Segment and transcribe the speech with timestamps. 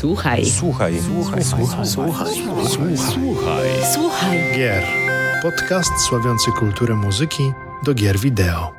[0.00, 0.46] Słuchaj.
[0.46, 1.00] Słuchaj.
[1.00, 1.44] Słuchaj.
[1.44, 1.86] Słuchaj.
[1.86, 2.34] Słuchaj.
[2.96, 3.68] Słuchaj.
[3.94, 4.38] Słuchaj.
[4.56, 4.84] Gier.
[5.42, 8.72] Podcast sławiący kulturę muzyki do gier wideo.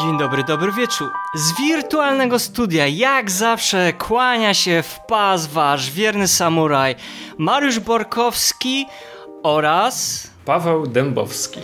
[0.00, 1.12] Dzień dobry, dobry wieczór.
[1.34, 6.96] Z wirtualnego studia, jak zawsze, kłania się w pas wasz wierny samuraj
[7.38, 8.86] Mariusz Borkowski
[9.42, 11.60] oraz Paweł Dębowski.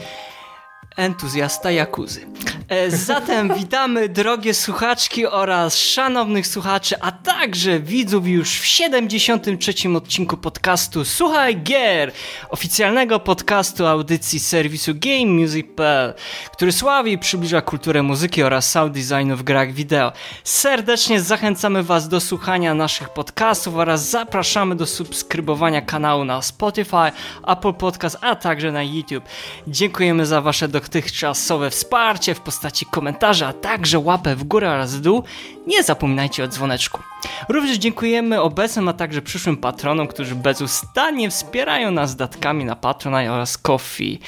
[0.97, 2.27] entuzjasta Jakuzy.
[2.69, 9.75] E, Zatem witamy drogie słuchaczki oraz szanownych słuchaczy, a także widzów już w 73.
[9.97, 12.13] odcinku podcastu Słuchaj Gier,
[12.51, 16.15] oficjalnego podcastu audycji serwisu GameMusic.pl,
[16.53, 20.13] który sławi i przybliża kulturę muzyki oraz sound designu w grach wideo.
[20.45, 27.13] Serdecznie zachęcamy Was do słuchania naszych podcastów oraz zapraszamy do subskrybowania kanału na Spotify,
[27.47, 29.25] Apple Podcast, a także na YouTube.
[29.69, 32.56] Dziękujemy za Wasze dotychczasowe wsparcie w postaci
[32.91, 35.23] komentarzy, a także łapę w górę oraz w dół.
[35.67, 37.03] Nie zapominajcie o dzwoneczku.
[37.49, 43.59] Również dziękujemy obecnym, a także przyszłym patronom, którzy bezustannie wspierają nas datkami na Patronite oraz
[43.59, 44.21] Coffee.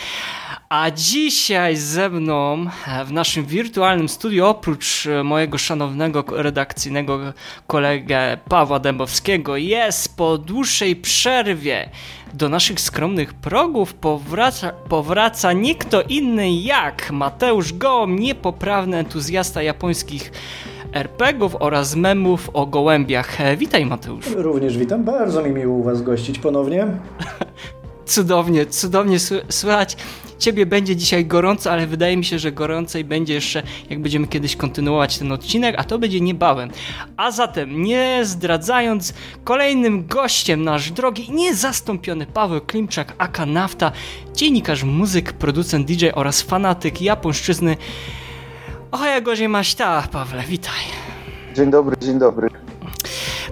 [0.69, 7.19] A dzisiaj ze mną e, w naszym wirtualnym studiu, oprócz e, mojego szanownego redakcyjnego
[7.67, 11.91] kolegę Pawła Dębowskiego, jest po dłuższej przerwie
[12.35, 20.33] do naszych skromnych progów powraca, powraca nie kto inny jak Mateusz Gołom, niepoprawny entuzjasta japońskich
[20.93, 23.41] RPGów oraz memów o gołębiach.
[23.41, 24.27] E, Witaj Mateusz.
[24.37, 26.87] Również witam, bardzo mi miło u Was gościć ponownie.
[28.09, 29.97] Cudownie, cudownie sły- słychać.
[30.39, 34.57] Ciebie będzie dzisiaj gorąco, ale wydaje mi się, że gorącej będzie jeszcze, jak będziemy kiedyś
[34.57, 36.71] kontynuować ten odcinek, a to będzie niebawem.
[37.17, 39.15] A zatem, nie zdradzając,
[39.45, 43.93] kolejnym gościem nasz drogi niezastąpiony Paweł Klimczak, aka Nafta,
[44.35, 47.77] dziennikarz, muzyk, producent DJ oraz fanatyk japońszczyzny.
[48.91, 50.81] Ohaja gozie maśta, Pawle, witaj.
[51.55, 52.49] Dzień dobry, dzień dobry.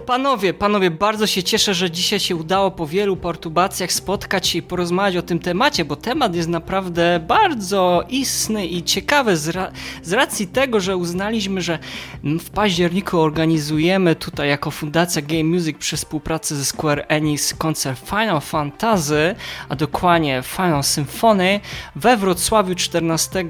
[0.06, 4.62] Panowie, panowie, bardzo się cieszę, że dzisiaj się udało po wielu perturbacjach spotkać się i
[4.62, 9.70] porozmawiać o tym temacie, bo temat jest naprawdę bardzo istny i ciekawy z, ra
[10.02, 11.78] z racji tego, że uznaliśmy, że
[12.24, 18.40] w październiku organizujemy tutaj jako Fundacja Game Music przy współpracy ze Square Enix koncert Final
[18.40, 19.34] Fantasy,
[19.68, 21.60] a dokładnie Final Symphony
[21.96, 23.44] we Wrocławiu 14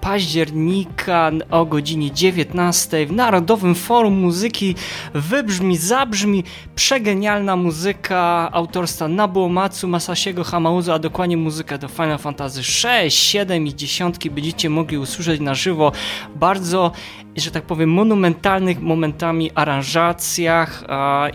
[0.00, 4.74] października o godzinie 19 w Narodowym Forum Muzyki
[5.14, 6.44] wybrzmi, zabrzmi
[6.74, 13.66] przegenialna muzyka autorstwa Nobuo Matsu, Masasiego Hamauzu, a dokładnie muzykę do Final Fantasy 6, 7
[13.66, 15.92] i 10 będziecie mogli usłyszeć na żywo.
[16.36, 16.92] Bardzo
[17.36, 20.84] że tak powiem, monumentalnych momentami aranżacjach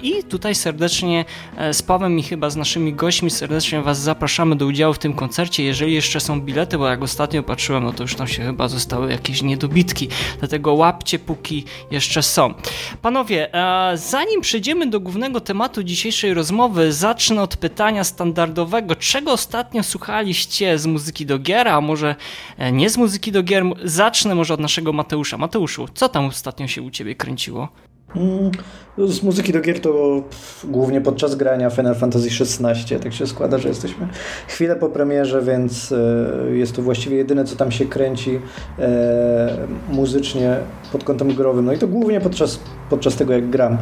[0.04, 1.26] i tutaj serdecznie
[1.58, 5.14] e, z Pawłem i chyba z naszymi gośćmi serdecznie Was zapraszamy do udziału w tym
[5.14, 8.68] koncercie, jeżeli jeszcze są bilety, bo jak ostatnio patrzyłem, no to już tam się chyba
[8.68, 10.08] zostały jakieś niedobitki,
[10.40, 12.54] dlatego łapcie póki jeszcze są.
[13.02, 18.96] Panowie, e, zanim przejdziemy do głównego tematu dzisiejszej rozmowy, zacznę od pytania standardowego.
[18.96, 22.16] Czego ostatnio słuchaliście z muzyki do gier, a może
[22.58, 23.64] e, nie z muzyki do gier?
[23.84, 25.38] Zacznę może od naszego Mateusza.
[25.38, 27.68] Mateuszu, co tam ostatnio się u ciebie kręciło?
[28.16, 28.52] Mm,
[28.98, 30.24] Z muzyki do gier to
[30.64, 33.00] głównie podczas grania Final Fantasy XVI.
[33.00, 34.08] Tak się składa, że jesteśmy
[34.48, 38.40] chwilę po premierze, więc e, jest to właściwie jedyne, co tam się kręci
[38.80, 39.58] e,
[39.90, 40.58] muzycznie
[40.92, 41.66] pod kątem growym.
[41.66, 43.78] No i to głównie podczas, podczas tego, jak gram.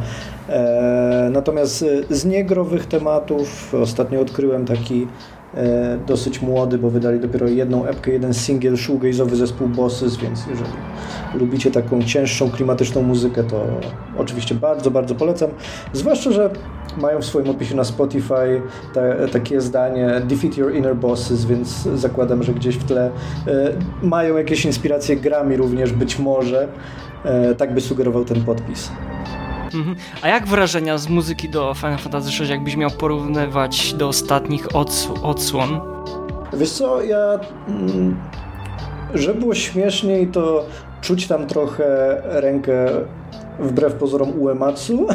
[0.48, 5.06] E, natomiast z niegrowych tematów ostatnio odkryłem taki
[6.06, 10.70] dosyć młody, bo wydali dopiero jedną epkę, jeden singiel shoegaze'owy zespół Bosses, więc jeżeli
[11.34, 13.66] lubicie taką cięższą, klimatyczną muzykę, to
[14.18, 15.50] oczywiście bardzo, bardzo polecam.
[15.92, 16.50] Zwłaszcza, że
[16.96, 18.62] mają w swoim opisie na Spotify
[18.94, 19.00] ta,
[19.32, 23.10] takie zdanie Defeat Your Inner Bosses, więc zakładam, że gdzieś w tle
[23.46, 23.72] e,
[24.02, 26.68] mają jakieś inspiracje grami również, być może.
[27.24, 28.90] E, tak by sugerował ten podpis.
[29.74, 29.96] Mhm.
[30.22, 35.08] A jak wrażenia z muzyki do Final Fantasy VI, jakbyś miał porównywać do ostatnich ods
[35.22, 35.80] odsłon?
[36.52, 37.40] Wiesz co, ja...
[37.68, 38.16] Mm,
[39.14, 40.64] żeby było śmieszniej, to
[41.00, 42.86] czuć tam trochę rękę
[43.58, 45.06] wbrew pozorom Uematsu,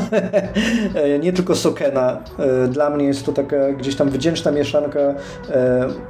[1.24, 2.18] nie tylko Sokena.
[2.40, 5.16] E, Dla mnie jest to taka gdzieś tam wdzięczna mieszanka e,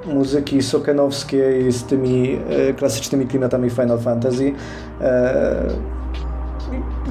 [0.06, 2.40] muzyki sokenowskiej z tymi
[2.70, 4.54] e, klasycznymi klimatami Final Fantasy.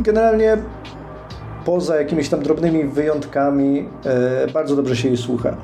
[0.00, 0.56] Generalnie
[1.64, 5.56] poza jakimiś tam drobnymi wyjątkami e, bardzo dobrze się jej słucha,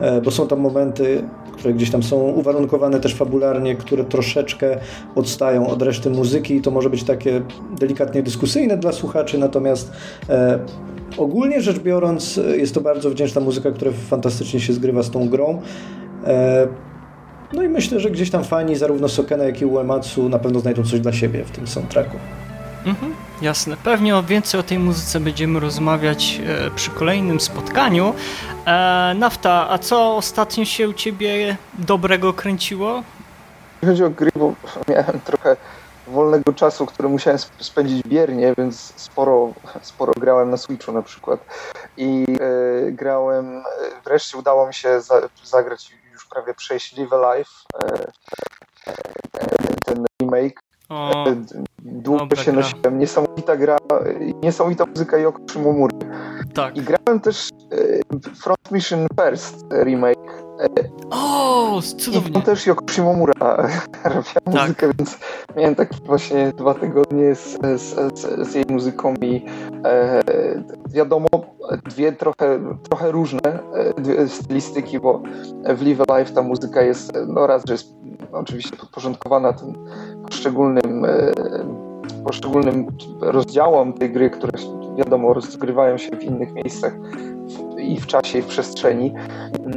[0.00, 1.22] e, bo są tam momenty,
[1.52, 4.78] które gdzieś tam są uwarunkowane też fabularnie, które troszeczkę
[5.14, 7.42] odstają od reszty muzyki i to może być takie
[7.80, 9.92] delikatnie dyskusyjne dla słuchaczy, natomiast
[10.28, 10.58] e,
[11.18, 15.62] ogólnie rzecz biorąc jest to bardzo wdzięczna muzyka, która fantastycznie się zgrywa z tą grą.
[17.52, 20.82] No i myślę, że gdzieś tam fani zarówno Sokena, jak i Uematsu na pewno znajdą
[20.82, 22.16] coś dla siebie w tym soundtracku.
[22.86, 23.76] Mhm, jasne.
[23.84, 28.14] Pewnie o więcej o tej muzyce będziemy rozmawiać e, przy kolejnym spotkaniu.
[28.66, 33.02] E, Nafta, a co ostatnio się u ciebie dobrego kręciło?
[33.82, 34.54] Jeśli chodzi o gry, bo
[34.88, 35.56] miałem trochę
[36.06, 39.52] wolnego czasu, który musiałem spędzić biernie, więc sporo,
[39.82, 41.40] sporo grałem na Switchu na przykład.
[41.96, 43.62] I e, grałem,
[44.04, 48.06] wreszcie udało mi się za, zagrać już prawie przejść Live Alive, e,
[48.86, 49.46] e,
[49.84, 50.65] ten remake.
[50.88, 51.36] O, e,
[51.78, 52.62] Długo się gra.
[52.62, 52.98] nosiłem.
[52.98, 53.76] Niesamowita gra,
[54.42, 55.96] niesamowita muzyka Yoko Shimomury.
[56.54, 56.76] Tak.
[56.76, 57.48] I grałem też
[58.42, 60.46] Front Mission First remake
[61.10, 62.40] o, cudownie.
[62.40, 63.32] I też Yoko Shimomura
[64.04, 64.62] robiła tak.
[64.62, 65.18] muzykę, więc
[65.56, 69.44] miałem takie właśnie dwa tygodnie z, z, z, z jej muzyką i
[69.84, 70.22] e,
[70.88, 71.28] wiadomo,
[71.84, 73.40] dwie trochę, trochę różne
[73.74, 75.22] e, dwie stylistyki, bo
[75.76, 77.94] w Live Alive ta muzyka jest, no raz, że jest
[78.32, 79.74] oczywiście podporządkowana tym
[80.28, 81.32] poszczególnym e,
[82.24, 82.86] poszczególnym
[83.20, 84.52] rozdziałom tej gry, które
[84.96, 86.92] wiadomo rozgrywają się w innych miejscach
[87.78, 89.14] i w czasie, i w przestrzeni.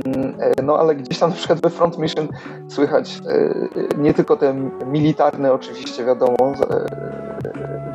[0.05, 2.27] Mm, e, no ale gdzieś tam na przykład we Front Mission
[2.67, 4.53] słychać e, nie tylko te
[4.85, 6.53] militarne oczywiście, wiadomo,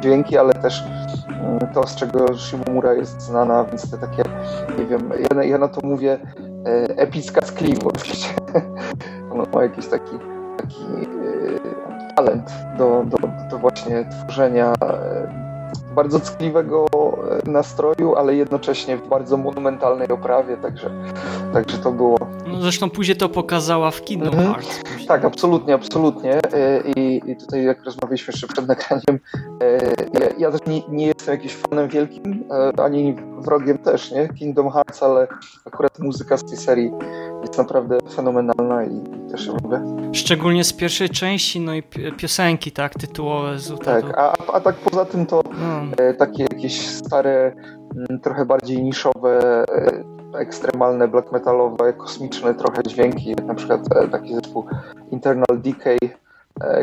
[0.01, 0.83] dźwięki, ale też
[1.29, 4.23] mm, to, z czego Shimomura jest znana, więc te takie,
[4.79, 6.19] nie wiem, ja, ja na to mówię
[6.97, 8.35] epicka skliwość.
[9.33, 10.34] Ono ma jakiś taki,
[10.65, 10.85] taki
[12.17, 13.19] talent do, do,
[13.51, 14.75] do właśnie tworzenia
[15.95, 16.87] bardzo ckliwego
[17.47, 20.91] e, nastroju, ale jednocześnie w bardzo monumentalnej oprawie, także,
[21.53, 22.19] także to było.
[22.47, 24.53] No zresztą później to pokazała w Kingdom mhm.
[24.55, 24.81] Hearts.
[25.09, 26.33] Tak, absolutnie, absolutnie.
[26.33, 29.21] E, I, I, tutaj jak rozmawialiśmy jeszcze przed nagraniem,
[29.54, 29.54] e,
[30.21, 32.45] ja, ja też nie, nie, jestem jakimś fanem wielkim,
[32.79, 34.29] ani wrogiem też, nie?
[34.29, 35.29] Kingdom Hearts, ale
[35.65, 36.93] akurat muzyka z tej serii
[37.41, 39.81] jest naprawdę fenomenalna i też ją lubię.
[40.13, 41.83] Szczególnie z pierwszej części, no i
[42.17, 43.59] piosenki, tak, tytułowe.
[43.59, 45.97] Z tak, a, a tak poza tym to no.
[46.19, 47.53] takie jakieś stare,
[47.97, 54.09] mm, trochę bardziej niszowe, e, ekstremalne, black metalowe, kosmiczne trochę dźwięki, jak na przykład e,
[54.09, 54.67] taki zespół
[55.11, 55.99] Internal Decay,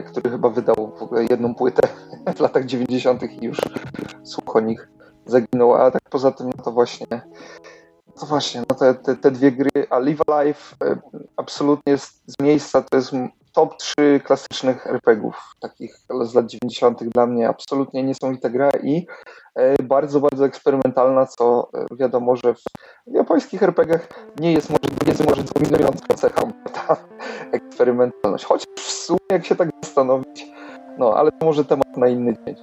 [0.06, 0.91] który chyba wydał
[1.29, 1.88] jedną płytę
[2.35, 3.23] w latach 90.
[3.23, 3.57] i już
[4.23, 4.89] słuch o nich
[5.25, 7.21] zaginął, a tak poza tym no to właśnie
[8.21, 10.95] no właśnie, no te, te, te, dwie gry, a Live Alive e,
[11.38, 13.12] absolutnie z, miejsca to jest
[13.53, 17.03] top 3 klasycznych RPGów, takich z lat 90.
[17.03, 19.06] dla mnie absolutnie niesamowita gra i e,
[19.83, 22.53] bardzo, bardzo eksperymentalna, co e, wiadomo, że
[23.07, 24.07] w japońskich RPGach
[24.39, 26.98] nie jest może, jest może dominującą cechą ta
[27.51, 30.48] eksperymentalność, chociaż w sumie jak się tak zastanowić,
[30.98, 32.56] no ale to może temat na inny dzień.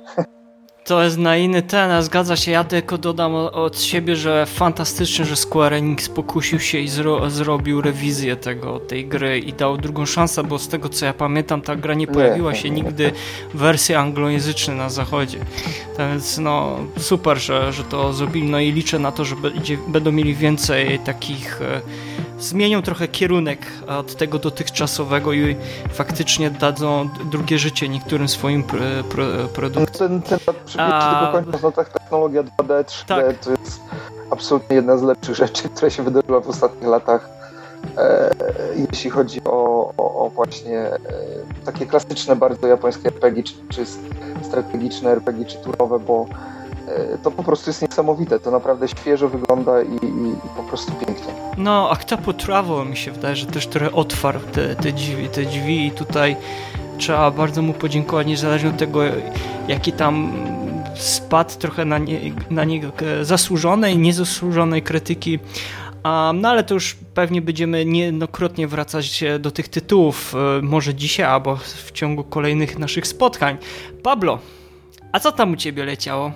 [0.89, 5.25] To jest na inny ten, a zgadza się, ja tylko dodam od siebie, że fantastycznie,
[5.25, 10.07] że Square Enix pokusił się i zro zrobił rewizję tego, tej gry i dał drugą
[10.07, 13.13] szansę, bo z tego co ja pamiętam, ta gra nie pojawiła się nigdy
[13.55, 15.39] w wersji anglojęzycznej na zachodzie.
[15.97, 19.79] Tak więc no super, że, że to zrobili, no i liczę na to, że będzie,
[19.89, 21.81] będą mieli więcej takich e,
[22.41, 25.57] zmienią trochę kierunek od tego dotychczasowego i
[25.93, 28.81] faktycznie dadzą drugie życie niektórym swoim pro,
[29.11, 29.25] pro,
[29.55, 30.09] produktom.
[30.09, 30.39] Ten, ten
[30.79, 31.27] A...
[31.27, 33.39] do końca, no tak technologia 2D, 3D tak.
[33.39, 33.81] to jest
[34.31, 37.29] absolutnie jedna z lepszych rzeczy, które się wydarzyła w ostatnich latach.
[37.99, 38.35] E,
[38.91, 40.99] jeśli chodzi o, o, o właśnie e,
[41.65, 43.87] takie klasyczne bardzo japońskie RPG, czy, czy
[44.43, 46.27] strategiczne RPG, czy turowe, bo
[46.89, 48.41] E, to po prostu jest niesamowite.
[48.41, 51.33] To naprawdę świeżo wygląda i, i, i po prostu pięknie.
[51.57, 55.87] No, Octopo Travel mi się wydaje, że też trochę otwarł te, te, drzwi, te drzwi
[55.87, 56.37] i tutaj
[56.99, 59.01] trzeba bardzo mu podziękować, niezależnie od tego,
[59.69, 60.33] jaki tam
[60.99, 65.39] spadł trochę na, nie, na niego zasłużonej, niezasłużonej krytyki.
[66.35, 71.57] no ale to już pewnie będziemy niejednokrotnie wracać do tych tytułów, e, może dzisiaj albo
[71.57, 73.57] w ciągu kolejnych naszych spotkań.
[74.03, 74.39] Pablo,
[75.13, 76.33] a co tam u ciebie leciało?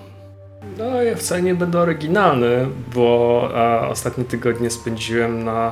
[0.77, 5.71] No, ja wcale nie będę oryginalny, bo e, ostatnie tygodnie spędziłem na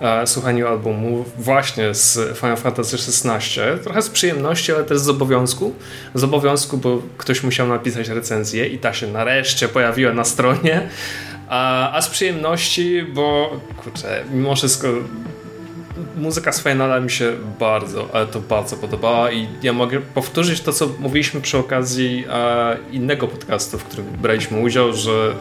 [0.00, 3.60] e, słuchaniu albumu właśnie z Final Fantasy XVI.
[3.82, 5.74] Trochę z przyjemności, ale też z obowiązku.
[6.14, 10.88] Z obowiązku, bo ktoś musiał napisać recenzję i ta się nareszcie pojawiła na stronie.
[11.48, 14.88] A, a z przyjemności, bo kurczę, mimo wszystko
[16.16, 20.72] muzyka z Finala mi się bardzo, ale to bardzo podobała i ja mogę powtórzyć to,
[20.72, 25.34] co mówiliśmy przy okazji e, innego podcastu, w którym braliśmy udział, że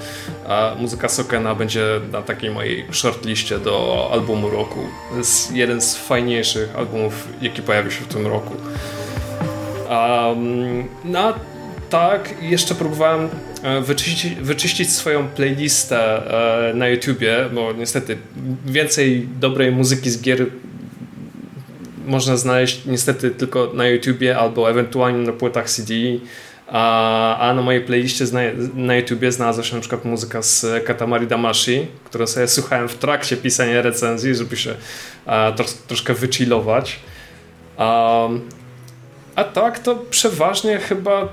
[0.48, 4.80] e, muzyka Sokena będzie na takiej mojej shortliście do albumu roku.
[5.12, 8.54] To jest jeden z fajniejszych albumów, jaki pojawił się w tym roku.
[9.90, 11.34] Um, no
[11.90, 13.30] tak, jeszcze próbowałem
[13.82, 16.22] wyczyścić, wyczyścić swoją playlistę
[16.70, 18.18] e, na YouTubie, bo niestety
[18.66, 20.46] więcej dobrej muzyki z gier
[22.06, 25.94] można znaleźć niestety tylko na YouTubie albo ewentualnie na płytach CD.
[26.72, 28.26] A, na mojej playliście
[28.76, 33.38] na, YouTubie znalazła się na przykład muzyka z Katamari Damashi, którą sobie słuchałem w trakcie
[33.38, 34.74] pisania recenzji, żeby się
[35.56, 37.00] tros, troszkę wychillować.
[39.36, 41.28] A tak to przeważnie chyba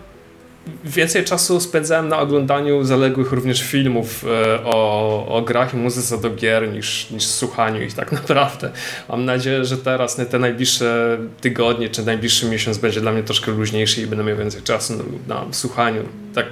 [0.84, 6.30] więcej czasu spędzałem na oglądaniu zaległych również filmów e, o, o grach i muzyce do
[6.30, 8.70] gier niż, niż słuchaniu ich tak naprawdę.
[9.08, 14.02] Mam nadzieję, że teraz te najbliższe tygodnie czy najbliższy miesiąc będzie dla mnie troszkę luźniejszy
[14.02, 14.94] i będę miał więcej czasu
[15.28, 16.02] na, na słuchaniu
[16.34, 16.46] tak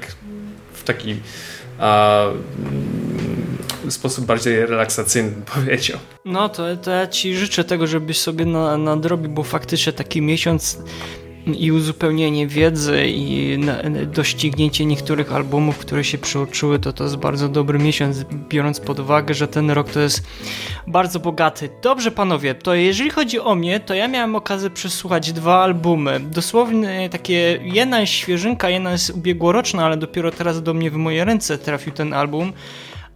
[0.73, 1.17] w taki
[1.79, 5.99] a, mm, sposób bardziej relaksacyjny powiedział.
[6.25, 10.79] No to, to ja ci życzę tego, żebyś sobie na, nadrobił, bo faktycznie taki miesiąc
[11.47, 13.59] i uzupełnienie wiedzy i
[14.07, 19.35] doścignięcie niektórych albumów, które się przeoczyły, to to jest bardzo dobry miesiąc, biorąc pod uwagę,
[19.35, 20.27] że ten rok to jest
[20.87, 21.69] bardzo bogaty.
[21.83, 26.21] Dobrze panowie, to jeżeli chodzi o mnie, to ja miałem okazję przesłuchać dwa albumy.
[26.21, 31.25] Dosłownie takie, jedna jest świeżynka, jedna jest ubiegłoroczna, ale dopiero teraz do mnie w moje
[31.25, 32.53] ręce trafił ten album.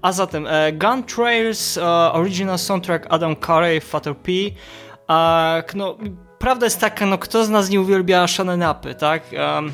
[0.02, 4.32] A zatem e, Gun Trails, e, original soundtrack Adam Carey, Fatal P.
[5.06, 5.96] A, no,
[6.38, 9.22] prawda jest taka, no kto z nas nie uwielbia Shannon Upy, tak?
[9.32, 9.72] Um,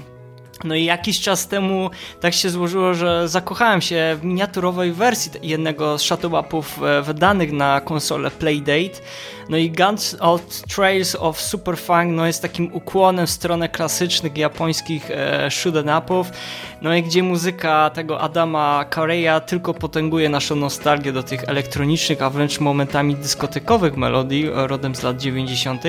[0.64, 1.90] no i jakiś czas temu
[2.20, 7.80] tak się złożyło, że zakochałem się w miniaturowej wersji jednego z Shadowapów e, wydanych na
[7.80, 9.00] konsolę Playdate.
[9.48, 15.10] No i Guns of Trails of Superfang no jest takim ukłonem w stronę klasycznych japońskich
[15.10, 16.30] e, shoot'em upów.
[16.82, 22.30] No i gdzie muzyka tego Adama Kareya tylko potęguje naszą nostalgię do tych elektronicznych, a
[22.30, 25.82] wręcz momentami dyskotekowych melodii rodem z lat 90.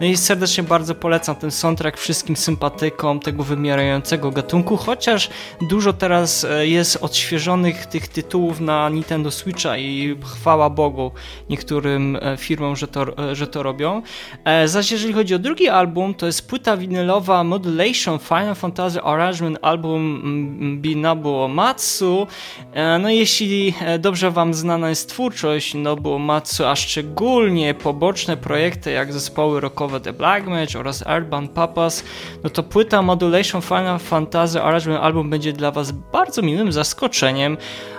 [0.00, 5.30] No i serdecznie bardzo polecam ten soundtrack wszystkim sympatykom tego wymierającego gatunku, chociaż
[5.68, 11.12] dużo teraz e, jest odświeżonych tych tytułów na Nintendo Switcha i chwała Bogu
[11.50, 14.02] niektórym e, firmom, że to, e, że to robią.
[14.64, 20.22] Zaś jeżeli chodzi o drugi album, to jest płyta winylowa Modulation Final Fantasy Arrangement Album
[20.80, 22.26] Binabu Matsu.
[22.72, 28.90] E, no jeśli e, dobrze Wam znana jest twórczość Nobuo Matsu, a szczególnie poboczne projekty
[28.90, 32.04] jak zespoły rockowe The Black Match oraz Urban Papas,
[32.44, 37.56] no to płyta Modulation Final Fantasy Arrangement Album będzie dla Was bardzo miłym zaskoczeniem.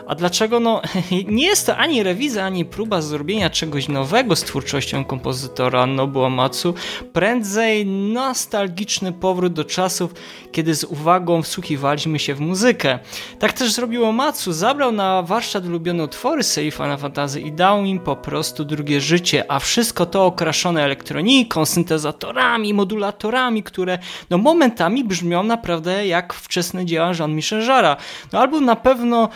[0.08, 0.60] A dlaczego?
[0.60, 0.82] No,
[1.28, 6.74] nie jest to ani rewizja, ani próba zrobienia czegoś nowego z twórczością kompozytora Nobuo Matsu,
[7.14, 10.14] prędzej nostalgiczny powrót do czasów,
[10.52, 13.00] kiedy z uwagą wsłuchiwaliśmy się w muzykę.
[13.40, 18.00] Tak też zrobiło Matsu, zabrał na warsztat ulubione utwory serii Final Fantasy i dał im
[18.00, 25.44] po prostu drugie życie, a wszystko to okraszone elektroniką, syntezatorami, modulatorami, które no momentami brzmią
[25.44, 27.98] naprawdę jak wczesne dzieła Jean-Michel Jarra.
[28.34, 29.30] No album na pewno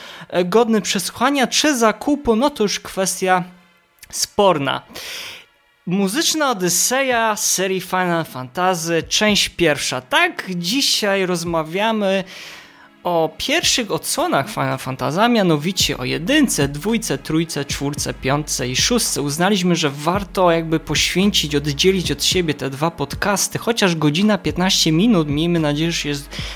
[0.46, 3.44] go e, godny przesłuchania czy zakupu, no to już kwestia
[4.12, 4.82] sporna.
[5.86, 10.02] Muzyczna Odyseja serii Final Fantasy, część pierwsza.
[10.02, 12.24] Tak, dzisiaj rozmawiamy
[13.04, 19.22] o pierwszych odsłonach Final Fantasy, mianowicie o jedynce, dwójce, trójce, czwórce, piątce i szóstce.
[19.22, 25.28] Uznaliśmy, że warto jakby poświęcić, oddzielić od siebie te dwa podcasty, chociaż godzina 15 minut,
[25.28, 26.14] miejmy nadzieję, że się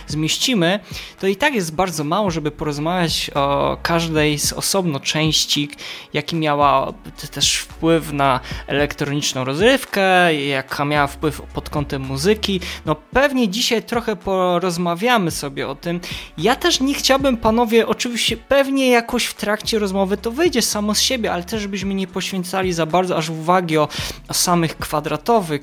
[0.07, 0.79] zmieścimy,
[1.19, 5.69] to i tak jest bardzo mało, żeby porozmawiać o każdej z osobno części,
[6.13, 6.93] jaki miała
[7.31, 12.59] też wpływ na elektroniczną rozrywkę, jaka miała wpływ pod kątem muzyki.
[12.85, 15.99] No pewnie dzisiaj trochę porozmawiamy sobie o tym,
[16.37, 21.01] ja też nie chciałbym, panowie, oczywiście pewnie jakoś w trakcie rozmowy to wyjdzie samo z
[21.01, 23.87] siebie, ale też żebyśmy nie poświęcali za bardzo aż uwagi o,
[24.27, 25.61] o samych kwadratowych,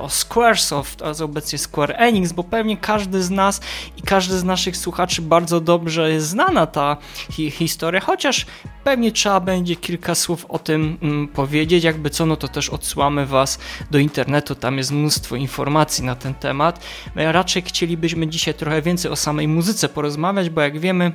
[0.00, 3.60] o Squaresoft, a obecnie Square Enix, bo pewnie każdy z nas
[3.96, 6.96] i każdy z naszych słuchaczy bardzo dobrze jest znana ta
[7.30, 8.46] hi historia, chociaż
[8.84, 13.26] pewnie trzeba będzie kilka słów o tym mm, powiedzieć, jakby co, no to też odsyłamy
[13.26, 13.58] Was
[13.90, 16.80] do internetu, tam jest mnóstwo informacji na ten temat.
[17.14, 20.03] My raczej chcielibyśmy dzisiaj trochę więcej o samej muzyce porozmawiać,
[20.50, 21.12] bo jak wiemy,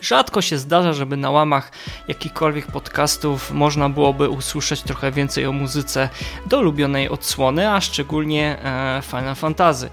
[0.00, 1.72] Rzadko się zdarza, żeby na łamach
[2.08, 6.08] jakichkolwiek podcastów można byłoby usłyszeć trochę więcej o muzyce
[6.46, 9.90] do ulubionej odsłony, a szczególnie e, Final Fantasy.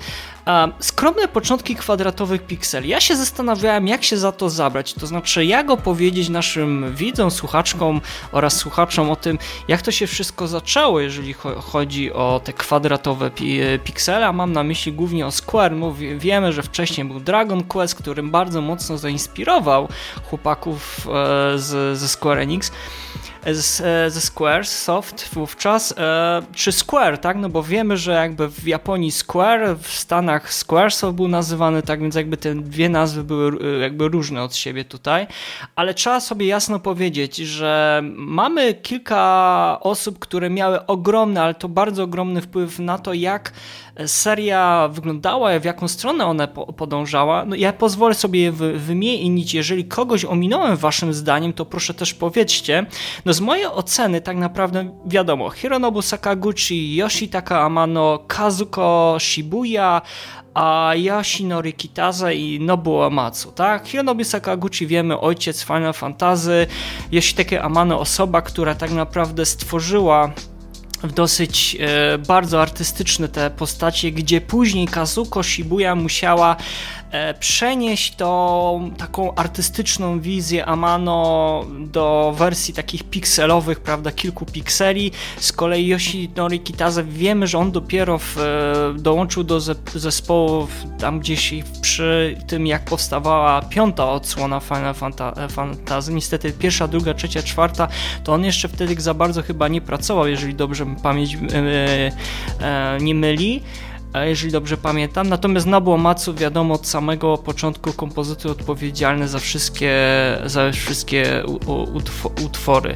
[0.79, 2.89] Skromne początki kwadratowych pikseli.
[2.89, 4.93] Ja się zastanawiałem, jak się za to zabrać.
[4.93, 10.47] To znaczy, jak opowiedzieć naszym widzom, słuchaczkom oraz słuchaczom o tym, jak to się wszystko
[10.47, 13.31] zaczęło, jeżeli chodzi o te kwadratowe
[13.83, 14.33] piksele.
[14.33, 15.75] Mam na myśli głównie o Square.
[15.75, 19.88] Mówię, wiemy, że wcześniej był Dragon Quest, którym bardzo mocno zainspirował
[20.29, 22.71] chłopaków e, z, ze Square Enix.
[23.51, 25.95] Z, ze Square Soft wówczas,
[26.55, 27.38] czy Square, tak?
[27.38, 32.15] No bo wiemy, że jakby w Japonii Square, w Stanach Squaresoft był nazywany, tak więc
[32.15, 35.27] jakby te dwie nazwy były jakby różne od siebie tutaj,
[35.75, 42.03] ale trzeba sobie jasno powiedzieć, że mamy kilka osób, które miały ogromny, ale to bardzo
[42.03, 43.53] ogromny wpływ na to, jak
[44.07, 49.53] seria wyglądała, w jaką stronę ona podążała, no ja pozwolę sobie je wymienić.
[49.53, 52.85] Jeżeli kogoś ominąłem waszym zdaniem, to proszę też powiedzcie.
[53.25, 60.01] No z mojej oceny tak naprawdę wiadomo, Hironobu Sakaguchi, Yoshitaka Amano, Kazuko Shibuya,
[60.53, 63.88] a Yashinori Kitase i Nobuo Amatsu, tak?
[63.88, 66.67] Hironobu Sakaguchi wiemy, ojciec Final Fantasy,
[67.12, 70.31] Yoshitake Amano osoba, która tak naprawdę stworzyła
[71.03, 76.55] w dosyć e, bardzo artystyczne te postacie, gdzie później Kazuko Shibuya musiała
[77.39, 85.12] przenieść tą taką artystyczną wizję Amano do wersji takich pikselowych, prawda, kilku pikseli.
[85.39, 89.60] Z kolei Yoshinori Kitase wiemy, że on dopiero w, e, dołączył do
[89.96, 90.67] zespołu
[91.00, 94.96] tam gdzieś przy tym, jak powstawała piąta odsłona Final
[95.50, 96.13] Fantasy.
[96.13, 97.88] Niestety pierwsza, druga, trzecia, czwarta,
[98.24, 101.38] to on jeszcze wtedy za bardzo chyba nie pracował, jeżeli dobrze pamięć
[102.62, 103.62] e, nie myli
[104.22, 105.29] jeżeli dobrze pamiętam.
[105.29, 109.98] Natomiast Nobuo Matsu wiadomo od samego początku kompozytor odpowiedzialny za wszystkie,
[110.46, 111.43] za wszystkie
[112.46, 112.96] utwory.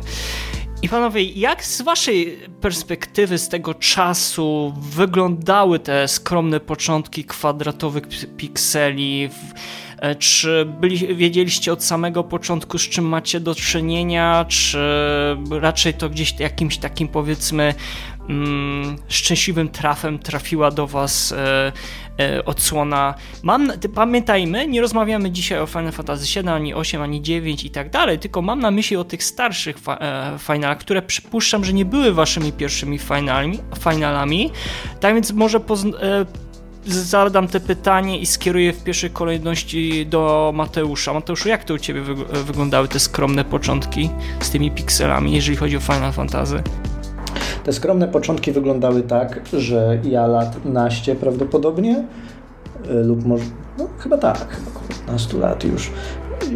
[0.81, 8.03] I panowie, jak z waszej perspektywy, z tego czasu wyglądały te skromne początki kwadratowych
[8.37, 9.29] pikseli?
[9.99, 14.79] E, czy byli, wiedzieliście od samego początku, z czym macie do czynienia, czy
[15.51, 17.73] raczej to gdzieś jakimś takim powiedzmy
[18.29, 21.71] mm, szczęśliwym trafem trafiła do Was e,
[22.19, 23.13] e, odsłona.
[23.43, 27.89] Mam, pamiętajmy, nie rozmawiamy dzisiaj o Final Fantasy 7, ani 8, ani 9 i tak
[27.89, 31.85] dalej, tylko mam na myśli o tych starszych fa e, finalach, które przypuszczam, że nie
[31.85, 33.59] były Waszymi pierwszymi finalami.
[33.79, 34.51] finalami.
[34.99, 36.25] Tak więc może e,
[36.87, 41.13] zadam te pytanie i skieruję w pierwszej kolejności do Mateusza.
[41.13, 42.01] Mateuszu, jak to u Ciebie
[42.45, 46.63] wyglądały te skromne początki z tymi pikselami, jeżeli chodzi o Final Fantasy?
[47.63, 52.03] Te skromne początki wyglądały tak, że ja lat naście prawdopodobnie,
[52.89, 53.45] e, lub może,
[53.77, 55.91] no chyba tak, chyba około 15 lat już,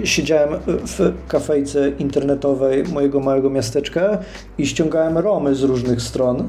[0.03, 4.17] siedziałem w kafejce internetowej mojego małego miasteczka
[4.57, 6.47] i ściągałem romy z różnych stron,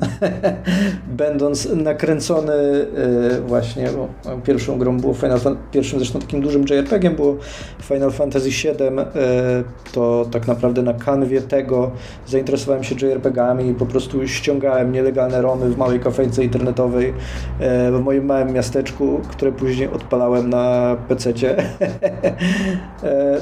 [1.22, 4.08] będąc nakręcony e, właśnie, bo
[4.44, 7.36] pierwszą grą było Final Fantasy, pierwszym zresztą takim dużym JRPG-iem było
[7.82, 11.90] Final Fantasy VII, e, to tak naprawdę na kanwie tego
[12.26, 17.14] zainteresowałem się JRPG-ami i po prostu ściągałem nielegalne romy w małej kafejce internetowej
[17.60, 21.56] e, w moim małym miasteczku, które później odpalałem na PC-cie.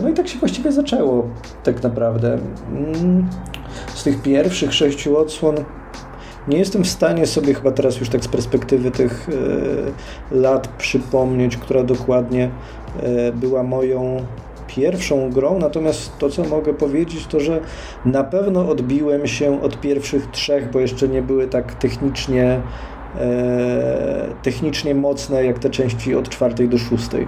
[0.03, 1.29] No i tak się właściwie zaczęło,
[1.65, 2.39] tak naprawdę.
[2.69, 3.29] Mm,
[3.95, 5.55] z tych pierwszych sześciu odsłon
[6.49, 11.57] nie jestem w stanie sobie chyba teraz już tak z perspektywy tych e, lat przypomnieć,
[11.57, 12.51] która dokładnie
[13.03, 14.27] e, była moją
[14.67, 17.61] pierwszą grą, natomiast to, co mogę powiedzieć, to, że
[18.05, 22.61] na pewno odbiłem się od pierwszych trzech, bo jeszcze nie były tak technicznie,
[23.21, 27.27] e, technicznie mocne, jak te części od czwartej do szóstej.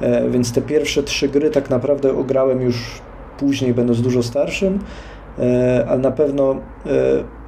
[0.00, 3.00] E, więc te pierwsze trzy gry tak naprawdę ograłem już
[3.38, 4.78] później, będąc dużo starszym,
[5.38, 6.58] e, ale na pewno e,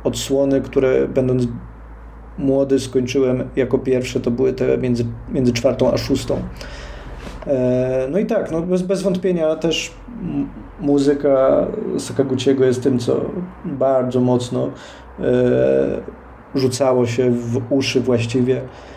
[0.04, 1.48] odsłony, które będąc
[2.38, 6.42] młody skończyłem jako pierwsze, to były te między, między czwartą a szóstą.
[8.10, 9.92] No i tak, no bez, bez wątpienia też
[10.80, 11.66] muzyka
[11.98, 13.20] Sakaguchiego jest tym, co
[13.64, 14.70] bardzo mocno
[16.54, 18.89] rzucało się w uszy właściwie E,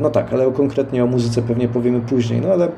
[0.00, 2.68] no tak, ale konkretnie o muzyce pewnie powiemy później, no ale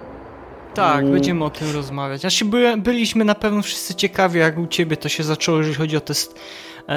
[0.75, 1.13] tak, mm.
[1.13, 2.21] będziemy o tym rozmawiać.
[2.21, 5.97] Znaczy by, byliśmy na pewno wszyscy ciekawi, jak u ciebie to się zaczęło, jeżeli chodzi
[5.97, 6.17] o te e,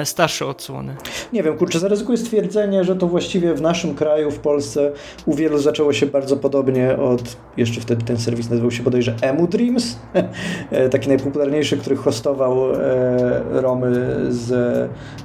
[0.04, 0.96] starsze odsłony.
[1.32, 4.92] Nie wiem, kurczę, zaryzykuję stwierdzenie, że to właściwie w naszym kraju, w Polsce
[5.26, 9.48] u wielu zaczęło się bardzo podobnie od, jeszcze wtedy ten serwis nazywał się bodajże Emu
[9.48, 9.98] Dreams,
[10.70, 12.80] e, taki najpopularniejszy, który hostował e,
[13.50, 14.52] romy z,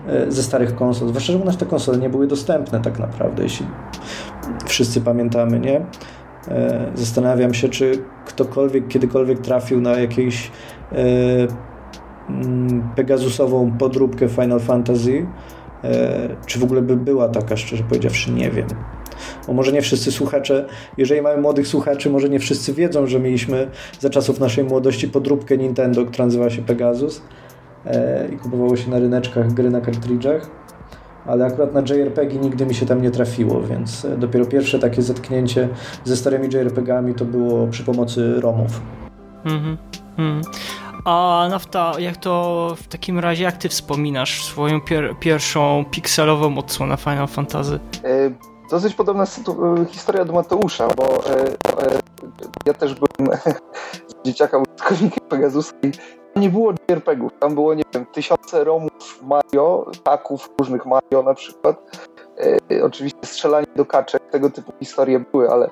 [0.08, 1.08] e, ze starych konsol.
[1.08, 3.66] Zwłaszcza, że u nas te konsole nie były dostępne tak naprawdę, jeśli
[4.66, 5.82] wszyscy pamiętamy, nie?
[6.48, 10.52] E, zastanawiam się, czy ktokolwiek kiedykolwiek trafił na jakieś
[10.92, 10.96] e,
[12.96, 15.26] Pegasusową podróbkę Final Fantasy,
[15.84, 18.68] e, czy w ogóle by była taka, szczerze powiedziawszy, nie wiem.
[19.48, 20.66] Bo może nie wszyscy słuchacze,
[20.98, 23.68] jeżeli mamy młodych słuchaczy, może nie wszyscy wiedzą, że mieliśmy
[24.00, 27.22] za czasów naszej młodości podróbkę Nintendo, która nazywała się Pegasus
[28.34, 30.50] i kupowało się na ryneczkach gry na kartridżach
[31.30, 35.02] ale akurat na JRPG nigdy mi się tam nie trafiło, więc e, dopiero pierwsze takie
[35.02, 35.70] zetknięcie
[36.04, 38.82] ze starymi JRPGami to było przy pomocy ROMów.
[39.46, 39.78] Mhm.
[40.18, 40.42] Mm
[41.06, 46.98] A Nafta, jak to w takim razie, jak ty wspominasz swoją pier pierwszą pikselową odsłonę
[46.98, 47.80] Final Fantasy?
[48.04, 48.32] E,
[48.72, 49.26] dosyć podobna
[49.90, 52.00] historia do Mateusza, bo e, e,
[52.66, 53.40] ja też byłem
[54.26, 55.92] dzieciaka użytkownikiem Pegasusa i
[56.40, 57.32] nie było JRPG-ów.
[57.40, 62.00] Tam było, nie wiem, tysiące romów Mario, taków różnych Mario na przykład.
[62.72, 65.70] E, oczywiście strzelanie do kaczek, tego typu historie były, ale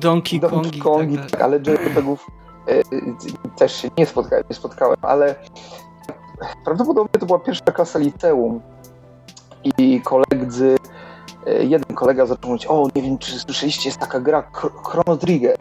[0.00, 2.43] Donkey, Donkey Kongi, tak, tak, ale JRPG-ów e,
[3.56, 5.34] też się nie spotkałem, nie spotkałem, ale
[6.64, 8.60] prawdopodobnie to była pierwsza klasa liceum
[9.78, 10.76] i koledzy,
[11.46, 14.42] e, jeden kolega zaczął mówić, o nie wiem czy słyszeliście, jest taka gra
[14.84, 15.56] Chrono Trigger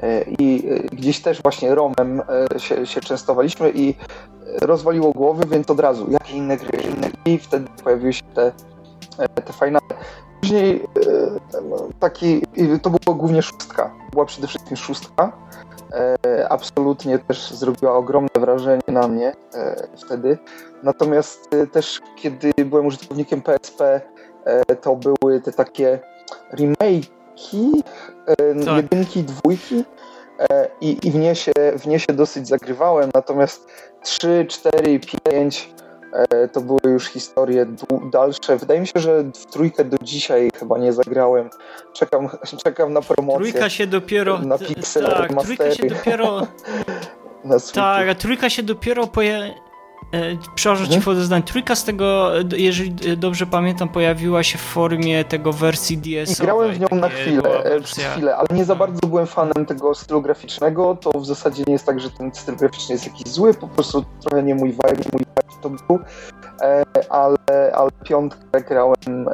[0.00, 2.22] e, i gdzieś też właśnie Romem
[2.56, 3.94] się, się częstowaliśmy i
[4.60, 8.52] rozwaliło głowy, więc od razu, jakie inne gry, inne i wtedy pojawiły się te,
[9.44, 9.78] te fajne
[10.40, 12.42] Później e, taki,
[12.82, 13.94] to była głównie szóstka.
[14.12, 15.32] Była przede wszystkim szóstka.
[15.92, 20.38] E, absolutnie też zrobiła ogromne wrażenie na mnie e, wtedy.
[20.82, 24.00] Natomiast też kiedy byłem użytkownikiem PSP,
[24.80, 25.98] to były te takie
[26.52, 27.82] remake'i,
[28.64, 28.76] tak.
[28.76, 29.84] jedynki, dwójki
[30.80, 33.10] i, i w, nie się, w nie się dosyć zagrywałem.
[33.14, 33.66] Natomiast
[34.02, 35.87] 3, 4, 5 E,
[36.52, 37.66] to były już historie
[38.12, 38.56] dalsze.
[38.56, 41.50] Wydaje mi się, że w trójkę do dzisiaj chyba nie zagrałem.
[41.92, 42.28] Czekam,
[42.64, 43.38] czekam na promocję.
[43.38, 44.38] Trójka się dopiero.
[44.38, 46.46] Na Pixel tak, trójka się dopiero.
[47.74, 49.54] tak, a trójka się dopiero poje...
[50.12, 51.20] E, przepraszam ci mhm.
[51.20, 51.42] zdań.
[51.42, 56.40] Trójka z tego, jeżeli dobrze pamiętam, pojawiła się w formie tego wersji DS.
[56.40, 59.94] Grałem w nią na chwilę, e, przez chwilę, ale nie za bardzo byłem fanem tego
[59.94, 60.96] stylu graficznego.
[61.00, 64.04] To w zasadzie nie jest tak, że ten styl graficzny jest jakiś zły, po prostu
[64.20, 65.98] trochę nie mój vibe, nie mój vibe to był.
[66.62, 69.28] E, ale, ale piątkę grałem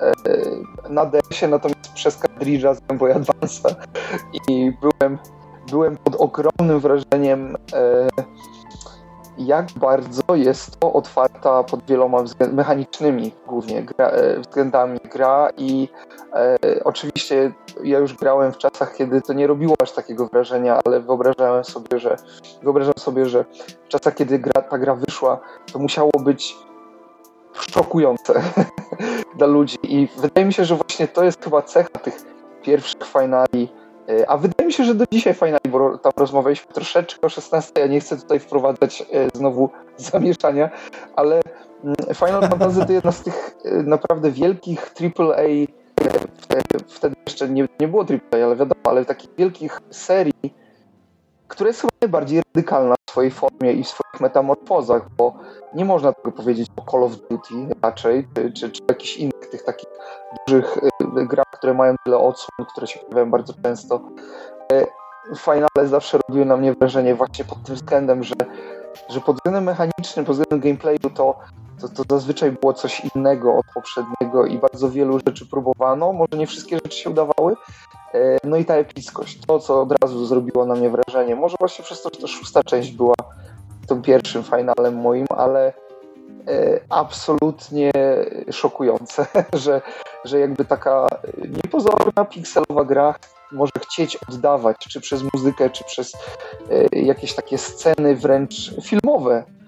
[0.89, 3.75] na DS-ie, natomiast przez Cartridge'a z Game Boy Advance
[4.49, 5.19] i byłem,
[5.71, 7.57] byłem pod ogromnym wrażeniem
[9.39, 15.89] jak bardzo jest to otwarta pod wieloma względami, mechanicznymi głównie gra, e, względami gra i
[16.35, 17.53] e, oczywiście
[17.85, 21.99] ja już grałem w czasach, kiedy to nie robiło aż takiego wrażenia, ale wyobrażałem sobie,
[21.99, 22.17] że
[22.63, 23.45] wyobrażam sobie, że
[23.85, 25.41] w czasach, kiedy gra, ta gra wyszła,
[25.73, 26.57] to musiało być
[27.71, 28.43] szokujące
[29.39, 32.15] dla ludzi i wydaje mi się, że właśnie to jest chyba cecha tych
[32.63, 33.69] pierwszych finali
[34.29, 37.81] a wydaje mi się, że do dzisiaj fajna, bo tam rozmawialiśmy troszeczkę o 16.
[37.81, 39.71] Ja nie chcę tutaj wprowadzać e, znowu
[40.13, 40.71] zamieszania,
[41.17, 41.41] ale
[41.85, 45.49] mm, Final Fantasy to jedna z tych e, naprawdę wielkich AAA,
[46.89, 50.55] wtedy jeszcze nie, nie było AAA, ale wiadomo, ale takich wielkich serii,
[51.55, 55.35] która jest chyba najbardziej radykalna w swojej formie i w swoich metamorfozach, bo
[55.75, 59.65] nie można tego powiedzieć o Call of Duty raczej, czy, czy, czy jakichś innych tych
[59.65, 59.89] takich
[60.47, 64.01] dużych y, grach, które mają tyle odsłon, które się pojawiają bardzo często.
[64.73, 64.87] Y,
[65.37, 68.35] Finale zawsze robiły na mnie wrażenie właśnie pod tym względem, że,
[69.09, 71.39] że pod względem mechanicznym, pod względem gameplayu to,
[71.81, 76.13] to, to zazwyczaj było coś innego od poprzedniego i bardzo wielu rzeczy próbowano.
[76.13, 77.57] Może nie wszystkie rzeczy się udawały.
[78.15, 81.37] Y, no i ta epickość, to co od razu zrobiło na mnie wrażenie.
[81.37, 83.15] Może właśnie przez to, że to szósta część była
[83.87, 85.73] tym pierwszym finalem moim, ale
[86.49, 87.93] E, absolutnie
[88.51, 89.27] szokujące,
[89.65, 89.83] że,
[90.25, 91.07] że jakby taka
[91.37, 93.15] niepozorna pikselowa gra
[93.53, 96.17] może chcieć oddawać, czy przez muzykę, czy przez
[96.71, 99.64] e, jakieś takie sceny wręcz filmowe, e,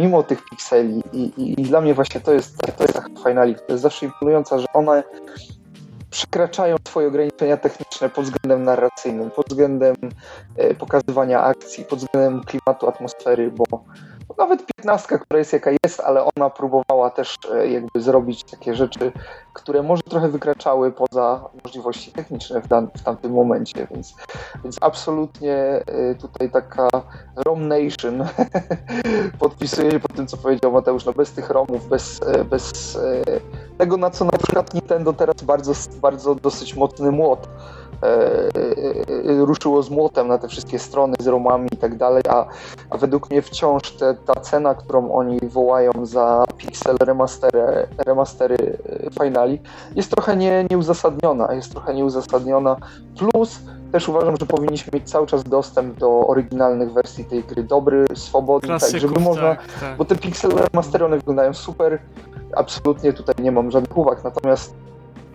[0.00, 1.02] mimo tych pikseli.
[1.12, 4.58] I, i, i dla mnie właśnie to jest, to jest finali, to jest zawsze imponująca,
[4.58, 5.02] że one
[6.10, 9.94] przekraczają swoje ograniczenia techniczne pod względem narracyjnym, pod względem
[10.78, 13.64] pokazywania akcji, pod względem klimatu, atmosfery, bo
[14.38, 19.12] nawet piętnastka, która jest jaka jest, ale ona próbowała też e, jakby zrobić takie rzeczy,
[19.52, 24.14] które może trochę wykraczały poza możliwości techniczne w, dan- w tamtym momencie, więc,
[24.64, 26.88] więc absolutnie e, tutaj taka
[27.36, 28.24] Rom Nation
[29.38, 32.98] podpisuje się pod tym, co powiedział Mateusz, no bez tych Romów, bez, e, bez
[33.78, 37.48] tego, na co na przykład Nintendo teraz bardzo, bardzo dosyć mocny młot
[39.24, 42.46] ruszyło z młotem na te wszystkie strony z romami i tak dalej, a,
[42.90, 48.56] a według mnie wciąż te, ta cena, którą oni wołają za pixel remastery, remastery
[49.22, 49.60] finali
[49.96, 52.76] jest trochę nie, nieuzasadniona, jest trochę nieuzasadniona,
[53.18, 53.60] plus
[53.92, 58.68] też uważam, że powinniśmy mieć cały czas dostęp do oryginalnych wersji tej gry, dobry, swobodny,
[58.68, 59.96] Klasyków, tak, żeby można, tak, tak.
[59.96, 61.98] bo te pixel remastery one wyglądają super,
[62.56, 64.74] absolutnie tutaj nie mam żadnych uwag, natomiast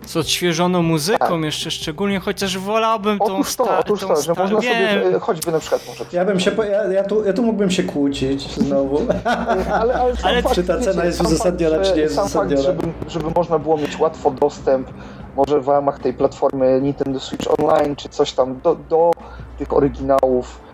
[0.06, 1.42] z odświeżoną muzyką tak.
[1.42, 5.04] jeszcze szczególnie, chociaż wolałbym tą Otóż to, otóż to, że można wiem.
[5.04, 6.04] sobie, choćby na przykład może...
[6.12, 8.98] Ja bym się, ja, ja, tu, ja tu mógłbym się kłócić znowu.
[9.24, 12.62] ale, ale, ale fakt, czy ta cena jest uzasadniona, czy nie jest uzasadniona.
[12.62, 14.90] Fakt, żeby, żeby można było mieć łatwo dostęp,
[15.36, 19.10] może w ramach tej platformy Nintendo Switch Online, czy coś tam, do, do
[19.58, 20.64] tych oryginałów,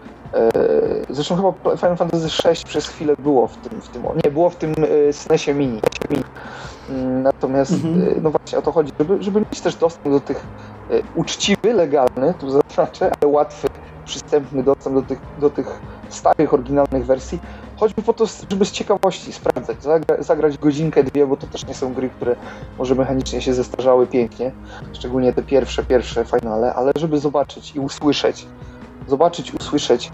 [1.10, 4.56] Zresztą chyba Final Fantasy VI przez chwilę było w tym, w tym nie, było w
[4.56, 4.74] tym
[5.12, 5.80] SNESie Mini.
[7.22, 8.22] Natomiast mhm.
[8.22, 10.46] no właśnie o to chodzi, żeby, żeby mieć też dostęp do tych
[11.14, 13.68] uczciwy, legalny, tu zaznaczę, ale łatwy,
[14.04, 17.38] przystępny dostęp do tych, do tych starych, oryginalnych wersji,
[17.76, 21.74] choćby po to, żeby z ciekawości sprawdzać, zagra, zagrać godzinkę, dwie, bo to też nie
[21.74, 22.36] są gry, które
[22.78, 24.52] może mechanicznie się zestarzały pięknie,
[24.92, 28.46] szczególnie te pierwsze, pierwsze finale, ale żeby zobaczyć i usłyszeć,
[29.08, 30.10] zobaczyć, usłyszeć,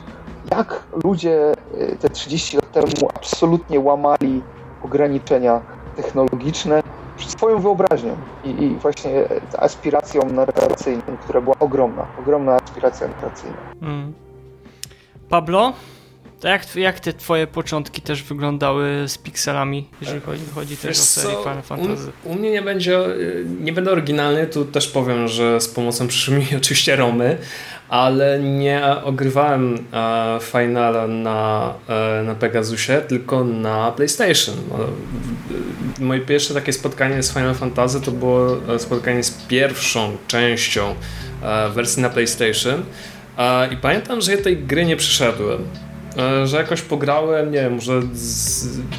[0.50, 4.42] jak ludzie y, te 30 lat temu absolutnie łamali
[4.82, 5.60] ograniczenia
[5.96, 6.82] technologiczne
[7.18, 9.10] swoją wyobraźnią i, i właśnie
[9.58, 13.56] aspiracją narracyjną, która była ogromna, ogromna aspiracja narracyjna.
[13.82, 14.12] Mm.
[15.28, 15.72] Pablo?
[16.40, 21.02] To jak, jak te twoje początki też wyglądały z pikselami, jeżeli chodzi, chodzi też o
[21.02, 22.12] serię Final Fantasy?
[22.24, 23.00] U, u, mnie nie będzie,
[23.60, 27.38] nie będę oryginalny, tu też powiem, że z pomocą przyszły mi oczywiście Romy,
[27.88, 34.54] ale nie ogrywałem e, Finala na, e, na Pegasusie, tylko na PlayStation.
[36.00, 40.94] Moje pierwsze takie spotkanie z Final Fantasy to było e, spotkanie z pierwszą częścią
[41.42, 42.82] e, wersji na PlayStation.
[43.38, 45.64] E, I pamiętam, że ja tej gry nie przeszedłem.
[46.18, 48.02] E, że jakoś pograłem, nie wiem, może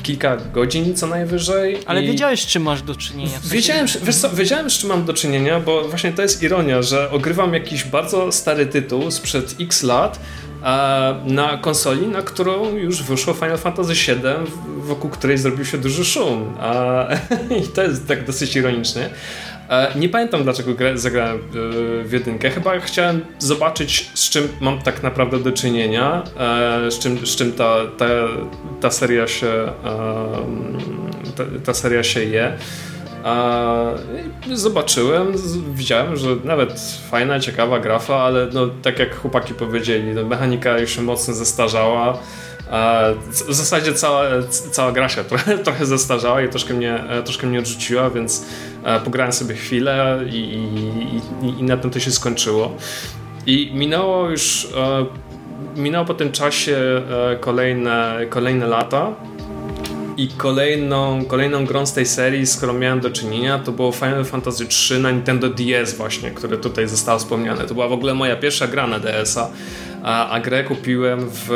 [0.04, 1.78] kilka godzin co najwyżej.
[1.86, 2.08] Ale i...
[2.08, 3.40] wiedziałeś, z czym masz do czynienia.
[3.44, 7.12] Wiedziałem, wiesz co, wiedziałem, z czym mam do czynienia, bo właśnie to jest ironia, że
[7.12, 10.20] ogrywam jakiś bardzo stary tytuł sprzed x lat,
[11.26, 14.18] na konsoli, na którą już wyszło Final Fantasy VII,
[14.78, 16.54] wokół której zrobił się duży szum.
[17.64, 19.10] I to jest tak dosyć ironiczne.
[19.70, 21.40] E, nie pamiętam dlaczego zagrałem
[22.04, 22.50] w jedynkę.
[22.50, 27.54] Chyba chciałem zobaczyć, z czym mam tak naprawdę do czynienia, e, z czym, z czym
[27.54, 28.06] ta, ta,
[28.82, 29.48] ta seria się
[31.36, 32.58] ta, ta seria się je.
[34.54, 35.34] Zobaczyłem,
[35.74, 40.96] widziałem, że nawet fajna, ciekawa grafa, ale no, tak jak chłopaki powiedzieli, no, mechanika już
[40.96, 42.18] się mocno zestarzała.
[43.32, 48.10] W zasadzie cała, cała gra się trochę, trochę zestarzała i troszkę mnie, troszkę mnie odrzuciła,
[48.10, 48.46] więc
[48.84, 52.76] e, pograłem sobie chwilę i, i, i, i na tym to się skończyło.
[53.46, 55.06] I minęło już, e,
[55.80, 59.12] minęło po tym czasie e, kolejne, kolejne lata
[60.18, 64.26] i kolejną, kolejną grą z tej serii, z którą miałem do czynienia, to było Final
[64.26, 67.66] Fantasy III na Nintendo DS właśnie, które tutaj zostało wspomniane.
[67.66, 69.50] To była w ogóle moja pierwsza gra na DS-a,
[70.04, 71.50] a, a grę kupiłem w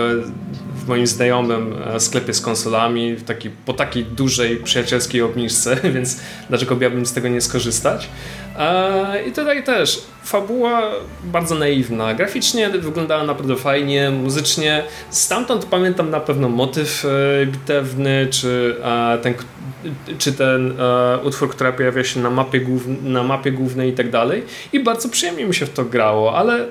[0.91, 7.05] moim znajomym e, sklepie z konsolami taki, po takiej dużej przyjacielskiej obniżce, więc dlaczego miałbym
[7.05, 8.09] z tego nie skorzystać?
[8.57, 10.91] E, I tutaj też fabuła
[11.23, 12.13] bardzo naiwna.
[12.13, 14.83] Graficznie wyglądała naprawdę fajnie, muzycznie.
[15.09, 18.75] Stamtąd pamiętam na pewno motyw e, bitewny, czy
[19.23, 19.33] ten,
[20.17, 20.73] czy ten
[21.23, 22.61] utwór, który pojawia się na mapie,
[23.03, 24.43] na mapie głównej i tak dalej.
[24.73, 26.67] I bardzo przyjemnie mi się w to grało, ale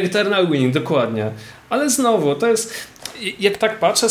[0.00, 1.30] Eternal Winning, dokładnie.
[1.70, 2.92] Ale znowu, to jest
[3.40, 4.06] jak tak patrzę,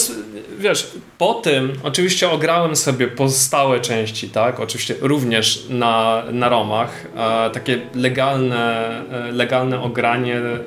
[0.60, 7.06] wiesz, po tym oczywiście ograłem sobie pozostałe części, tak, oczywiście również na, na romach.
[7.17, 10.63] E, takie legalne, e, legalne ogranie e,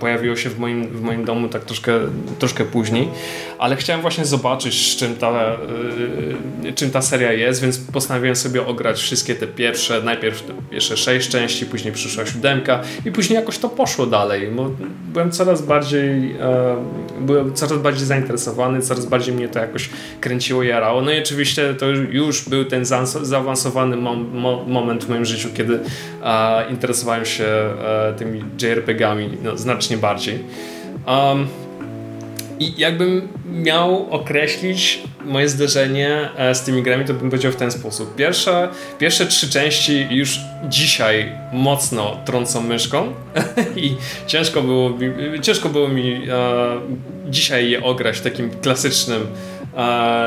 [0.00, 1.92] pojawiło się w moim, w moim domu tak troszkę,
[2.38, 3.08] troszkę później,
[3.58, 5.30] ale chciałem właśnie zobaczyć, z czym ta,
[6.68, 10.96] e, czym ta seria jest, więc postanowiłem sobie ograć wszystkie te pierwsze, najpierw te pierwsze
[10.96, 14.70] sześć części, później przyszła siódemka i później jakoś to poszło dalej, bo
[15.12, 16.76] byłem coraz bardziej e,
[17.20, 19.90] byłem coraz bardziej zainteresowany, coraz bardziej mnie to jakoś
[20.20, 21.02] kręciło, jarało.
[21.02, 22.84] No i oczywiście to już był ten
[23.22, 24.30] zaawansowany mom,
[24.66, 25.80] moment w moim życiu, kiedy
[26.24, 27.46] e, interesowałem się
[28.18, 30.38] tymi JRPG-ami no, znacznie bardziej.
[31.06, 31.46] Um,
[32.60, 37.70] i jakbym miał określić moje zderzenie e, z tymi grami, to bym powiedział w ten
[37.70, 38.14] sposób.
[38.14, 43.12] Pierwsze, pierwsze trzy części już dzisiaj mocno trącą myszką
[43.76, 46.80] i ciężko było mi, ciężko było mi e,
[47.30, 49.26] dzisiaj je ograć w takim klasycznym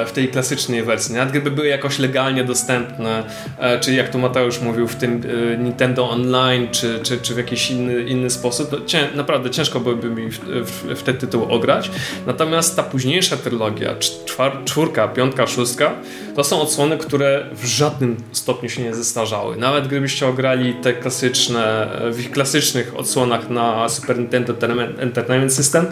[0.07, 1.15] w tej klasycznej wersji.
[1.15, 3.23] Nawet gdyby były jakoś legalnie dostępne,
[3.57, 5.21] e, czy jak tu Mateusz mówił, w tym
[5.53, 9.79] e, Nintendo Online, czy, czy, czy w jakiś inny, inny sposób, to cię, naprawdę ciężko
[9.79, 11.91] byłoby mi w, w, w, te tytuły ograć.
[12.25, 15.91] Natomiast ta późniejsza trylogia, czwar, czwórka, piątka, szóstka,
[16.35, 19.57] to są odsłony, które w żadnym stopniu się nie zestarzały.
[19.57, 24.53] Nawet gdybyście ograli te klasyczne, w ich klasycznych odsłonach na Super Nintendo
[24.99, 25.85] Entertainment System,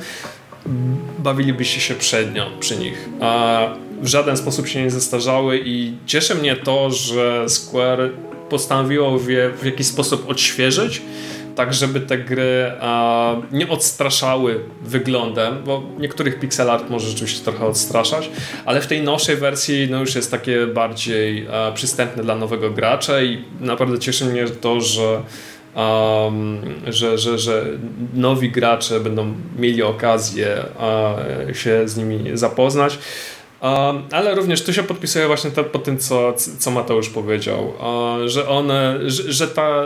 [1.27, 3.09] bawilibyście się przednio przy nich.
[3.21, 3.59] A
[4.01, 8.11] w żaden sposób się nie zestarzały i cieszy mnie to, że Square
[8.49, 11.01] postanowiło je w jakiś sposób odświeżyć,
[11.55, 17.65] tak żeby te gry a, nie odstraszały wyglądem, bo niektórych pixel art może rzeczywiście trochę
[17.65, 18.29] odstraszać,
[18.65, 23.21] ale w tej nowszej wersji no już jest takie bardziej a, przystępne dla nowego gracza
[23.21, 25.21] i naprawdę cieszy mnie to, że
[25.77, 27.65] um, że, że, że
[28.13, 30.63] nowi gracze będą mieli okazję
[31.49, 32.99] uh, się z nimi zapoznać.
[33.61, 38.27] Um, ale również tu się podpisuję właśnie to, po tym, co, co Mateusz powiedział, uh,
[38.27, 39.83] że one, że, że ta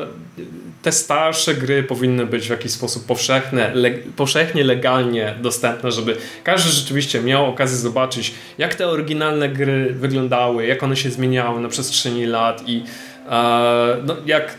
[0.82, 6.70] te starsze gry powinny być w jakiś sposób powszechne, le, powszechnie, legalnie dostępne, żeby każdy
[6.70, 12.26] rzeczywiście miał okazję zobaczyć, jak te oryginalne gry wyglądały, jak one się zmieniały na przestrzeni
[12.26, 12.84] lat i
[13.30, 14.58] e, no, jak,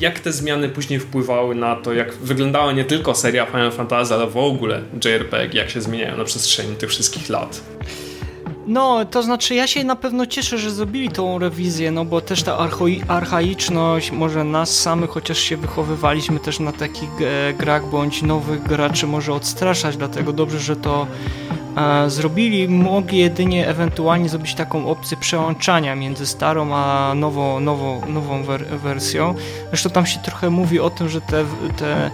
[0.00, 4.26] jak te zmiany później wpływały na to, jak wyglądała nie tylko seria Final Fantasy, ale
[4.26, 7.62] w ogóle JRPG, jak się zmieniają na przestrzeni tych wszystkich lat.
[8.66, 12.42] No, to znaczy ja się na pewno cieszę, że zrobili tą rewizję, no bo też
[12.42, 12.68] ta
[13.08, 19.06] archaiczność może nas samych, chociaż się wychowywaliśmy też na takich e, grach, bądź nowych graczy
[19.06, 21.06] może odstraszać, dlatego dobrze, że to
[22.06, 22.68] zrobili.
[22.68, 29.34] Mogli jedynie ewentualnie zrobić taką opcję przełączania między starą a nowo, nowo, nową wer wersją.
[29.68, 31.44] Zresztą tam się trochę mówi o tym, że te,
[31.76, 32.10] te,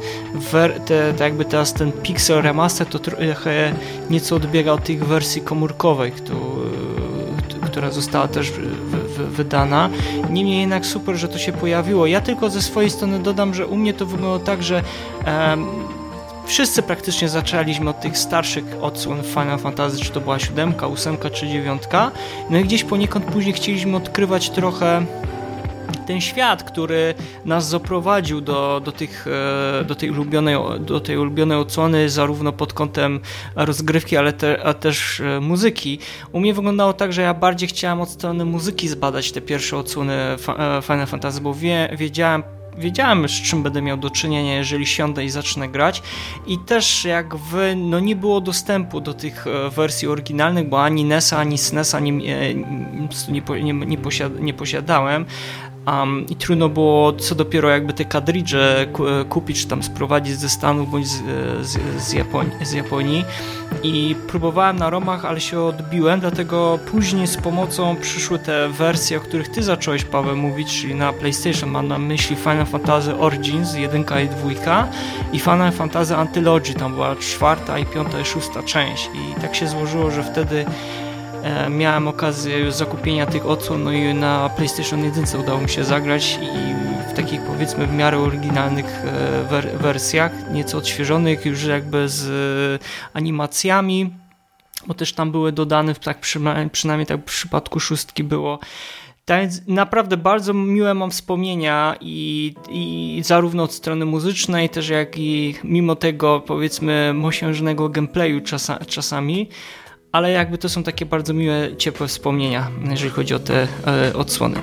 [0.87, 3.75] te, te jakby teraz ten Pixel Remaster to trochę
[4.11, 6.13] nieco odbiega od tych wersji komórkowej,
[7.63, 8.53] która została też
[9.17, 9.91] wydana.
[10.31, 12.07] Niemniej jednak super, że to się pojawiło.
[12.07, 14.83] Ja tylko ze swojej strony dodam, że u mnie to wyglądało tak, że
[16.49, 21.49] wszyscy praktycznie zaczęliśmy od tych starszych odsłon Final Fantasy, czy to była siódemka, ósemka czy
[21.49, 22.11] dziewiątka.
[22.51, 25.07] No i gdzieś poniekąd później chcieliśmy odkrywać trochę
[26.07, 29.27] ten świat, który nas zaprowadził do, do, tych,
[29.81, 33.21] e, do, tej ulubionej, do tej ulubionej odsłony, zarówno pod kątem
[33.57, 35.99] rozgrywki, ale te, a też e, muzyki.
[36.33, 40.13] U mnie wyglądało tak, że ja bardziej chciałem od strony muzyki zbadać te pierwsze odsłony
[40.13, 40.37] e,
[40.83, 42.43] Final Fantasy, bo wie, wiedziałem
[42.79, 46.03] wiedziałem z czym będę miał do czynienia, jeżeli siądę i zacznę grać.
[46.47, 49.45] I też jak wy, no nie było dostępu do tych
[49.77, 53.99] wersji oryginalnych, bo ani NESa, ani SNESa nie, nie, nie,
[54.41, 55.27] nie posiadałem,
[55.93, 58.87] Um, I trudno było co dopiero jakby te kadridże
[59.29, 61.23] kupić, czy tam sprowadzić ze Stanów bądź z,
[61.67, 63.25] z, z, Japonii, z Japonii.
[63.83, 69.21] I próbowałem na romach, ale się odbiłem, dlatego później z pomocą przyszły te wersje, o
[69.21, 71.71] których ty zacząłeś, Paweł, mówić, czyli na PlayStation.
[71.71, 74.29] Mam na myśli Final Fantasy Origins 1 i
[74.63, 74.89] 2
[75.33, 79.11] i Final Fantasy Anthology, tam była czwarta i piąta i szósta część.
[79.15, 81.08] I tak się złożyło, że wtedy E,
[81.71, 86.75] miałem okazję zakupienia tych odsłon, no i na PlayStation 1 udało mi się zagrać i
[87.11, 94.11] w takich powiedzmy w miarę oryginalnych e, wer wersjach, nieco odświeżonych już jakby z animacjami,
[94.87, 98.59] bo też tam były dodane, tak przynajmniej, przynajmniej tak w przypadku szóstki było.
[99.25, 105.55] Tak naprawdę bardzo miłe mam wspomnienia i, i zarówno od strony muzycznej, też jak i
[105.65, 109.49] mimo tego powiedzmy mosiężnego gameplayu czasa, czasami,
[110.13, 114.63] ale jakby to są takie bardzo miłe, ciepłe wspomnienia, jeżeli chodzi o te e, odsłony.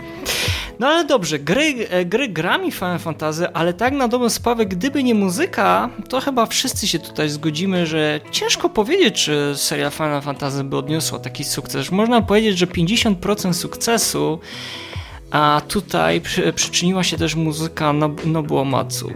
[0.79, 5.03] No ale dobrze, gry, e, gry grami Final Fantasy, ale tak na dobrą sprawę, gdyby
[5.03, 10.63] nie muzyka, to chyba wszyscy się tutaj zgodzimy, że ciężko powiedzieć, czy seria Final Fantasy
[10.63, 11.91] by odniosła taki sukces.
[11.91, 14.39] Można powiedzieć, że 50% sukcesu
[15.31, 17.93] a tutaj przy, przyczyniła się też muzyka
[18.25, 19.12] Nobuo Matsu.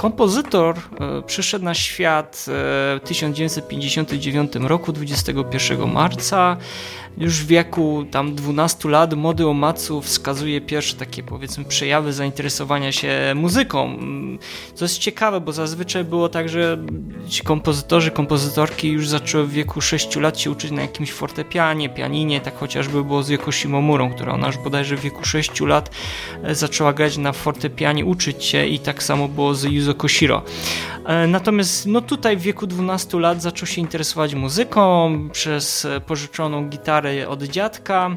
[0.00, 6.56] Kompozytor e, przyszedł na świat w 1959 roku, 21 marca
[7.20, 13.32] już w wieku tam 12 lat młody Omatsu wskazuje pierwsze takie powiedzmy przejawy zainteresowania się
[13.34, 13.98] muzyką.
[14.74, 16.78] Co jest ciekawe, bo zazwyczaj było tak, że
[17.28, 22.40] ci kompozytorzy, kompozytorki już zaczęły w wieku 6 lat się uczyć na jakimś fortepianie, pianinie,
[22.40, 25.90] tak chociażby było z Yoko Shimomurą, która ona już bodajże w wieku 6 lat
[26.42, 30.42] e, zaczęła grać na fortepianie, uczyć się i tak samo było z Yuzo Koshiro.
[31.06, 37.09] E, natomiast no tutaj w wieku 12 lat zaczął się interesować muzyką przez pożyczoną gitarę
[37.28, 38.16] od dziadka.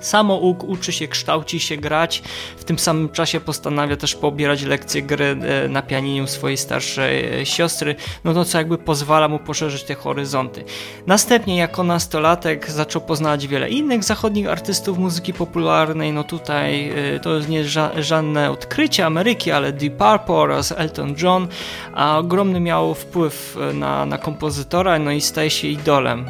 [0.00, 2.22] Samouk uczy się, kształci się grać,
[2.56, 7.46] w tym samym czasie postanawia też pobierać lekcje gry e, na pianinie swojej starszej e,
[7.46, 10.64] siostry, no to co jakby pozwala mu poszerzyć te horyzonty.
[11.06, 17.38] Następnie jako nastolatek zaczął poznać wiele innych zachodnich artystów muzyki popularnej, no tutaj e, to
[17.38, 21.48] nie ża żadne odkrycie Ameryki, ale Deep Purple oraz Elton John,
[21.94, 26.26] a ogromny miał wpływ na, na kompozytora, no i staje się idolem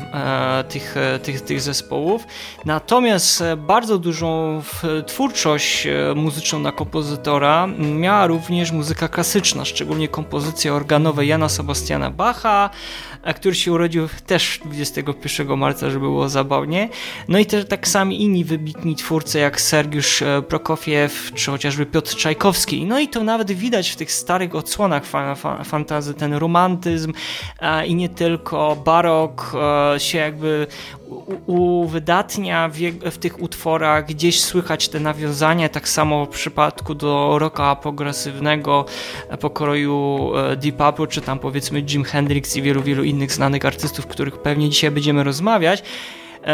[0.68, 2.24] tych, tych, tych zespołów.
[2.64, 4.62] Natomiast bardzo dużą
[5.06, 7.66] twórczość e, muzyczną na kompozytora.
[7.78, 12.70] Miała również muzyka klasyczna, szczególnie kompozycje organowe Jana Sebastiana Bacha,
[13.34, 16.88] który się urodził też 21 marca, żeby było zabawnie.
[17.28, 22.16] No i też tak sami inni wybitni twórcy jak Sergiusz e, Prokofiew czy chociażby Piotr
[22.16, 22.84] Czajkowski.
[22.84, 25.02] No i to nawet widać w tych starych odsłonach
[25.64, 27.12] fantazy, ten romantyzm
[27.86, 29.52] i nie tylko barok
[29.94, 30.66] e, się jakby
[31.46, 32.78] uwydatnia w,
[33.10, 38.84] w tych utworach gdzieś słychać te nawiązania, tak samo w przypadku do rocka progresywnego
[39.40, 44.06] pokroju e, Deep Purple, czy tam powiedzmy Jim Hendrix i wielu, wielu innych znanych artystów,
[44.06, 45.82] których pewnie dzisiaj będziemy rozmawiać.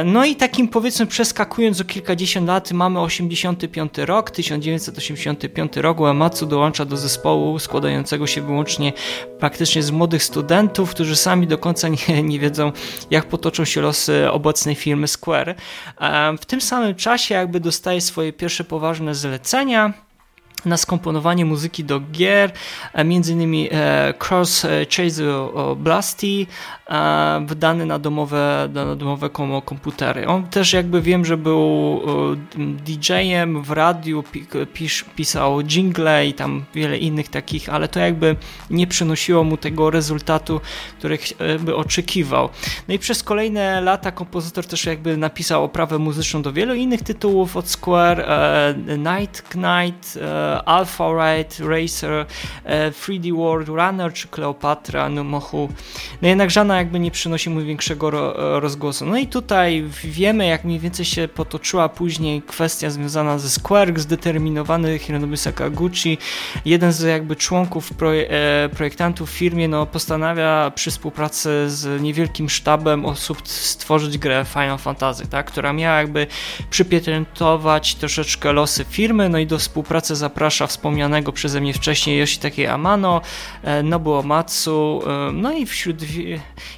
[0.05, 6.85] No i takim powiedzmy przeskakując o kilkadziesiąt lat mamy 85 rok, 1985 rok Uematsu dołącza
[6.85, 8.93] do zespołu składającego się wyłącznie
[9.39, 12.73] praktycznie z młodych studentów, którzy sami do końca nie, nie wiedzą
[13.11, 15.55] jak potoczą się losy obecnej firmy Square.
[16.41, 19.93] W tym samym czasie jakby dostaje swoje pierwsze poważne zlecenia
[20.65, 22.53] na skomponowanie muzyki do gier,
[23.05, 25.23] między innymi e, Cross Chase
[25.77, 26.47] Blasty,
[27.47, 29.31] wydany na domowe, na domowe
[29.65, 30.27] komputery.
[30.27, 32.01] On też jakby wiem, że był
[32.57, 34.25] DJ-em w radiu,
[35.17, 38.37] pisał jingle i tam wiele innych takich, ale to jakby
[38.71, 40.61] nie przynosiło mu tego rezultatu,
[40.99, 41.19] który
[41.61, 42.49] by oczekiwał.
[42.89, 47.57] No i przez kolejne lata kompozytor też jakby napisał oprawę muzyczną do wielu innych tytułów
[47.57, 52.27] od Square, e, Night Knight, e, Alpha Ride, Racer,
[52.67, 55.69] 3D World Runner czy Cleopatra, no Mochu.
[56.23, 58.11] No jednak żadna jakby nie przynosi mu większego
[58.61, 59.07] rozgłosu.
[59.07, 64.99] No i tutaj wiemy, jak mniej więcej się potoczyła później kwestia związana ze Square, zdeterminowany
[64.99, 66.19] Hironobu Sakaguchi,
[66.65, 72.51] jeden z jakby członków proje e, projektantów w firmie, no postanawia przy współpracy z niewielkim
[72.51, 76.27] sztabem osób stworzyć grę Final Fantasy, tak, która miała jakby
[76.71, 83.20] przypieczętować troszeczkę losy firmy, no i do współpracy zaprasza wspomnianego przeze mnie wcześniej Yoshitake Amano,
[83.62, 85.97] e, Nobuo Matsu, e, no i wśród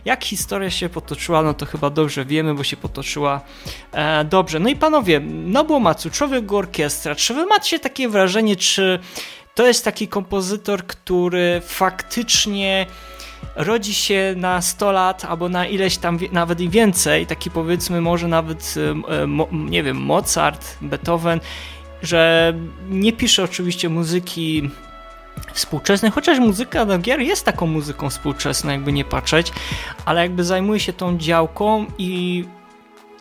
[0.05, 3.41] jak historia się potoczyła, no to chyba dobrze wiemy, bo się potoczyła
[3.93, 4.61] e, dobrze.
[4.61, 8.99] No i panowie, Nobuo Matsu, człowiek orkiestra, czy wy macie takie wrażenie, czy
[9.55, 12.87] to jest taki kompozytor, który faktycznie
[13.57, 18.29] rodzi się na 100 lat albo na ileś tam nawet i więcej, taki powiedzmy może
[18.29, 18.75] nawet
[19.53, 21.41] nie wiem, Mozart, Beethoven,
[22.05, 22.55] że
[22.91, 24.71] nie pisze oczywiście muzyki
[25.53, 29.53] współczesnej, chociaż muzyka do gier jest taką muzyką współczesną, jakby nie patrzeć,
[30.05, 32.45] ale jakby zajmuje się tą działką i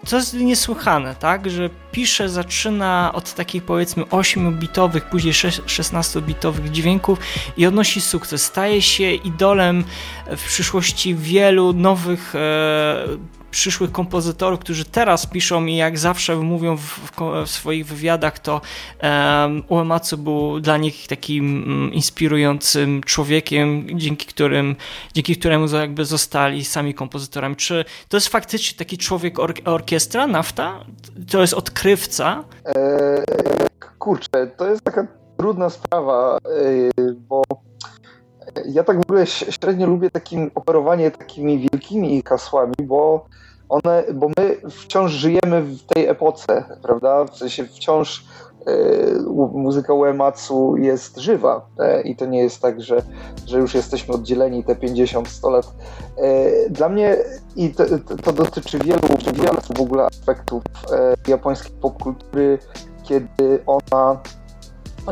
[0.06, 7.20] co jest niesłychane, tak, że pisze, zaczyna od takich powiedzmy 8-bitowych, później 16-bitowych dźwięków
[7.58, 8.44] i odnosi sukces.
[8.44, 9.84] Staje się idolem
[10.28, 13.08] w przyszłości wielu nowych e,
[13.54, 17.00] przyszłych kompozytorów, którzy teraz piszą i jak zawsze mówią w,
[17.46, 18.62] w swoich wywiadach, to
[19.04, 24.76] um, Uematsu był dla nich takim um, inspirującym człowiekiem, dzięki, którym,
[25.14, 27.56] dzięki któremu jakby zostali sami kompozytorami.
[27.56, 30.86] Czy to jest faktycznie taki człowiek or orkiestra, nafta?
[31.32, 32.44] To jest odkrywca?
[32.66, 32.76] Eee,
[34.00, 36.38] kurczę, to jest taka trudna sprawa,
[36.98, 37.44] yy, bo
[38.66, 43.26] ja tak w ogóle średnio lubię takim operowanie takimi wielkimi hasłami, bo
[43.70, 47.26] one, bo my wciąż żyjemy w tej epoce, prawda?
[47.26, 48.26] W sensie wciąż
[48.68, 49.20] y,
[49.54, 53.02] muzyka Uematsu jest żywa e, i to nie jest tak, że,
[53.48, 55.74] że już jesteśmy oddzieleni te 50-100 lat.
[56.18, 57.18] E, dla mnie
[57.56, 57.84] i to,
[58.24, 59.02] to, dotyczy wielu,
[59.34, 62.60] wielu w ogóle aspektów e, japońskiej popkultury,
[63.04, 64.22] kiedy ona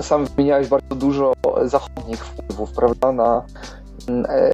[0.02, 1.34] sam wymieniałeś bardzo dużo
[1.66, 2.26] zachodnich
[2.76, 3.44] prawda, na,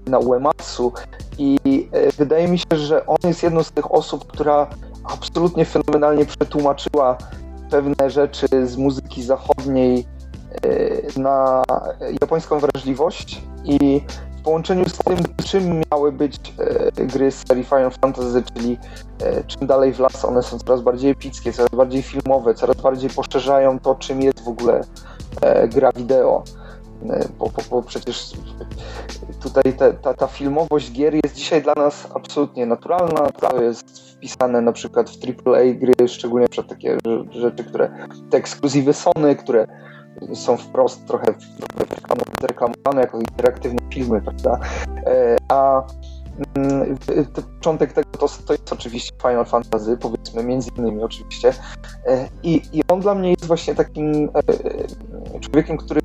[0.08, 0.94] na Uematsu
[1.38, 4.68] i e, wydaje mi się, że on jest jedną z tych osób, która
[5.04, 7.18] absolutnie fenomenalnie przetłumaczyła
[7.70, 10.06] pewne rzeczy z muzyki zachodniej
[10.64, 11.64] e, na
[12.22, 14.02] japońską wrażliwość i
[14.40, 16.54] w połączeniu z tym, czym miały być
[16.98, 18.78] e, gry z serii Final Fantasy, czyli
[19.48, 23.80] czym dalej w las, one są coraz bardziej epickie, coraz bardziej filmowe, coraz bardziej poszerzają
[23.80, 24.82] to, czym jest w ogóle
[25.70, 26.44] gra wideo.
[27.40, 28.32] Bo, bo, bo przecież
[29.42, 33.32] tutaj te, ta, ta filmowość gier jest dzisiaj dla nas absolutnie naturalna.
[33.32, 36.98] To jest wpisane na przykład w AAA gry, szczególnie przed takie
[37.32, 39.68] rzeczy, które te ekskluzywy Sony, które
[40.34, 41.34] są wprost trochę
[42.42, 44.60] reklamowane jako interaktywne filmy, prawda?
[45.06, 45.84] E, a
[46.56, 46.98] mm,
[47.58, 51.54] początek tego to, to jest oczywiście Final Fantasy, powiedzmy, między innymi oczywiście.
[52.06, 54.30] E, I, I on dla mnie jest właśnie takim
[55.34, 56.02] e, człowiekiem, który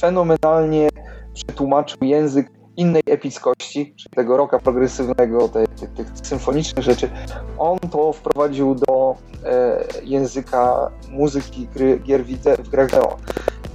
[0.00, 0.88] fenomenalnie
[1.34, 7.10] przetłumaczył język innej epickości, czyli tego roka progresywnego, tych, tych, tych symfonicznych rzeczy,
[7.58, 13.16] on to wprowadził do e, języka muzyki gry, gier w grach wideo.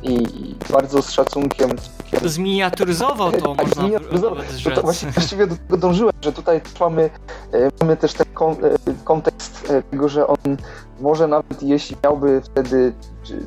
[0.03, 0.25] I
[0.71, 1.69] bardzo z szacunkiem.
[2.25, 3.99] Zminiaturyzował to, tak, można
[4.63, 7.09] to, to właśnie Właściwie do tego dążyłem, że tutaj mamy,
[7.53, 8.57] e, mamy też ten kon, e,
[9.03, 10.57] kontekst e, tego, że on
[10.99, 12.93] może nawet jeśli miałby wtedy
[13.23, 13.39] czy,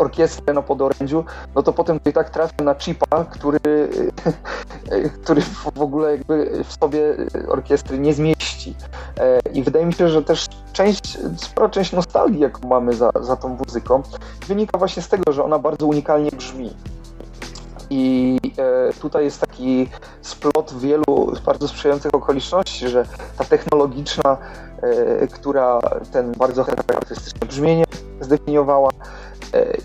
[0.00, 1.24] orkiestrę na podorędziu,
[1.54, 3.58] no to potem i tak trafia na chipa, który,
[5.22, 5.42] który
[5.74, 7.00] w ogóle jakby w sobie
[7.48, 8.74] orkiestry nie zmieści.
[9.54, 13.48] I wydaje mi się, że też część, spora część nostalgii, jaką mamy za, za tą
[13.48, 14.02] muzyką,
[14.48, 16.74] wynika właśnie z tego, że ona bardzo unikalnie brzmi.
[17.90, 19.88] I e, tutaj jest taki
[20.22, 23.04] splot wielu bardzo sprzyjających okoliczności, że
[23.38, 24.36] ta technologiczna,
[24.82, 25.80] e, która
[26.12, 27.84] ten bardzo charakterystyczne brzmienie
[28.20, 29.19] zdefiniowała, e,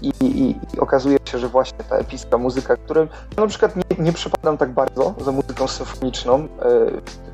[0.02, 3.08] i, i, i, okazuje się, że właśnie ta epicka muzyka, którym
[3.38, 6.48] ja na przykład nie, nie przypadam tak bardzo za muzyką symfoniczną,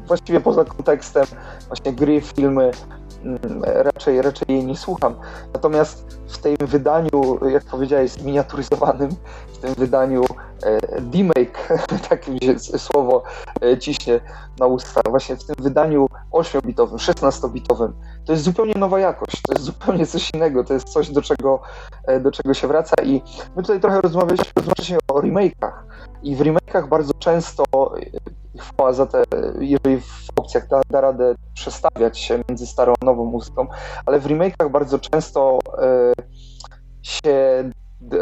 [0.08, 1.26] właściwie poza kontekstem
[1.68, 2.72] właśnie gry, filmy,
[3.24, 5.16] mm, raczej, raczej jej nie słucham.
[5.54, 9.10] Natomiast w tym wydaniu, jak powiedziałeś, miniaturyzowanym,
[9.54, 10.24] w tym wydaniu
[11.12, 11.68] remake,
[12.10, 13.24] tak mi się słowo
[13.62, 14.20] e, ciśnie
[14.60, 17.92] na usta, właśnie w tym wydaniu 8-bitowym, 16-bitowym,
[18.26, 21.62] to jest zupełnie nowa jakość, to jest zupełnie coś innego, to jest coś, do czego,
[22.08, 22.96] e, do czego się wraca.
[23.04, 23.22] I
[23.56, 25.74] my tutaj trochę rozmawialiśmy, rozmawialiśmy o remake'ach.
[26.24, 29.24] I w remake'ach bardzo często e, chwała za te,
[29.60, 33.68] jeżeli w opcjach da, da radę przestawiać się między starą a nową muzyką,
[34.06, 36.21] ale w remake'ach bardzo często e,
[37.04, 37.70] się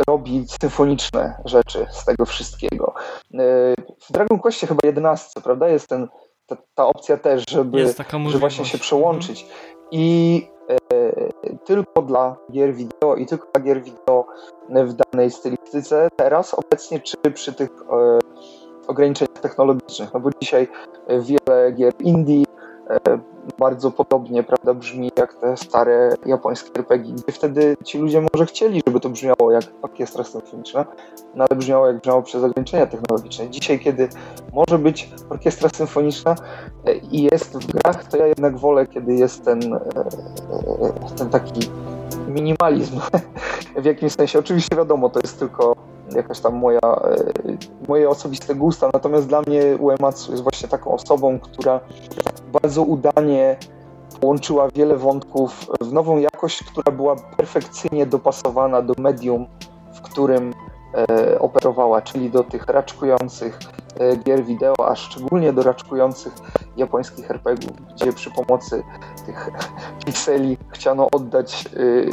[0.08, 2.94] robi symfoniczne rzeczy z tego wszystkiego.
[3.34, 3.38] E,
[4.08, 6.08] w Dragon Questie chyba 11, prawda, jest ten,
[6.48, 7.94] ta, ta opcja też, żeby,
[8.28, 9.46] żeby właśnie się przełączyć.
[9.92, 14.26] I e, tylko dla gier wideo i tylko dla gier wideo
[14.70, 18.20] w danej stylistyce teraz obecnie, czy przy tych e,
[18.88, 20.68] ograniczeniach technologicznych, no bo dzisiaj
[21.08, 22.44] wiele gier indie
[23.60, 28.82] bardzo podobnie prawda, brzmi jak te stare japońskie RPG, gdzie wtedy ci ludzie może chcieli,
[28.88, 30.86] żeby to brzmiało jak orkiestra symfoniczna,
[31.36, 33.50] no ale brzmiało jak brzmiało przez ograniczenia technologiczne.
[33.50, 34.10] Dzisiaj, kiedy
[34.54, 36.36] może być orkiestra symfoniczna
[36.86, 39.80] e, i jest w grach, to ja jednak wolę, kiedy jest ten, e,
[41.18, 41.70] ten taki
[42.28, 43.00] minimalizm
[43.82, 44.40] w jakimś sensie.
[44.40, 46.80] Oczywiście wiadomo, to jest tylko jakaś tam moja,
[47.88, 51.80] moje osobiste gusta, natomiast dla mnie Uematsu jest właśnie taką osobą, która
[52.62, 53.58] bardzo udanie
[54.22, 59.48] połączyła wiele wątków w nową jakość, która była perfekcyjnie dopasowana do medium,
[59.94, 60.54] w którym
[60.94, 63.79] e, operowała, czyli do tych raczkujących e,
[64.24, 66.34] gier wideo, a szczególnie do raczkujących
[66.78, 68.84] japońskich RPGów, gdzie przy pomocy
[69.26, 69.50] tych
[70.06, 71.66] pikseli chciano oddać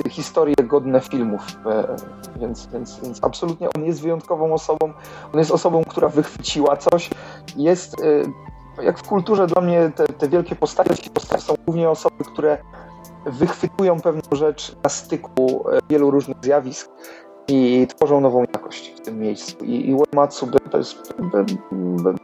[0.06, 1.46] e, historie godne filmów.
[1.66, 1.96] E,
[2.40, 4.92] więc, więc, więc absolutnie on jest wyjątkową osobą.
[5.32, 7.10] On jest osobą, która wychwyciła coś,
[7.56, 12.24] jest e, jak w kulturze dla mnie te, te wielkie postacie, postacie są głównie osoby,
[12.24, 12.58] które
[13.26, 16.90] wychwytują pewną rzecz na styku e, wielu różnych zjawisk
[17.48, 19.64] i tworzą nową jakość w tym miejscu.
[19.64, 20.96] I, i Uematsu bez,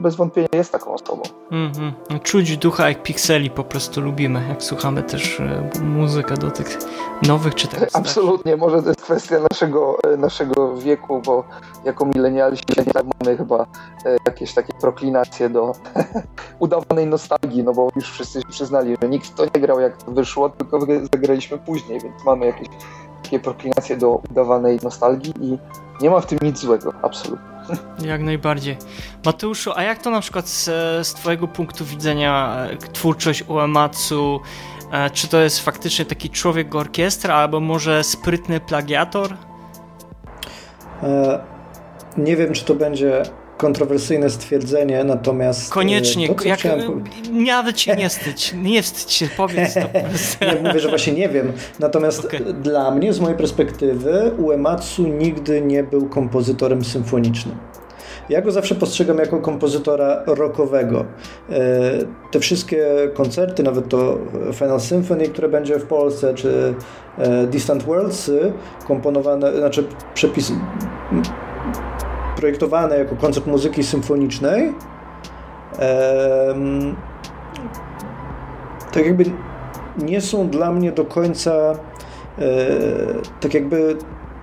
[0.00, 1.22] bez, wątpienia jest taką osobą.
[1.50, 2.20] Mm -hmm.
[2.22, 6.78] Czuć ducha jak pikseli po prostu lubimy, jak słuchamy też e, muzykę do tych
[7.22, 11.44] nowych czy tak Absolutnie, może to jest kwestia naszego, e, naszego wieku, bo
[11.84, 12.64] jako milenialsi
[12.94, 13.66] mamy chyba
[14.06, 15.72] e, jakieś takie proklinacje do
[16.58, 20.48] udawanej nostalgii, no bo już wszyscy przyznali, że nikt to nie grał jak to wyszło,
[20.48, 20.78] tylko
[21.12, 22.68] zagraliśmy później, więc mamy jakieś
[23.32, 25.58] takie proklinacje do udawanej nostalgii i
[26.00, 27.46] nie ma w tym nic złego, absolutnie.
[28.04, 28.76] Jak najbardziej.
[29.24, 30.64] Mateuszu, a jak to na przykład z,
[31.06, 34.40] z Twojego punktu widzenia e, twórczość Uematsu?
[34.92, 39.36] E, czy to jest faktycznie taki człowiek orkiestra, albo może sprytny plagiator?
[41.02, 41.40] E,
[42.16, 43.22] nie wiem, czy to będzie
[43.62, 45.70] kontrowersyjne stwierdzenie, natomiast...
[45.70, 47.04] E, Koniecznie, to, jak, chciałem...
[47.30, 49.80] nawet się nie wstydź, nie wstydź się, powiedz to.
[50.46, 52.40] nie, mówię, że właśnie nie wiem, natomiast okay.
[52.40, 57.56] dla mnie, z mojej perspektywy, Uematsu nigdy nie był kompozytorem symfonicznym.
[58.28, 61.04] Ja go zawsze postrzegam jako kompozytora rockowego.
[61.50, 61.54] E,
[62.30, 64.18] te wszystkie koncerty, nawet to
[64.52, 66.74] Final Symphony, które będzie w Polsce, czy
[67.18, 68.30] e, Distant Worlds,
[68.86, 69.84] komponowane, znaczy
[70.14, 70.52] przepis
[72.42, 74.72] projektowane jako koncert muzyki symfonicznej.
[78.92, 79.24] tak jakby
[79.98, 81.52] nie są dla mnie do końca
[82.38, 82.54] e,
[83.40, 83.96] tak jakby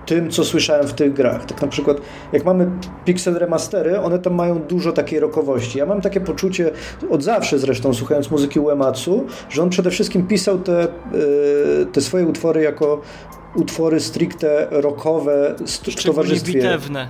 [0.06, 1.44] tym, co słyszałem w tych grach.
[1.44, 1.96] Tak na przykład,
[2.32, 2.70] jak mamy
[3.04, 5.78] pixel remastery, one tam mają dużo takiej rockowości.
[5.78, 6.70] Ja mam takie poczucie,
[7.10, 10.88] od zawsze zresztą, słuchając muzyki Uematsu, że on przede wszystkim pisał te, e,
[11.92, 13.00] te swoje utwory jako
[13.54, 15.54] utwory stricte rockowe
[15.98, 16.52] w towarzystwie.
[16.52, 17.08] Bitewne.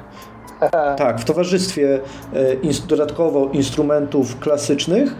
[0.97, 2.01] Tak, w towarzystwie
[2.35, 5.15] e, dodatkowo instrumentów klasycznych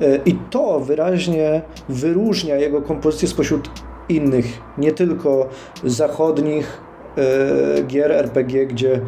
[0.00, 3.70] e, i to wyraźnie wyróżnia jego kompozycję spośród
[4.08, 5.48] innych, nie tylko
[5.84, 6.80] zachodnich
[7.16, 9.00] e, gier RPG, gdzie,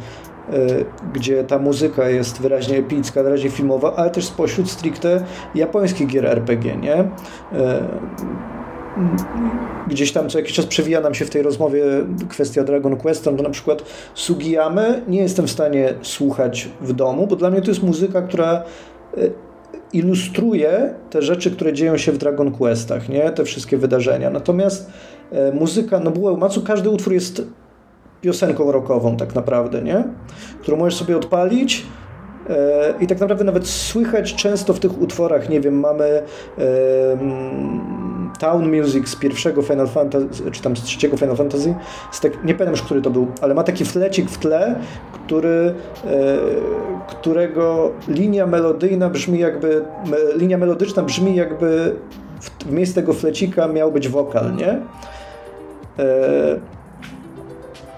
[1.12, 6.76] gdzie ta muzyka jest wyraźnie epicka, wyraźnie filmowa, ale też spośród stricte japońskich gier RPG,
[6.76, 7.09] nie?
[9.88, 11.84] Gdzieś tam co jakiś czas przewija nam się w tej rozmowie
[12.28, 13.82] kwestia Dragon Quest, to na przykład
[14.14, 18.62] Sugiyamy nie jestem w stanie słuchać w domu, bo dla mnie to jest muzyka, która
[19.92, 23.30] ilustruje te rzeczy, które dzieją się w Dragon Questach, nie?
[23.30, 24.30] te wszystkie wydarzenia.
[24.30, 24.90] Natomiast
[25.32, 27.42] e, muzyka Nobuo Uematsu, każdy utwór jest
[28.20, 30.05] piosenką rockową tak naprawdę, nie?
[30.62, 31.86] którą możesz sobie odpalić
[32.51, 36.22] e, i tak naprawdę nawet słychać często w tych utworach, nie wiem, mamy e,
[38.39, 41.74] Town Music z pierwszego Final Fantasy, czy tam z trzeciego Final Fantasy,
[42.22, 44.76] tak, nie pamiętam już, który to był, ale ma taki flecik w tle,
[45.12, 45.74] który,
[46.05, 46.37] e,
[47.07, 51.97] którego linia melodyjna brzmi jakby, me, linia melodyczna brzmi jakby
[52.41, 54.80] w, w miejsce tego flecika miał być wokal, nie?
[55.99, 56.61] E,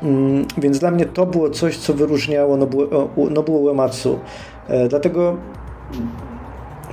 [0.03, 4.19] mm, więc dla mnie to było coś, co wyróżniało Nobuo, Nobuo Uematsu.
[4.69, 5.37] E, dlatego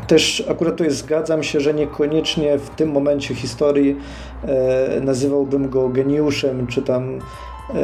[0.07, 3.97] też akurat tutaj zgadzam się, że niekoniecznie w tym momencie historii
[4.43, 7.19] e, nazywałbym go geniuszem, czy tam
[7.69, 7.75] e,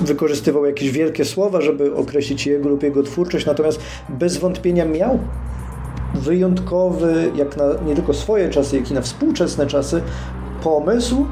[0.00, 5.18] wykorzystywał jakieś wielkie słowa, żeby określić jego lub jego twórczość, natomiast bez wątpienia miał
[6.14, 10.02] wyjątkowy, jak na nie tylko swoje czasy, jak i na współczesne czasy,
[10.62, 11.26] pomysł,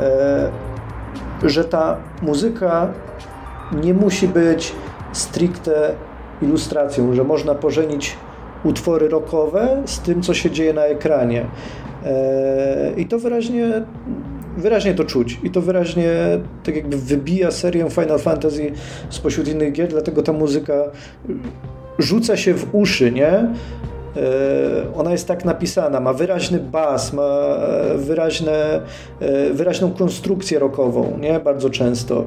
[0.00, 0.50] e,
[1.42, 2.92] że ta muzyka
[3.82, 4.72] nie musi być
[5.12, 5.94] stricte
[6.42, 8.16] ilustracją, że można pożenić
[8.64, 11.46] utwory rockowe z tym, co się dzieje na ekranie.
[12.04, 13.82] E, I to wyraźnie,
[14.56, 15.38] wyraźnie to czuć.
[15.42, 16.10] I to wyraźnie
[16.64, 18.72] tak jakby wybija serię Final Fantasy
[19.10, 20.74] spośród innych gier, dlatego ta muzyka
[21.98, 23.32] rzuca się w uszy, nie?
[23.32, 23.52] E,
[24.96, 27.56] ona jest tak napisana, ma wyraźny bas, ma
[27.96, 28.80] wyraźne,
[29.20, 31.40] e, wyraźną konstrukcję rockową, nie?
[31.40, 32.24] Bardzo często.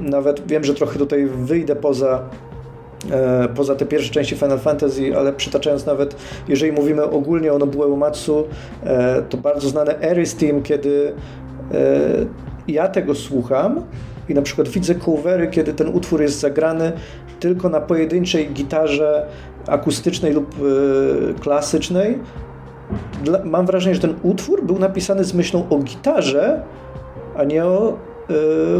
[0.00, 2.22] Nawet wiem, że trochę tutaj wyjdę poza
[3.54, 6.16] poza te pierwsze części Final Fantasy, ale przytaczając nawet,
[6.48, 8.44] jeżeli mówimy ogólnie o Nobuo Uematsu,
[8.84, 11.12] e, to bardzo znane Ares Team, kiedy
[11.72, 11.76] e,
[12.68, 13.82] ja tego słucham
[14.28, 16.92] i na przykład widzę covery, kiedy ten utwór jest zagrany
[17.40, 19.26] tylko na pojedynczej gitarze
[19.66, 20.54] akustycznej lub
[21.40, 22.18] klasycznej.
[23.44, 26.62] Mam wrażenie, że ten utwór był napisany z myślą o gitarze,
[27.36, 27.96] a nie o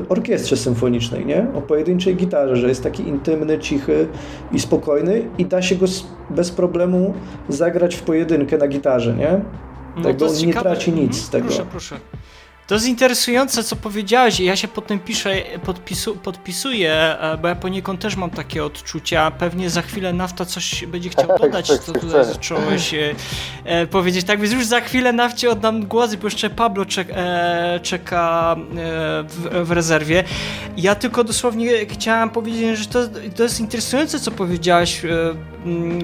[0.08, 1.46] orkiestrze symfonicznej, nie?
[1.54, 4.06] O pojedynczej gitarze, że jest taki intymny, cichy
[4.52, 5.86] i spokojny i da się go
[6.30, 7.14] bez problemu
[7.48, 9.40] zagrać w pojedynkę na gitarze, nie?
[9.96, 11.46] No tak, on nie traci nic z tego.
[11.46, 11.96] Proszę, proszę.
[12.70, 17.48] To jest interesujące, co powiedziałeś i ja się pod tym piszę, podpisu, podpisuję, e, bo
[17.48, 19.30] ja poniekąd też mam takie odczucia.
[19.30, 23.14] Pewnie za chwilę Nafta coś będzie chciał dodać, co tutaj zacząłeś e,
[23.64, 24.26] e, powiedzieć.
[24.26, 28.64] Tak więc już za chwilę Nafcie oddam głos, bo jeszcze Pablo czek, e, czeka e,
[29.22, 30.24] w, w, rezerwie.
[30.76, 33.00] Ja tylko dosłownie chciałem powiedzieć, że to,
[33.36, 35.08] to jest interesujące, co powiedziałeś, e,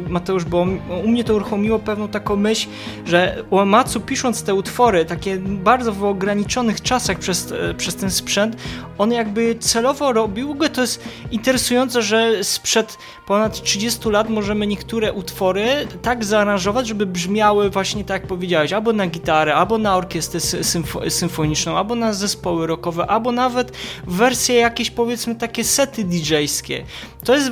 [0.08, 0.66] Mateusz, bo
[1.04, 2.68] u mnie to uruchomiło pewną taką myśl,
[3.04, 8.10] że Uematsu pisząc te utwory, takie bardzo w ograniczonym ograniczonych czasach przez, e, przez ten
[8.10, 8.56] sprzęt,
[8.98, 10.68] on jakby celowo robił go.
[10.68, 17.70] To jest interesujące, że sprzed ponad 30 lat możemy niektóre utwory tak zaaranżować, żeby brzmiały
[17.70, 22.66] właśnie tak jak powiedziałeś, albo na gitarę, albo na orkiestrę symfo symfoniczną, albo na zespoły
[22.66, 23.72] rockowe, albo nawet
[24.06, 26.84] wersje jakieś powiedzmy takie sety DJ-skie.
[27.24, 27.50] To jest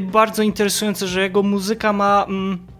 [0.00, 2.24] bardzo interesujące, że jego muzyka ma...
[2.28, 2.71] Mm,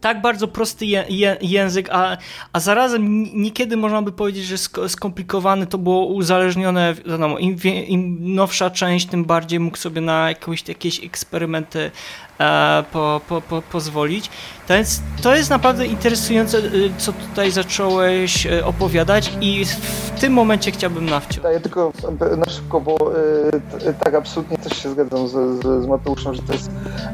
[0.00, 2.16] tak bardzo prosty je, je, język, a,
[2.52, 8.70] a zarazem niekiedy można by powiedzieć, że skomplikowany to było uzależnione, wiadomo, im, im nowsza
[8.70, 11.90] część, tym bardziej mógł sobie na jakieś, jakieś eksperymenty
[12.40, 14.30] e, po, po, po, pozwolić.
[14.68, 20.32] To jest, to jest naprawdę interesujące, y, co tutaj zacząłeś e, opowiadać i w tym
[20.32, 21.46] momencie chciałbym nawciąć.
[21.52, 21.92] Ja tylko
[22.36, 23.12] na szybko, bo
[23.88, 26.70] y, tak absolutnie też się zgadzam z, z, z Mateuszem, że to jest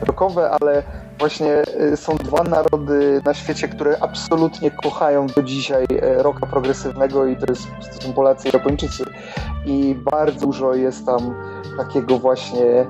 [0.07, 0.83] rokowe, ale
[1.19, 1.63] właśnie
[1.93, 7.37] y, są dwa narody na świecie, które absolutnie kochają do dzisiaj e, roka progresywnego i
[7.37, 9.05] to, jest, to są Polacy i Japończycy.
[9.67, 11.35] I bardzo dużo jest tam
[11.77, 12.87] takiego właśnie e,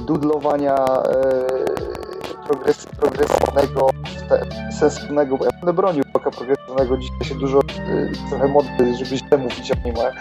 [0.00, 2.05] dudlowania e,
[2.48, 3.90] progres, progresywnego,
[4.78, 7.60] sensownego, ja będę bronił roka progresywnego, dzisiaj się dużo,
[8.28, 10.12] trochę modny, żeby źle mówić o nim, ale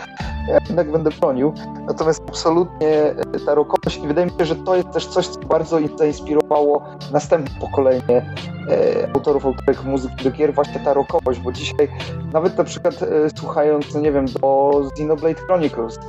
[0.48, 1.54] ja jednak będę bronił.
[1.88, 3.16] Natomiast absolutnie e,
[3.46, 7.60] ta rokowość i wydaje mi się, że to jest też coś, co bardzo zainspirowało następne
[7.60, 8.34] pokolenie
[8.70, 11.88] e, autorów, autorek muzyki do gier, właśnie ta rokowość, bo dzisiaj
[12.34, 13.08] nawet na przykład e,
[13.38, 16.00] słuchając, nie wiem, do Xenoblade Chronicles,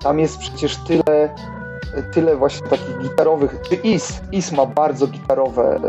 [0.00, 1.34] tam jest przecież tyle
[2.12, 5.80] tyle właśnie takich gitarowych, czy Is, Is ma bardzo gitarowe,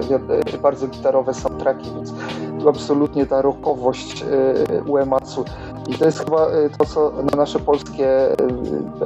[0.62, 2.14] bardzo gitarowe soundtracki, więc
[2.62, 4.26] tu absolutnie ta rockowość
[4.88, 5.46] Uematsu
[5.88, 8.36] i to jest chyba y, to, co na nasze polskie y,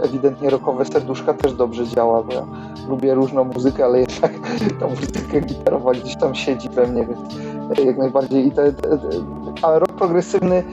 [0.02, 2.46] ewidentnie rockowe serduszka też dobrze działa, bo ja
[2.90, 4.32] lubię różną muzykę, ale jednak
[4.80, 7.20] ta muzyka gitarowa gdzieś tam siedzi we mnie, więc
[7.86, 9.00] jak najbardziej i te, te,
[9.62, 10.64] a rok progresywny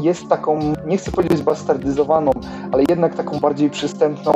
[0.00, 2.30] jest taką, nie chcę powiedzieć bastardyzowaną,
[2.72, 4.32] ale jednak taką bardziej przystępną,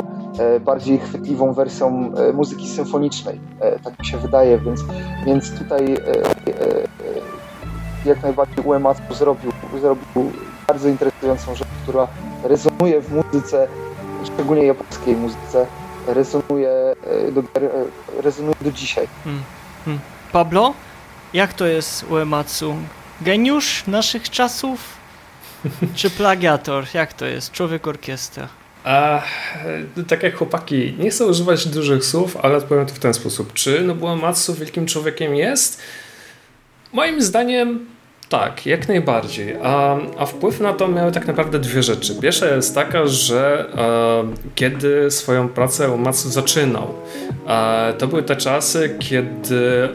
[0.65, 3.39] bardziej chwytliwą wersją muzyki symfonicznej.
[3.83, 4.83] Tak mi się wydaje, więc,
[5.25, 5.97] więc tutaj
[8.05, 9.51] jak najbardziej Uematsu zrobił,
[9.81, 10.31] zrobił
[10.67, 12.07] bardzo interesującą rzecz, która
[12.43, 13.67] rezonuje w muzyce,
[14.25, 15.65] szczególnie japońskiej muzyce,
[16.07, 16.71] rezonuje
[17.27, 19.07] e, do, e, rezonuje do dzisiaj.
[19.23, 19.43] Hmm.
[19.85, 19.99] Hmm.
[20.31, 20.73] Pablo,
[21.33, 22.75] jak to jest Uematsu?
[23.21, 24.79] Geniusz naszych czasów?
[25.95, 26.85] Czy plagiator?
[26.93, 27.51] Jak to jest?
[27.51, 28.47] Człowiek orkiestra.
[28.83, 29.21] A,
[30.07, 33.53] tak jak chłopaki, nie chcę używać dużych słów, ale odpowiem to w ten sposób.
[33.53, 35.81] Czy no Uematsu wielkim człowiekiem jest?
[36.93, 37.85] Moim zdaniem
[38.29, 39.55] tak, jak najbardziej.
[39.63, 42.15] A, a, wpływ na to miały tak naprawdę dwie rzeczy.
[42.21, 46.93] Pierwsza jest taka, że e, kiedy swoją pracę Uematsu zaczynał,
[47.47, 49.89] e, to były te czasy, kiedy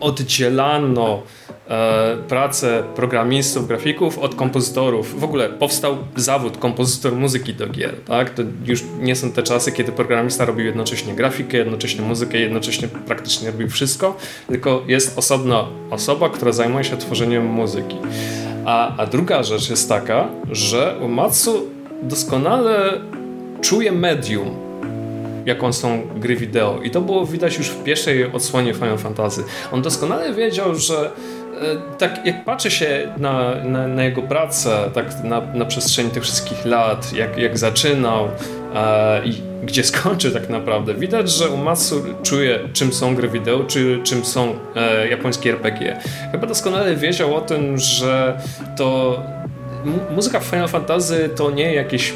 [0.00, 1.22] oddzielano
[1.68, 5.20] e, pracę programistów, grafików od kompozytorów.
[5.20, 7.94] W ogóle powstał zawód kompozytor muzyki do gier.
[8.06, 8.30] Tak?
[8.30, 13.50] To już nie są te czasy, kiedy programista robił jednocześnie grafikę, jednocześnie muzykę, jednocześnie praktycznie
[13.50, 14.16] robił wszystko,
[14.48, 17.96] tylko jest osobna osoba, która zajmuje się tworzeniem muzyki.
[18.64, 21.66] A, a druga rzecz jest taka, że Uematsu
[22.02, 23.00] doskonale
[23.60, 24.69] czuje medium,
[25.46, 26.80] jaką są gry wideo.
[26.82, 29.44] I to było widać już w pierwszej odsłonie Final Fantasy.
[29.72, 31.10] On doskonale wiedział, że
[31.60, 36.22] e, tak jak patrzy się na, na, na jego pracę tak na, na, przestrzeni tych
[36.22, 38.28] wszystkich lat, jak, jak zaczynał
[38.74, 44.00] e, i gdzie skończy tak naprawdę, widać, że Umatsu czuje czym są gry wideo, czy
[44.04, 46.00] czym są e, japońskie RPG.
[46.32, 48.40] Chyba doskonale wiedział o tym, że
[48.76, 49.20] to
[50.10, 52.12] muzyka Final Fantasy to nie jakieś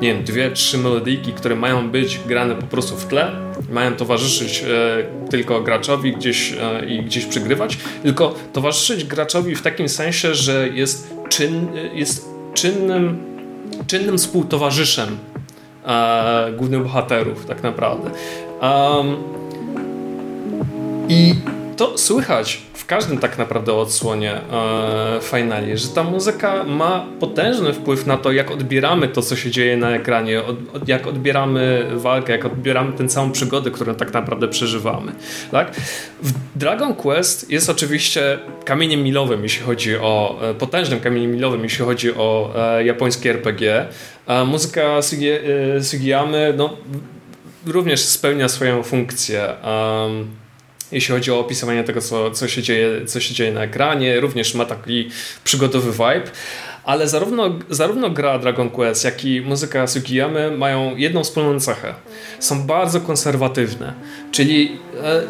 [0.00, 3.32] nie wiem, dwie, trzy melodyjki, które mają być grane po prostu w tle,
[3.70, 9.88] mają towarzyszyć e, tylko graczowi gdzieś e, i gdzieś przygrywać, tylko towarzyszyć graczowi w takim
[9.88, 13.22] sensie, że jest, czyn, jest czynnym,
[13.86, 15.18] czynnym współtowarzyszem
[15.86, 18.10] e, głównych bohaterów, tak naprawdę.
[18.62, 19.16] Um,
[21.08, 21.34] I
[21.76, 28.06] to słychać w każdym tak naprawdę odsłonie e, finali, że ta muzyka ma potężny wpływ
[28.06, 32.32] na to, jak odbieramy to, co się dzieje na ekranie, od, od, jak odbieramy walkę,
[32.32, 35.12] jak odbieramy tę całą przygodę, którą tak naprawdę przeżywamy.
[35.50, 35.74] Tak?
[36.22, 41.84] W Dragon Quest jest oczywiście kamieniem milowym, jeśli chodzi o e, potężnym kamieniem milowym, jeśli
[41.84, 43.86] chodzi o e, japońskie RPG.
[44.46, 45.40] muzyka Sugi, e,
[45.82, 46.76] Sugiyamy no,
[47.66, 49.48] również spełnia swoją funkcję.
[50.94, 54.20] Jeśli chodzi o opisywanie tego, co, co, się dzieje, co się dzieje na ekranie.
[54.20, 55.10] Również ma taki
[55.44, 56.30] przygodowy vibe.
[56.84, 61.94] Ale zarówno, zarówno gra Dragon Quest, jak i muzyka Sugiyamy mają jedną wspólną cechę.
[62.40, 63.94] Są bardzo konserwatywne.
[64.32, 65.22] Czyli e,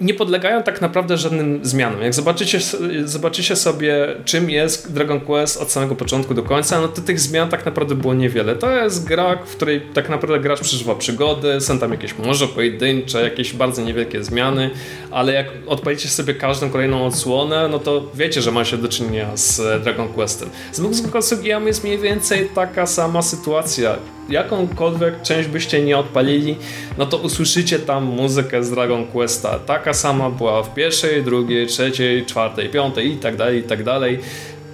[0.00, 2.02] nie podlegają tak naprawdę żadnym zmianom.
[2.02, 2.58] Jak zobaczycie,
[3.04, 7.48] zobaczycie sobie, czym jest Dragon Quest od samego początku do końca, no to tych zmian
[7.48, 8.56] tak naprawdę było niewiele.
[8.56, 13.22] To jest gra, w której tak naprawdę gracz przeżywa przygody, są tam jakieś może pojedyncze,
[13.22, 14.70] jakieś bardzo niewielkie zmiany,
[15.10, 19.36] ale jak odpalicie sobie każdą kolejną odsłonę, no to wiecie, że ma się do czynienia
[19.36, 20.48] z Dragon Questem.
[20.72, 23.96] Z Muzyką Sugiyama jest mniej więcej taka sama sytuacja
[24.30, 26.56] jakąkolwiek część byście nie odpalili,
[26.98, 29.58] no to usłyszycie tam muzykę z Dragon Questa.
[29.58, 34.18] Taka sama była w pierwszej, drugiej, trzeciej, czwartej, piątej i tak dalej, i tak dalej.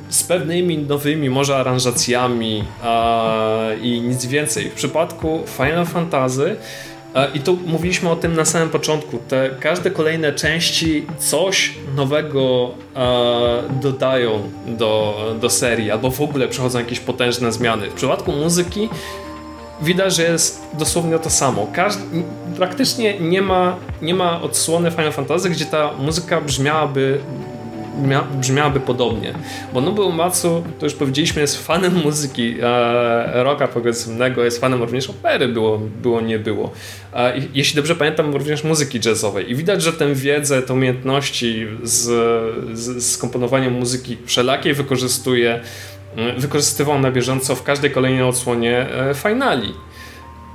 [0.08, 2.64] Z pewnymi nowymi może aranżacjami
[3.82, 4.70] i nic więcej.
[4.70, 6.56] W przypadku Final Fantasy
[7.34, 9.18] i tu mówiliśmy o tym na samym początku.
[9.28, 12.70] Te każde kolejne części coś nowego
[13.82, 17.90] dodają do, do serii, albo w ogóle przechodzą jakieś potężne zmiany.
[17.90, 18.88] W przypadku muzyki
[19.82, 21.66] widać, że jest dosłownie to samo.
[21.72, 22.02] Każdy,
[22.56, 27.20] praktycznie nie ma, nie ma odsłony Final Fantasy, gdzie ta muzyka brzmiałaby
[28.40, 29.34] brzmiałaby podobnie.
[29.74, 35.10] Bo Nobuo Matsu, to już powiedzieliśmy, jest fanem muzyki e, rocka progresywnego, jest fanem również
[35.10, 36.72] opery, było, było nie było.
[37.14, 39.50] E, jeśli dobrze pamiętam, również muzyki jazzowej.
[39.50, 42.02] I widać, że tę wiedzę, te umiejętności z,
[42.78, 45.60] z, z komponowaniem muzyki wszelakiej wykorzystuje
[46.38, 49.74] wykorzystywał na bieżąco w każdej kolejnej odsłonie e, finali.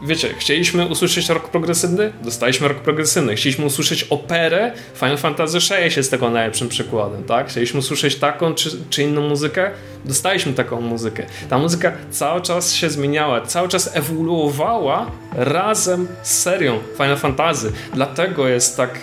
[0.04, 2.14] Wiecie, chcieliśmy usłyszeć rok progresywny?
[2.24, 3.36] Dostaliśmy rok progresywny.
[3.36, 4.72] Chcieliśmy usłyszeć operę?
[4.95, 7.49] Final Fantasy VI jest tego najlepszym przykładem, tak?
[7.49, 9.72] Chcieliśmy usłyszeć taką czy, czy inną muzykę?
[10.06, 11.26] Dostaliśmy taką muzykę.
[11.49, 17.72] Ta muzyka cały czas się zmieniała, cały czas ewoluowała razem z serią Final Fantasy.
[17.93, 18.99] Dlatego jest tak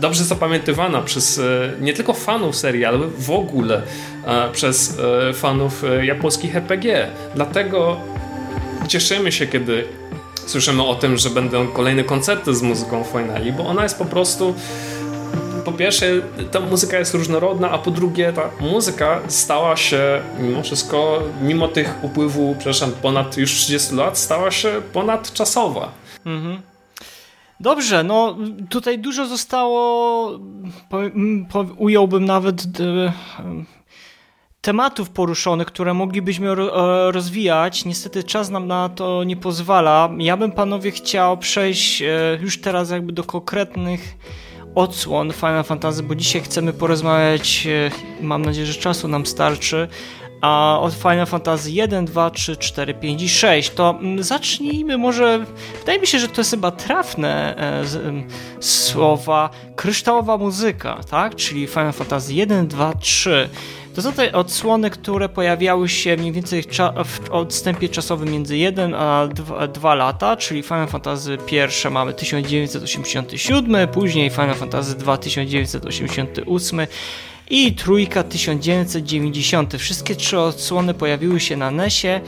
[0.00, 1.42] dobrze zapamiętywana przez e,
[1.80, 3.82] nie tylko fanów serii, ale w ogóle
[4.26, 7.08] e, przez e, fanów japońskich RPG.
[7.34, 8.00] Dlatego
[8.88, 9.84] cieszymy się, kiedy
[10.46, 14.54] słyszymy o tym, że będą kolejne koncerty z muzyką Finali, bo ona jest po prostu
[15.66, 16.06] po pierwsze
[16.50, 21.94] ta muzyka jest różnorodna, a po drugie ta muzyka stała się mimo wszystko, mimo tych
[22.02, 25.92] upływu, przepraszam, ponad już 30 lat, stała się ponadczasowa.
[26.26, 26.60] Mhm.
[27.60, 28.36] Dobrze, no
[28.70, 30.30] tutaj dużo zostało,
[30.88, 30.98] po,
[31.50, 33.12] po, ująłbym nawet e,
[34.66, 37.84] tematów poruszonych, które moglibyśmy ro, rozwijać.
[37.84, 40.10] Niestety czas nam na to nie pozwala.
[40.18, 44.16] Ja bym panowie chciał przejść e, już teraz jakby do konkretnych
[44.74, 49.88] odsłon Final Fantasy, bo dzisiaj chcemy porozmawiać, e, mam nadzieję, że czasu nam starczy,
[50.40, 53.70] a od Final Fantasy 1, 2, 3, 4, 5 i 6.
[53.70, 55.44] To mm, zacznijmy może,
[55.80, 57.84] wydaje mi się, że to jest chyba trafne e,
[58.60, 61.34] słowa, kryształowa muzyka, tak?
[61.34, 63.48] Czyli Final Fantasy 1, 2, 3.
[63.96, 66.62] To są te odsłony, które pojawiały się mniej więcej
[67.04, 69.28] w odstępie czasowym między 1 a
[69.74, 76.80] 2, lata, czyli Final Fantasy pierwsze mamy 1987, później Final Fantasy 2 1988
[77.50, 79.74] i trójka 1990.
[79.74, 82.20] Wszystkie trzy odsłony pojawiły się na NESie,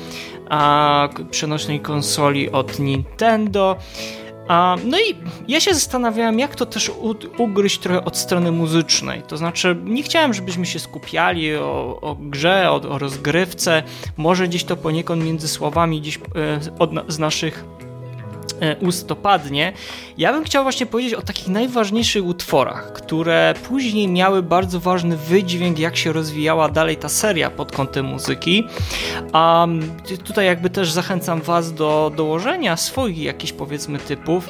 [0.49, 3.77] a przenośnej konsoli od Nintendo.
[4.49, 5.17] A, no i
[5.49, 6.91] ja się zastanawiałem, jak to też
[7.39, 9.23] ugryźć trochę od strony muzycznej.
[9.23, 13.83] To znaczy, nie chciałem, żebyśmy się skupiali o, o grze, o, o, rozgrywce.
[14.17, 16.21] Może gdzieś to poniekąd między słowami gdzieś e,
[16.79, 17.65] od, z naszych
[18.61, 19.73] E, ust to padnie.
[20.19, 25.79] Ja bym chciał właśnie powiedzieć o takich najważniejszych utworach, które później miały bardzo ważny wydźwięk,
[25.79, 28.65] jak się rozwijała dalej ta seria pod kątem muzyki.
[29.33, 29.67] A
[30.25, 34.49] tutaj jakby też zachęcam Was do dołożenia swoich jakichś powiedzmy typów.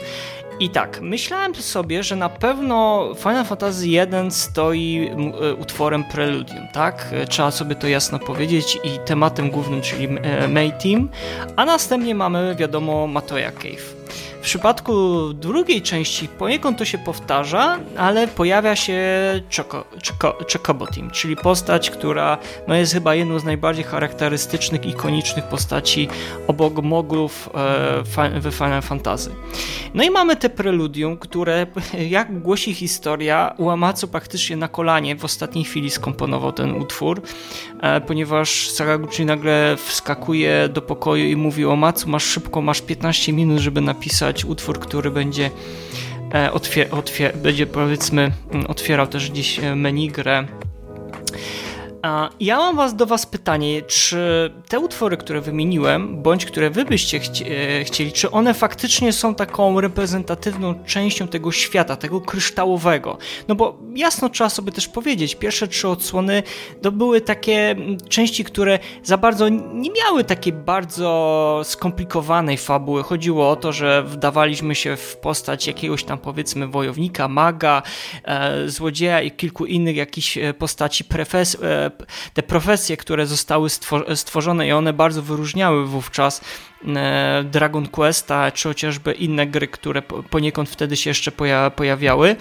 [0.61, 3.99] I tak, myślałem sobie, że na pewno Final Fantasy I
[4.31, 7.07] stoi e, utworem Preludium, tak?
[7.13, 10.09] E, trzeba sobie to jasno powiedzieć i tematem głównym, czyli
[10.49, 11.09] May Team,
[11.57, 13.99] a następnie mamy, wiadomo, Matoya Cave.
[14.39, 14.93] W przypadku
[15.33, 19.01] drugiej części poniekąd to się powtarza, ale pojawia się
[19.57, 19.85] Choco,
[20.23, 26.09] Choco, czyli postać, która no jest chyba jedną z najbardziej charakterystycznych, ikonicznych postaci
[26.47, 27.51] obok moglów
[28.19, 29.31] e, we Final Fantasy.
[29.95, 31.67] No i mamy te preludium, które,
[32.19, 37.23] jak głosi historia, Uamacu praktycznie na kolanie w ostatniej chwili skomponował ten utwór,
[37.81, 43.33] e, ponieważ Sakaguchi nagle wskakuje do pokoju i mówi o Macu, masz szybko, masz 15
[43.33, 45.51] minut, żeby napisać utwór, który będzie
[46.53, 48.33] otwier otwier będzie powiedzmy
[48.69, 49.77] otwierał też gdzieś e,
[52.03, 56.85] grę ja mam was, do Was pytanie, czy te utwory, które wymieniłem, bądź które Wy
[56.85, 63.19] byście chci e, chcieli, czy one faktycznie są taką reprezentatywną częścią tego świata, tego kryształowego?
[63.49, 66.43] No bo jasno trzeba sobie też powiedzieć, pierwsze trzy odsłony
[66.83, 67.77] to były takie
[68.09, 73.03] części, które za bardzo nie miały takiej bardzo skomplikowanej fabuły.
[73.03, 77.83] Chodziło o to, że wdawaliśmy się w postać jakiegoś tam powiedzmy wojownika, maga,
[78.25, 81.88] e, złodzieja i kilku innych jakichś e, postaci prefes e,
[82.35, 83.69] te profesje, które zostały
[84.15, 86.41] stworzone i one bardzo wyróżniały wówczas
[86.87, 91.33] e, Dragon Questa, czy chociażby inne gry, które poniekąd wtedy się jeszcze
[91.77, 92.37] pojawiały,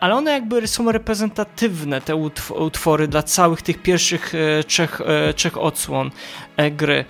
[0.00, 2.16] ale one jakby są reprezentatywne, te
[2.58, 5.00] utwory dla całych tych pierwszych e, trzech,
[5.36, 6.10] trzech odsłon
[6.72, 7.04] gry.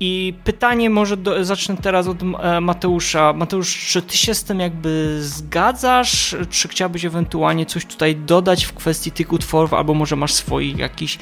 [0.00, 2.18] I pytanie może do, zacznę teraz od
[2.60, 3.32] Mateusza.
[3.32, 8.72] Mateusz, czy ty się z tym jakby zgadzasz, czy chciałbyś ewentualnie coś tutaj dodać w
[8.72, 11.18] kwestii tych utworów, albo może masz swoich jakiś,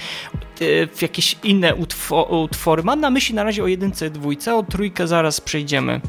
[1.02, 1.74] jakieś inne
[2.30, 2.82] utwory?
[2.82, 6.00] Mam na myśli na razie o jedynce dwójce, o trójkę zaraz przejdziemy.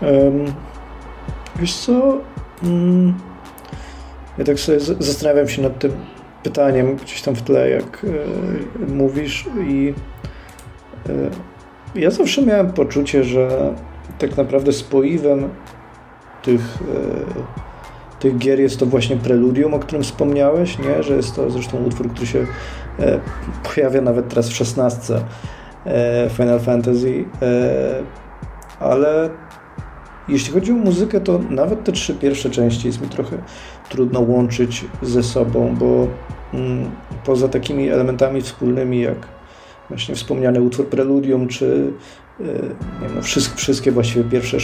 [0.00, 0.54] Um,
[1.56, 2.18] wiesz co?
[2.62, 3.33] Um,
[4.38, 5.92] ja tak sobie zastanawiam się nad tym
[6.44, 9.94] pytaniem gdzieś tam w tle, jak e, mówisz i
[11.08, 13.74] e, ja zawsze miałem poczucie, że
[14.18, 15.48] tak naprawdę spoiwem
[16.42, 21.02] tych, e, tych gier jest to właśnie preludium, o którym wspomniałeś, nie?
[21.02, 22.46] że jest to zresztą utwór, który się
[23.74, 25.24] pojawia nawet teraz w szesnastce
[26.36, 27.24] Final Fantasy.
[28.80, 29.30] Ale
[30.28, 33.38] jeśli chodzi o muzykę, to nawet te trzy pierwsze części jest mi trochę
[33.88, 36.06] trudno łączyć ze sobą, bo
[36.54, 36.90] mm,
[37.24, 39.28] poza takimi elementami wspólnymi jak
[39.88, 41.92] właśnie wspomniany utwór Preludium, czy
[42.40, 44.56] y, wszystkie, wszystkie właściwie pierwsze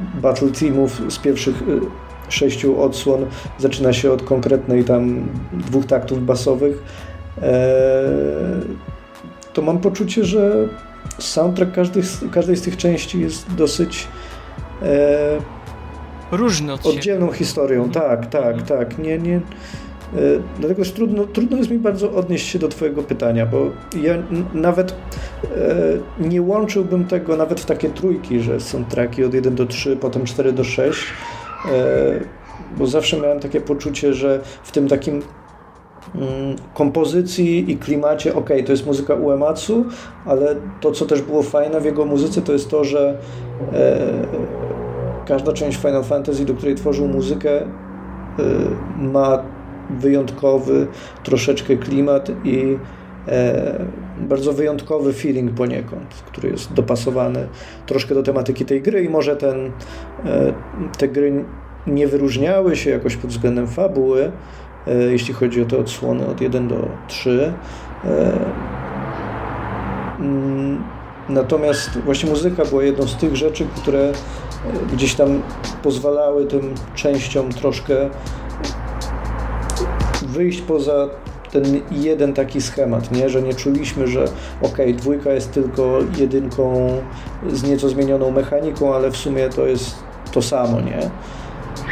[0.00, 1.80] battle teamów z pierwszych y,
[2.28, 3.26] sześciu odsłon
[3.58, 6.82] zaczyna się od konkretnej tam dwóch taktów basowych.
[7.42, 8.02] E,
[9.52, 10.68] to mam poczucie, że
[11.18, 12.02] soundtrack każdej,
[12.32, 14.08] każdej z tych części jest dosyć
[14.82, 15.38] e,
[16.32, 17.38] różny od oddzielną siebie.
[17.38, 17.84] historią.
[17.84, 18.08] Mhm.
[18.08, 18.66] Tak, tak, mhm.
[18.66, 18.98] tak.
[18.98, 19.40] Nie, nie, e,
[20.58, 23.70] dlatego jest trudno, trudno jest mi bardzo odnieść się do Twojego pytania, bo
[24.02, 24.14] ja
[24.54, 29.66] nawet e, nie łączyłbym tego nawet w takie trójki, że są traki od 1 do
[29.66, 31.00] 3, potem 4 do 6.
[31.72, 32.44] E,
[32.76, 35.22] bo zawsze miałem takie poczucie, że w tym takim
[36.14, 39.84] mm, kompozycji i klimacie, ok, to jest muzyka Uematsu,
[40.24, 43.18] ale to, co też było fajne w jego muzyce, to jest to, że
[43.72, 44.63] e,
[45.26, 47.66] każda część Final Fantasy, do której tworzył muzykę, e,
[48.98, 49.42] ma
[49.90, 50.86] wyjątkowy
[51.22, 52.78] troszeczkę klimat i
[53.28, 53.84] e,
[54.20, 57.48] bardzo wyjątkowy feeling poniekąd, który jest dopasowany
[57.86, 59.70] troszkę do tematyki tej gry i może ten,
[60.24, 60.52] e,
[60.98, 61.44] te gry
[61.86, 64.32] nie wyróżniały się jakoś pod względem fabuły,
[64.86, 67.52] e, jeśli chodzi o te odsłony od 1 do 3.
[70.20, 70.84] Mm,
[71.28, 74.12] natomiast właśnie muzyka była jedną z tych rzeczy, które
[74.92, 75.42] gdzieś tam
[75.82, 78.10] pozwalały tym częściom troszkę
[80.22, 81.08] wyjść poza
[81.52, 83.28] ten jeden taki schemat, nie?
[83.28, 84.24] że nie czuliśmy, że
[84.62, 86.88] ok, dwójka jest tylko jedynką
[87.48, 89.94] z nieco zmienioną mechaniką, ale w sumie to jest
[90.32, 91.10] to samo, nie?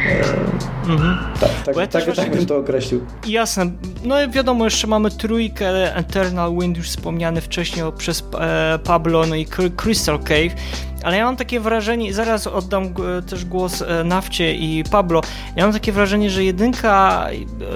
[0.07, 1.17] E, mhm.
[1.39, 3.05] Tak, tak, ja tak, tak bym to określił.
[3.27, 3.71] Jasne.
[4.03, 9.35] No i wiadomo, jeszcze mamy trójkę Eternal Wind, już wspomniany wcześniej przez e, Pablo, no
[9.35, 10.55] i Crystal Cave.
[11.03, 15.21] Ale ja mam takie wrażenie, zaraz oddam e, też głos e, Nafcie i Pablo,
[15.55, 17.27] ja mam takie wrażenie, że jedynka,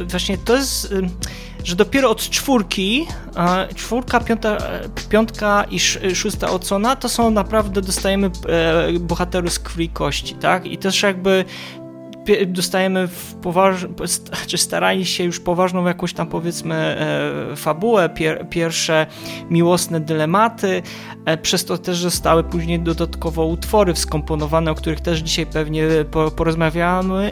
[0.01, 0.93] e, właśnie to jest
[1.63, 3.07] że dopiero od czwórki,
[3.75, 4.57] czwórka, piąta,
[5.09, 5.79] piątka i
[6.15, 8.31] szósta odsłona, to są naprawdę, dostajemy
[8.99, 10.65] bohaterów z krwi kości, tak?
[10.65, 11.45] I też jakby
[12.47, 13.85] dostajemy w poważ...
[14.47, 18.49] czy starali się już poważną jakąś tam powiedzmy e, fabułę, pier...
[18.49, 19.05] pierwsze
[19.49, 20.81] miłosne dylematy,
[21.25, 25.87] e, przez to też zostały później dodatkowo utwory skomponowane, o których też dzisiaj pewnie
[26.35, 27.31] porozmawiamy.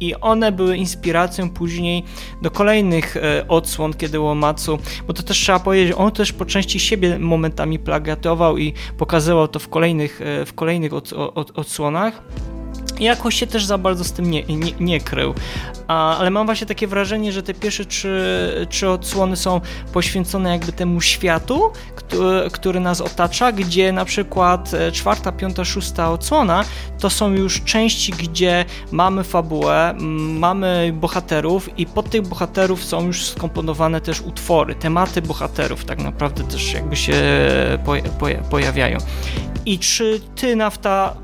[0.00, 2.04] I one były inspiracją później
[2.42, 6.80] do kolejnych e, odsłon, kiedy Łomacu, bo to też trzeba powiedzieć, on też po części
[6.80, 10.92] siebie momentami plagiatował i pokazywał to w kolejnych, w kolejnych
[11.54, 12.22] odsłonach
[13.02, 15.34] jakoś się też za bardzo z tym nie, nie, nie krył.
[15.88, 19.60] A, ale mam właśnie takie wrażenie, że te pierwsze trzy, trzy odsłony są
[19.92, 26.10] poświęcone jakby temu światu, który, który nas otacza, gdzie na przykład e, czwarta, piąta, szósta
[26.10, 26.64] odsłona
[26.98, 29.94] to są już części, gdzie mamy fabułę,
[30.38, 36.44] mamy bohaterów i pod tych bohaterów są już skomponowane też utwory, tematy bohaterów tak naprawdę
[36.44, 37.12] też jakby się
[38.50, 38.98] pojawiają.
[39.66, 41.16] I czy ty, Nafta,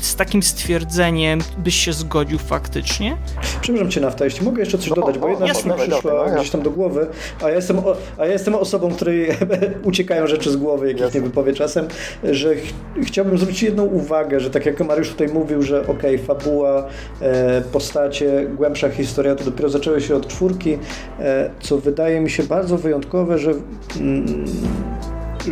[0.00, 3.16] z takim stwierdzeniem byś się zgodził faktycznie?
[3.60, 6.62] Przepraszam cię, Nafta, jeśli mogę jeszcze coś dodać, bo jedna rzecz mi przyszła gdzieś tam
[6.62, 7.06] do głowy,
[7.42, 7.80] a ja jestem,
[8.18, 9.28] a ja jestem osobą, której
[9.82, 11.20] uciekają rzeczy z głowy, jakich Jasne.
[11.20, 11.88] nie wypowie czasem,
[12.24, 12.72] że ch
[13.04, 16.86] chciałbym zwrócić jedną uwagę, że tak jak Mariusz tutaj mówił, że okej, okay, fabuła,
[17.20, 20.78] e, postacie, głębsza historia, to dopiero zaczęły się od czwórki,
[21.20, 23.54] e, co wydaje mi się bardzo wyjątkowe, że
[24.00, 24.44] mm,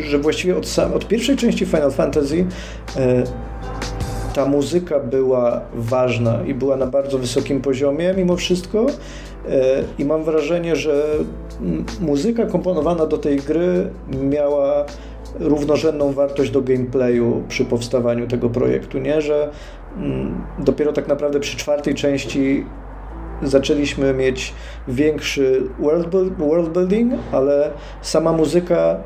[0.05, 2.47] że właściwie od, sam, od pierwszej części Final Fantasy
[2.97, 3.25] e,
[4.35, 8.87] ta muzyka była ważna i była na bardzo wysokim poziomie mimo wszystko.
[9.49, 11.05] E, I mam wrażenie, że
[12.01, 13.91] muzyka komponowana do tej gry
[14.23, 14.85] miała
[15.41, 19.23] równorzędną wartość do gameplayu przy powstawaniu tego projektu, nie?
[19.23, 19.51] Że
[20.59, 22.65] dopiero tak naprawdę przy czwartej części
[23.43, 24.55] zaczęliśmy mieć
[24.89, 25.63] większy
[26.39, 27.71] world building, ale
[28.03, 28.97] sama muzyka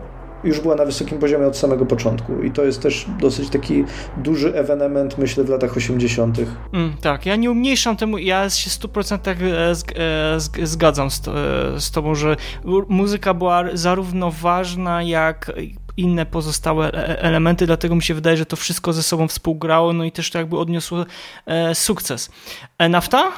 [0.44, 3.84] już była na wysokim poziomie od samego początku i to jest też dosyć taki
[4.16, 6.38] duży ewenement, myślę, w latach 80.
[6.72, 11.30] Mm, tak, ja nie umniejszam temu, ja się w 100% e, e, zgadzam z, e,
[11.80, 12.36] z tobą, że
[12.88, 15.52] muzyka była zarówno ważna, jak
[15.96, 20.12] inne pozostałe elementy, dlatego mi się wydaje, że to wszystko ze sobą współgrało, no i
[20.12, 21.04] też to jakby odniosło
[21.74, 22.30] sukces.
[22.90, 23.32] Nafta?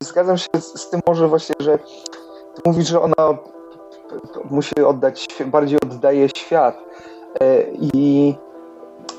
[0.00, 1.78] Zgadzam się z tym może właśnie, że
[2.64, 3.14] mówisz, że ona
[4.50, 6.78] musi oddać, bardziej oddaje świat.
[7.40, 8.34] E, I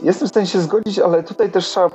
[0.01, 1.89] jestem w stanie się zgodzić, ale tutaj też trzeba,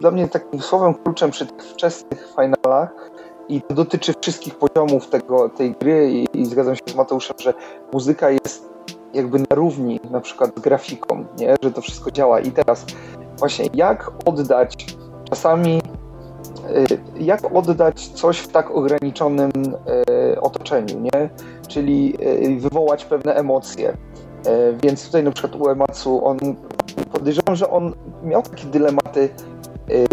[0.00, 3.10] dla mnie takim słowem kluczem przy tych wczesnych finalach
[3.48, 7.54] i to dotyczy wszystkich poziomów tego, tej gry i, i zgadzam się z Mateuszem, że
[7.92, 8.68] muzyka jest
[9.14, 11.56] jakby na równi na przykład z grafiką, nie?
[11.62, 12.40] że to wszystko działa.
[12.40, 12.84] I teraz
[13.38, 14.86] właśnie jak oddać
[15.30, 15.82] czasami
[17.20, 19.50] jak oddać coś w tak ograniczonym
[20.32, 21.30] y, otoczeniu, nie?
[21.68, 22.14] Czyli
[22.56, 23.96] y, wywołać pewne emocje.
[24.82, 26.38] Więc tutaj na przykład u Ematsu, on
[27.12, 27.94] podejrzewam, że on
[28.24, 29.28] miał takie dylematy,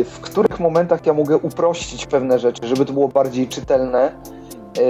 [0.06, 4.12] w których momentach ja mogę uprościć pewne rzeczy, żeby to było bardziej czytelne,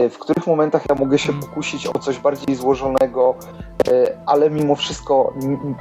[0.09, 3.35] w których momentach ja mogę się pokusić o coś bardziej złożonego,
[4.25, 5.33] ale mimo wszystko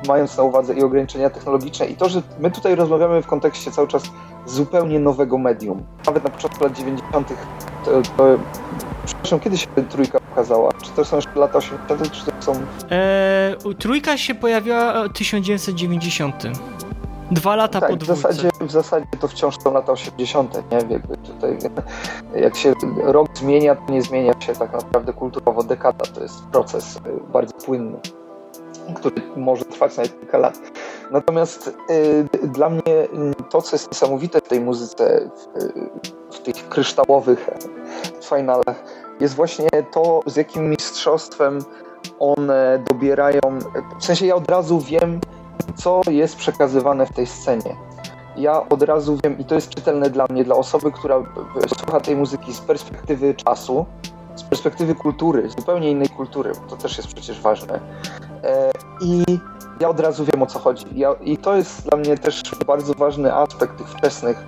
[0.08, 3.88] mając na uwadze i ograniczenia technologiczne i to, że my tutaj rozmawiamy w kontekście cały
[3.88, 4.02] czas
[4.46, 5.82] zupełnie nowego medium.
[6.06, 7.28] Nawet na początku lat 90.
[7.84, 8.24] To, to,
[9.04, 10.72] przepraszam, kiedy się trójka pokazała?
[10.82, 12.52] Czy to są jeszcze lata 80., czy to są.
[12.90, 16.44] Eee, trójka się pojawiła w 1990.
[17.34, 20.76] Dwa lata tak, po w zasadzie, w zasadzie to wciąż są lata 80., nie?
[20.76, 21.58] Jakby tutaj,
[22.34, 22.74] jak się
[23.04, 25.62] rok zmienia, to nie zmienia się tak naprawdę kulturowo.
[25.62, 27.00] Dekada to jest proces y,
[27.32, 27.98] bardzo płynny,
[28.94, 30.58] który może trwać nawet kilka lat.
[31.10, 33.08] Natomiast y, dla mnie
[33.50, 35.30] to, co jest niesamowite w tej muzyce,
[36.30, 37.50] w, w tych kryształowych
[38.22, 38.84] finalach,
[39.20, 41.58] jest właśnie to, z jakim mistrzostwem
[42.18, 43.40] one dobierają.
[44.00, 45.20] W sensie ja od razu wiem,
[45.76, 47.76] co jest przekazywane w tej scenie.
[48.36, 51.22] Ja od razu wiem, i to jest czytelne dla mnie, dla osoby, która
[51.78, 53.86] słucha tej muzyki z perspektywy czasu,
[54.36, 57.80] z perspektywy kultury, zupełnie innej kultury, to też jest przecież ważne.
[58.44, 59.24] E, I
[59.80, 60.84] ja od razu wiem o co chodzi.
[61.20, 64.44] I to jest dla mnie też bardzo ważny aspekt tych wczesnych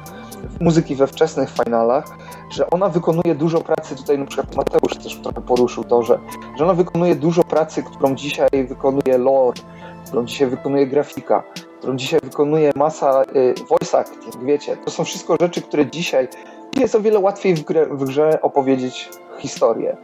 [0.61, 2.05] muzyki we wczesnych finalach,
[2.51, 6.19] że ona wykonuje dużo pracy, tutaj na przykład Mateusz też trochę poruszył to, że,
[6.59, 9.61] że ona wykonuje dużo pracy, którą dzisiaj wykonuje lore,
[10.07, 11.43] którą dzisiaj wykonuje grafika,
[11.79, 16.29] którą dzisiaj wykonuje masa y, voice acting, wiecie, to są wszystko rzeczy, które dzisiaj
[16.77, 19.97] jest o wiele łatwiej w, grze, w grze opowiedzieć historię,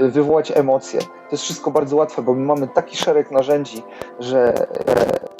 [0.00, 1.00] y, wywołać emocje.
[1.00, 3.82] To jest wszystko bardzo łatwe, bo my mamy taki szereg narzędzi,
[4.20, 5.30] że e,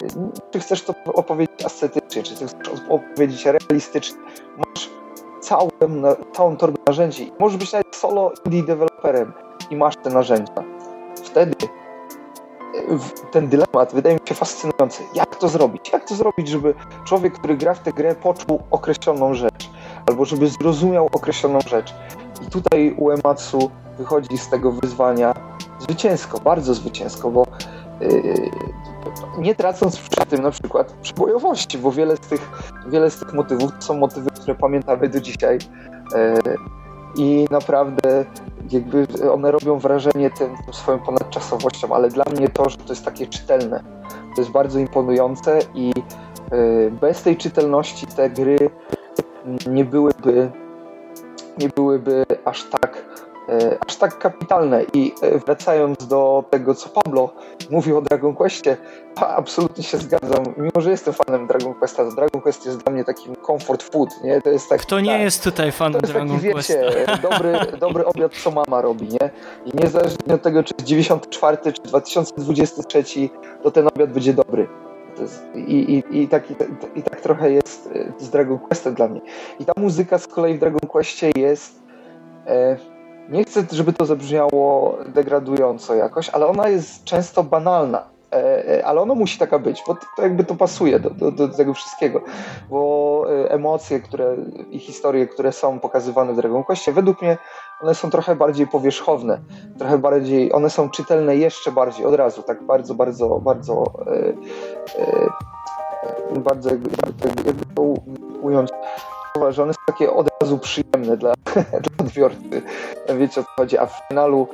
[0.50, 2.52] czy chcesz to opowiedzieć ascetycznie, czy chcesz
[2.88, 4.18] opowiedzieć realistycznie,
[4.56, 4.90] masz
[5.40, 5.68] całą,
[6.32, 7.32] całą torbę narzędzi.
[7.38, 9.32] Możesz być nawet solo indie deweloperem
[9.70, 10.64] i masz te narzędzia.
[11.24, 11.54] Wtedy
[13.30, 15.02] ten dylemat wydaje mi się fascynujący.
[15.14, 15.90] Jak to zrobić?
[15.92, 19.70] Jak to zrobić, żeby człowiek, który gra w tę grę, poczuł określoną rzecz,
[20.06, 21.94] albo żeby zrozumiał określoną rzecz.
[22.46, 25.34] I tutaj Uematsu wychodzi z tego wyzwania
[25.78, 27.46] zwycięsko, bardzo zwycięsko, bo
[28.00, 28.50] yy,
[29.38, 33.72] nie tracąc przy tym na przykład przebojowości, bo wiele z tych, wiele z tych motywów
[33.72, 35.58] to są motywy, które pamiętamy do dzisiaj.
[36.14, 36.56] Yy,
[37.16, 38.24] I naprawdę
[38.72, 43.04] jakby one robią wrażenie tym, tym swoją ponadczasowością, ale dla mnie to, że to jest
[43.04, 43.82] takie czytelne,
[44.34, 45.92] to jest bardzo imponujące i
[46.52, 48.70] y, bez tej czytelności te gry
[49.66, 50.50] nie byłyby
[51.58, 53.04] nie byłyby aż tak
[53.86, 54.84] aż tak kapitalne.
[54.92, 57.30] I e, wracając do tego, co Pablo
[57.70, 58.76] mówił o Dragon Questie,
[59.16, 60.44] absolutnie się zgadzam.
[60.56, 64.08] Mimo, że jestem fanem Dragon Questa, to Dragon Quest jest dla mnie takim comfort food,
[64.24, 64.42] nie?
[64.42, 66.74] To jest tak, Kto nie tak, jest tutaj fanem Dragon taki, Questa?
[66.74, 69.30] Wiecie, dobry, dobry obiad, co mama robi, nie?
[69.66, 73.04] I niezależnie od tego, czy jest 94 czy 2023,
[73.62, 74.68] to ten obiad będzie dobry.
[75.54, 76.54] I, i, i, tak, i,
[76.94, 79.20] i, tak trochę jest e, z Dragon Questem dla mnie.
[79.60, 81.82] I ta muzyka z kolei w Dragon Questie jest
[82.46, 82.76] e,
[83.30, 88.08] nie chcę, żeby to zabrzmiało degradująco jakoś, ale ona jest często banalna.
[88.32, 91.48] E, e, ale ona musi taka być, bo to jakby to pasuje do, do, do
[91.48, 92.20] tego wszystkiego.
[92.70, 94.36] Bo e, emocje które,
[94.70, 97.38] i historie, które są pokazywane w Dragon Questie, według mnie
[97.82, 99.40] one są trochę bardziej powierzchowne,
[99.78, 103.92] trochę bardziej, one są czytelne jeszcze bardziej od razu, tak bardzo, bardzo, bardzo,
[106.36, 106.90] bardzo jakby,
[107.46, 107.82] jakby to
[108.42, 108.70] ująć
[109.50, 112.62] że one takie od razu przyjemne dla, dla odbiorcy.
[113.18, 113.78] Wiecie o co chodzi.
[113.78, 114.48] A w finalu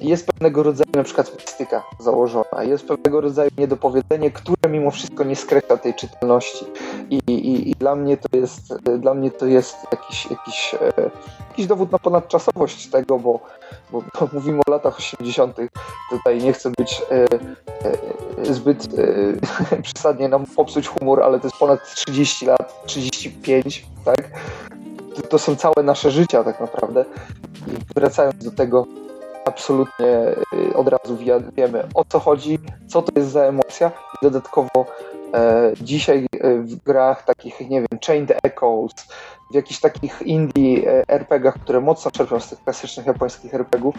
[0.00, 5.36] jest pewnego rodzaju na przykład mistyka założona, jest pewnego rodzaju niedopowiedzenie, które mimo wszystko nie
[5.36, 6.64] skreśla tej czytelności.
[7.10, 11.10] I, i, i dla mnie to jest dla mnie to jest jakiś, jakiś, e,
[11.48, 13.40] jakiś dowód na ponadczasowość tego, bo,
[13.92, 14.02] bo,
[14.32, 15.56] mówimy o latach 80.
[16.10, 17.24] Tutaj nie chcę być e,
[18.48, 24.30] e, zbyt e, przesadnie nam popsuć humor, ale to jest ponad 30 lat, 35 tak?
[25.28, 27.04] To są całe nasze życia tak naprawdę.
[27.66, 28.86] I wracając do tego,
[29.44, 30.06] absolutnie
[30.54, 31.16] y, od razu
[31.56, 34.86] wiemy o co chodzi, co to jest za emocja i dodatkowo
[35.34, 38.92] e, dzisiaj e, w grach takich, nie wiem, Chained Echoes,
[39.50, 43.94] w jakichś takich indie e, RPGach, które mocno czerpią z tych klasycznych japońskich RPGów,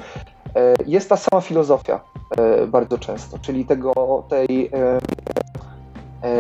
[0.56, 2.00] e, jest ta sama filozofia
[2.38, 5.00] e, bardzo często, czyli tego, tej e,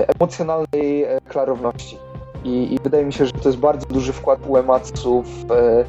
[0.07, 1.97] emocjonalnej klarowności
[2.43, 5.85] i, i, wydaje mi się, że to jest bardzo duży wkład Uematsu w e,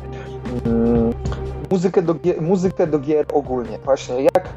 [0.67, 1.13] mm,
[1.71, 3.79] muzykę, do, muzykę do gier ogólnie.
[3.85, 4.49] Właśnie jak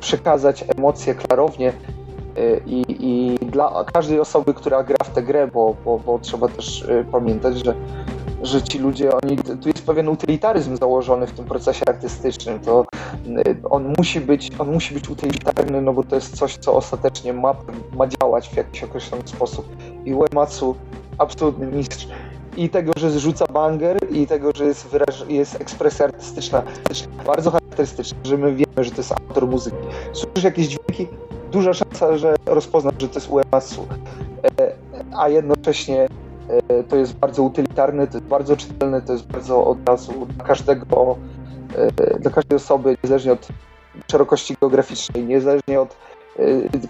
[0.00, 1.68] przekazać emocje klarownie
[2.36, 6.48] e, i, i dla każdej osoby, która gra w tę grę, bo, bo, bo trzeba
[6.48, 7.74] też e, pamiętać, że
[8.42, 12.84] że ci ludzie, oni, tu jest pewien utylitaryzm założony w tym procesie artystycznym, to
[13.70, 17.54] on musi być, on musi być utylitarny, no bo to jest coś, co ostatecznie ma,
[17.96, 19.76] ma działać w jakiś określony sposób.
[20.04, 20.76] I Uematsu
[21.18, 22.08] absolutny mistrz
[22.56, 25.24] i tego, że zrzuca banger i tego, że jest, wyraż...
[25.28, 26.62] jest ekspresja artystyczna
[27.26, 29.76] bardzo charakterystyczna, że my wiemy, że to jest autor muzyki.
[30.12, 31.06] Słyszysz jakieś dźwięki,
[31.52, 33.86] duża szansa, że rozpoznasz, że to jest Uematsu.
[34.60, 34.72] E,
[35.16, 36.08] a jednocześnie
[36.68, 40.44] e, to jest bardzo utylitarne, to jest bardzo czytelne, to jest bardzo od razu dla
[40.44, 41.16] każdego,
[41.76, 43.48] e, dla każdej osoby, niezależnie od
[44.10, 45.96] szerokości geograficznej, niezależnie od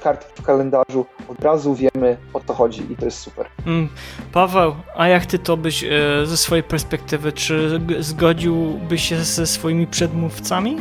[0.02, 3.46] kartki w kalendarzu, od razu wiemy o co chodzi i to jest super.
[3.66, 3.88] Mm.
[4.32, 5.88] Paweł, a jak ty to byś e,
[6.24, 10.76] ze swojej perspektywy, czy zgodziłbyś się ze swoimi przedmówcami?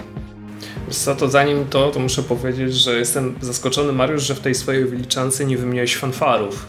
[0.89, 4.85] Co to zanim to, to muszę powiedzieć, że jestem zaskoczony, Mariusz, że w tej swojej
[4.85, 6.65] wyliczance nie wymieniłeś fanfarów.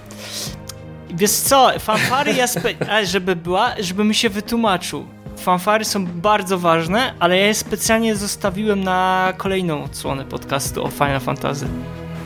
[1.14, 5.06] Wiesz co, fanfary ja spe- żeby była, żebym się wytłumaczył.
[5.38, 11.20] Fanfary są bardzo ważne, ale ja je specjalnie zostawiłem na kolejną odsłonę podcastu o Final
[11.20, 11.66] Fantasy.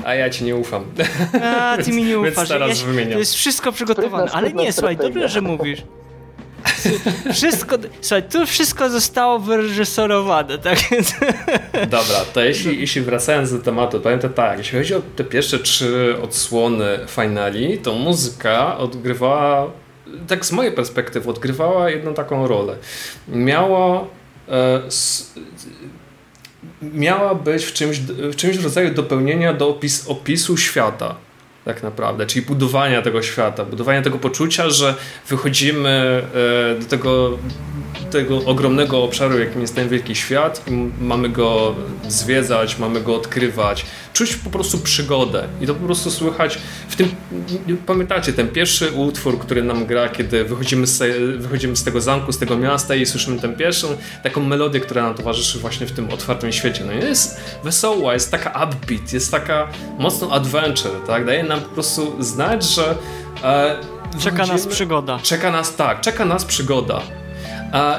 [0.05, 0.84] A ja ci nie ufam.
[1.43, 2.34] A, ty mi nie ufasz.
[2.34, 3.12] Więc teraz ja, wymieniam.
[3.12, 5.82] To jest wszystko przygotowane, ale nie, słuchaj, dobrze, że mówisz.
[7.32, 11.14] Wszystko, słuchaj, tu wszystko zostało wyreżyserowane, tak więc...
[11.72, 15.59] Dobra, to jeśli, jeśli wracając do tematu, powiem to tak, jeśli chodzi o te pierwsze
[15.59, 19.70] trzy odsłony finali, to muzyka odgrywała,
[20.28, 22.76] tak z mojej perspektywy, odgrywała jedną taką rolę.
[23.28, 24.05] Miała
[24.48, 25.34] e, s,
[26.82, 31.16] miała być w czymś, w czymś rodzaju dopełnienia do opis, opisu świata
[31.64, 34.94] tak naprawdę, czyli budowania tego świata, budowania tego poczucia, że
[35.28, 36.22] wychodzimy
[36.78, 37.39] e, do tego
[38.10, 41.74] tego ogromnego obszaru, jakim jest ten wielki świat i mamy go
[42.09, 46.59] zwiedzać, mamy go odkrywać, czuć po prostu przygodę i to po prostu słychać
[46.89, 47.09] w tym,
[47.86, 51.02] pamiętacie, ten pierwszy utwór, który nam gra, kiedy wychodzimy z,
[51.43, 53.89] wychodzimy z tego zamku, z tego miasta i słyszymy tę pierwszą
[54.23, 56.85] taką melodię, która nam towarzyszy właśnie w tym otwartym świecie.
[56.86, 61.27] No jest wesoła, jest taka upbeat, jest taka mocno adventure, tak?
[61.27, 62.94] Daje nam po prostu znać, że
[63.44, 63.77] e,
[64.20, 65.19] Czeka nas przygoda.
[65.23, 67.02] Czeka nas, tak, czeka nas przygoda.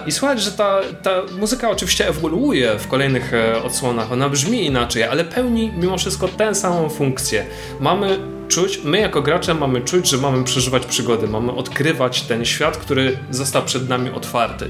[0.08, 5.04] I słuchać, że ta, ta muzyka oczywiście ewoluuje w kolejnych e, odsłonach, ona brzmi inaczej,
[5.04, 7.46] ale pełni mimo wszystko tę samą funkcję.
[7.80, 12.78] Mamy czuć, my jako gracze mamy czuć, że mamy przeżywać przygody, mamy odkrywać ten świat,
[12.78, 14.70] który został przed nami otwarty.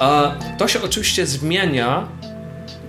[0.00, 2.08] A to się oczywiście zmienia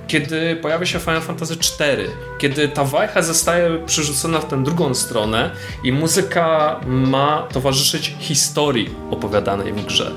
[0.07, 2.07] kiedy pojawia się Final Fantasy IV,
[2.37, 5.51] kiedy ta wajcha zostaje przerzucona w tę drugą stronę
[5.83, 10.11] i muzyka ma towarzyszyć historii opowiadanej w grze.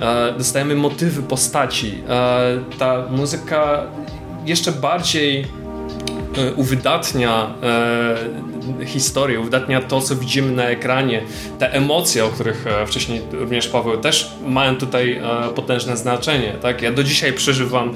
[0.00, 2.02] E, dostajemy motywy postaci.
[2.08, 3.82] E, ta muzyka
[4.46, 5.46] jeszcze bardziej
[6.38, 7.54] e, uwydatnia
[8.86, 11.22] historię, uwydatnia to, co widzimy na ekranie.
[11.58, 15.20] Te emocje, o których wcześniej również Paweł też mają tutaj
[15.54, 16.52] potężne znaczenie.
[16.62, 16.82] Tak?
[16.82, 17.94] Ja do dzisiaj przeżywam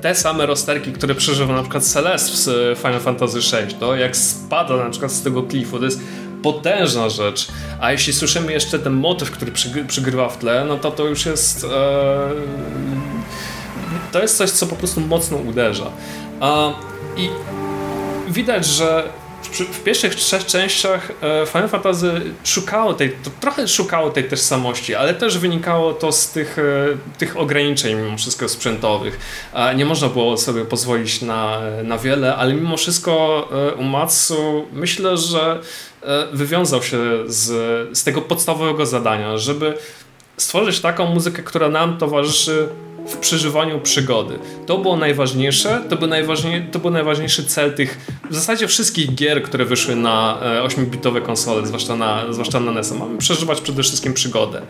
[0.00, 3.74] te same rozterki, które przeżywa na przykład Celeste z Final Fantasy VI.
[3.74, 6.00] To jak spada na przykład z tego klifu, to jest
[6.42, 7.48] potężna rzecz.
[7.80, 9.52] A jeśli słyszymy jeszcze ten motyw, który
[9.88, 11.64] przygrywa w tle, no to to już jest.
[11.64, 11.68] E,
[14.12, 15.90] to jest coś, co po prostu mocno uderza.
[17.16, 17.28] I
[18.28, 19.04] widać, że
[19.72, 25.38] w pierwszych trzech częściach e, Final Fantasy szukało tej, trochę szukało tej tożsamości, ale też
[25.38, 29.18] wynikało to z tych, e, tych ograniczeń mimo wszystko sprzętowych.
[29.76, 33.48] Nie można było sobie pozwolić na, na wiele, ale mimo wszystko
[33.78, 35.60] Umatsu myślę, że
[36.32, 37.48] wywiązał się z,
[37.98, 39.74] z tego podstawowego zadania, żeby
[40.36, 42.68] stworzyć taką muzykę, która nam towarzyszy
[43.06, 44.38] w przeżywaniu przygody.
[44.66, 47.98] To było najważniejsze, to był, najważniej, to był najważniejszy cel tych
[48.30, 52.92] w zasadzie wszystkich gier, które wyszły na 8-bitowe e, konsole, zwłaszcza na, zwłaszcza na NES.
[52.92, 54.62] Mamy przeżywać przede wszystkim przygodę.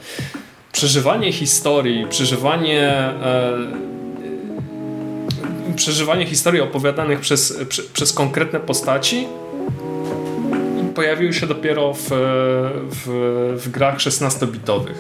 [0.73, 3.91] Przeżywanie historii, przeżywanie e,
[5.77, 7.59] przeżywanie historii opowiadanych przez,
[7.93, 9.27] przez konkretne postaci
[11.01, 12.09] pojawiły się dopiero w,
[12.91, 13.07] w,
[13.57, 14.95] w grach 16-bitowych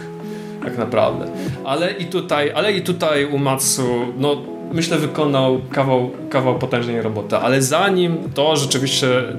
[0.65, 1.27] tak naprawdę.
[1.65, 3.83] Ale i tutaj, ale i tutaj Umatsu,
[4.19, 4.37] no
[4.73, 9.33] myślę wykonał kawał, kawał potężnej roboty, ale zanim to rzeczywiście e,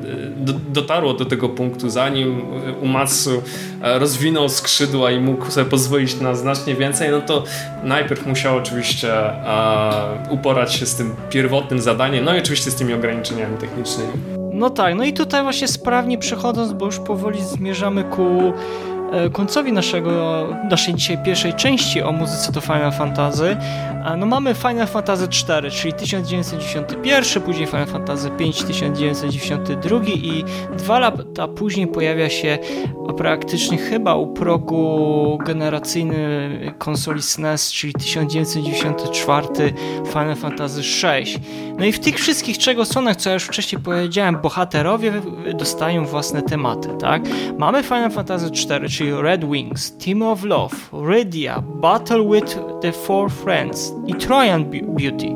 [0.69, 2.41] dotarło do tego punktu, zanim
[2.81, 3.43] Umatsu
[3.81, 7.43] e, rozwinął skrzydła i mógł sobie pozwolić na znacznie więcej, no to
[7.83, 9.13] najpierw musiał oczywiście
[10.29, 14.40] uporać się z tym pierwotnym zadaniem, no i oczywiście z tymi ograniczeniami technicznymi.
[14.61, 18.53] No tak, no i tutaj właśnie sprawnie przechodząc, bo już powoli zmierzamy ku
[19.31, 23.57] końcowi naszego, naszej dzisiaj pierwszej części o muzyce do Final Fantasy.
[24.17, 30.43] No mamy Final Fantasy 4, czyli 1991, później Final Fantasy 5, 1992 i
[30.77, 32.57] dwa lata później pojawia się
[33.17, 39.47] praktycznie chyba u progu generacyjny konsoli SNES, czyli 1994
[40.07, 41.39] Final Fantasy 6.
[41.77, 45.13] No i w tych wszystkich trzech odsłonach, co ja już wcześniej powiedziałem, bohaterowie
[45.53, 47.21] dostają własne tematy, tak?
[47.57, 53.31] Mamy Final Fantasy 4, czyli Red Wings, Team of Love, Rydia, Battle with the Four
[53.31, 55.35] Friends i Trojan Beauty.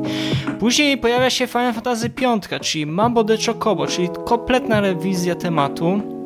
[0.58, 6.16] Później pojawia się Final Fantasy V, czyli Mambo de Chocobo, czyli kompletna rewizja tematu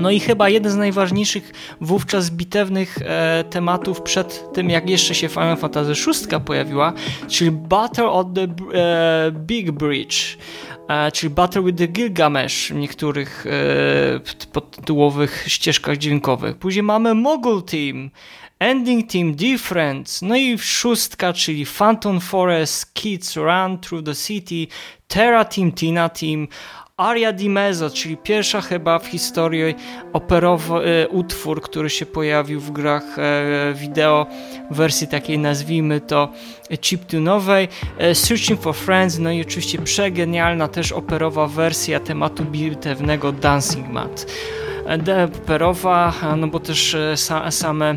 [0.00, 5.28] no i chyba jeden z najważniejszych wówczas bitewnych e, tematów przed tym, jak jeszcze się
[5.28, 6.92] Final Fantasy VI pojawiła,
[7.28, 8.42] czyli Battle of the
[8.78, 10.38] e, Big Bridge.
[11.12, 13.44] Czyli Battle with the Gilgamesh w niektórych
[14.52, 16.56] podtytułowych ścieżkach dźwiękowych.
[16.56, 18.10] Później mamy Mogul Team,
[18.58, 24.66] Ending Team Different, no i szóstka, czyli Phantom Forest, Kids Run Through the City,
[25.08, 26.48] Terra Team, Tina Team,
[27.00, 29.74] Aria di Mezzo, czyli pierwsza chyba w historii
[30.12, 34.26] operowy e, utwór, który się pojawił w grach e, wideo
[34.70, 36.28] w wersji takiej nazwijmy to
[36.80, 37.68] chiptunowej,
[37.98, 44.26] e, Searching for Friends, no i oczywiście przegenialna też operowa wersja tematu bitewnego Dancing Mat.
[45.42, 46.96] Operowa, no bo też
[47.50, 47.96] same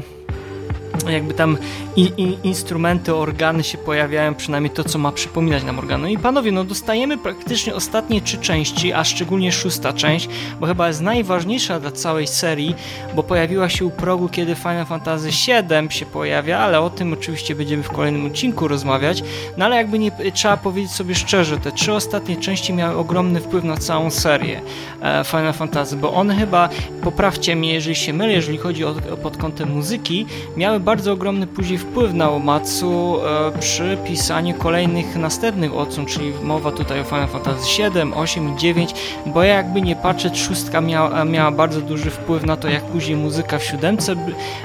[1.10, 1.58] jakby tam
[1.96, 6.08] i, i, instrumenty, organy się pojawiają, przynajmniej to, co ma przypominać nam organu.
[6.08, 10.30] I panowie, no dostajemy praktycznie ostatnie trzy części, a szczególnie szósta część,
[10.60, 12.76] bo chyba jest najważniejsza dla całej serii,
[13.16, 17.56] bo pojawiła się u progu, kiedy Final Fantasy VII się pojawia, ale o tym oczywiście
[17.56, 19.24] będziemy w kolejnym odcinku rozmawiać.
[19.58, 23.64] No ale jakby nie trzeba powiedzieć sobie szczerze, te trzy ostatnie części miały ogromny wpływ
[23.64, 24.62] na całą serię
[25.02, 26.70] e, Final Fantasy, bo one chyba,
[27.04, 30.26] poprawcie mnie, jeżeli się mylę, jeżeli chodzi o, o pod kątem muzyki,
[30.58, 36.72] miały bardzo ogromny później wpływ na Omatsu e, przy pisaniu kolejnych następnych odsłon, czyli mowa
[36.72, 38.94] tutaj o Final Fantasy 7, 8 i 9,
[39.26, 43.18] bo ja jakby nie patrzę, szóstka miała, miała bardzo duży wpływ na to, jak później
[43.18, 44.16] muzyka w siódemce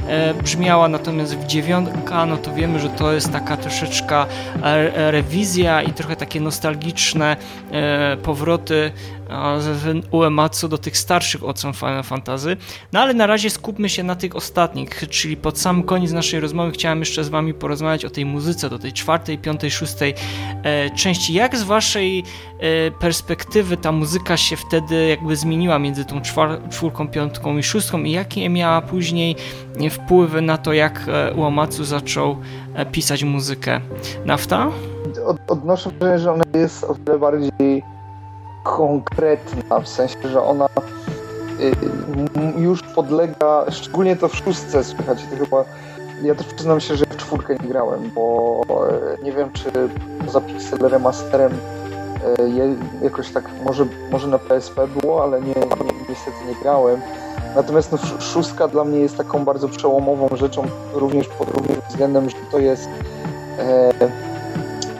[0.08, 4.24] e, brzmiała, natomiast w dziewiątka, no to wiemy, że to jest taka troszeczkę
[4.62, 7.36] e, rewizja i trochę takie nostalgiczne
[8.22, 8.92] powroty
[10.10, 12.56] Uematsu do tych starszych odsłon Final Fantasy.
[12.92, 16.72] No ale na razie skupmy się na tych ostatnich, czyli pod sam koniec naszej rozmowy
[16.72, 20.14] chciałem jeszcze z wami porozmawiać o tej muzyce, do tej czwartej, piątej, szóstej
[20.62, 21.34] e, części.
[21.34, 22.24] Jak z waszej
[22.60, 26.20] e, perspektywy ta muzyka się wtedy jakby zmieniła między tą
[26.70, 29.36] czwórką, piątką i szóstką i jakie miała później
[29.90, 32.36] wpływy na to, jak e, Uematsu zaczął
[32.74, 33.80] e, pisać muzykę?
[34.24, 34.70] Nafta?
[35.26, 37.82] Od, odnoszę wrażenie, że ona jest o wiele bardziej
[38.64, 40.68] konkretna, w sensie, że ona
[42.58, 45.64] już podlega, szczególnie to w szóstce słychać, to chyba
[46.22, 48.62] ja też przyznam się, że w czwórkę nie grałem, bo
[49.20, 49.70] e, nie wiem, czy
[50.26, 51.52] poza Pixel Remasterem
[52.38, 52.48] e,
[53.04, 57.00] jakoś tak, może, może na PSP było, ale nie, nie, niestety nie grałem.
[57.56, 62.36] Natomiast no, szóstka dla mnie jest taką bardzo przełomową rzeczą, również pod również względem, że
[62.50, 62.88] to jest
[63.58, 63.92] e,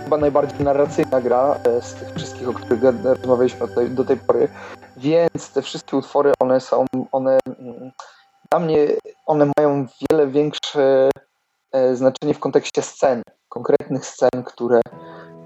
[0.04, 4.16] chyba najbardziej narracyjna gra e, z tych wszystkich, o których rozmawialiśmy do tej, do tej
[4.16, 4.48] pory.
[4.96, 7.90] Więc te wszystkie utwory, one są, one mm,
[8.50, 8.86] dla mnie,
[9.26, 11.10] one mają wiele większe
[11.72, 14.80] e, znaczenie w kontekście scen, konkretnych scen, które,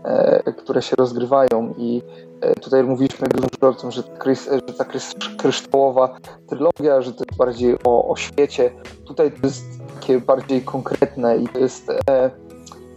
[0.04, 2.02] e, które się rozgrywają i
[2.60, 4.02] tutaj mówiliśmy dużo o tym, że,
[4.68, 4.84] że ta
[5.38, 6.16] kryształowa
[6.48, 8.70] trylogia, że to jest bardziej o, o świecie.
[9.06, 9.64] Tutaj to jest
[10.00, 11.90] takie bardziej konkretne i to jest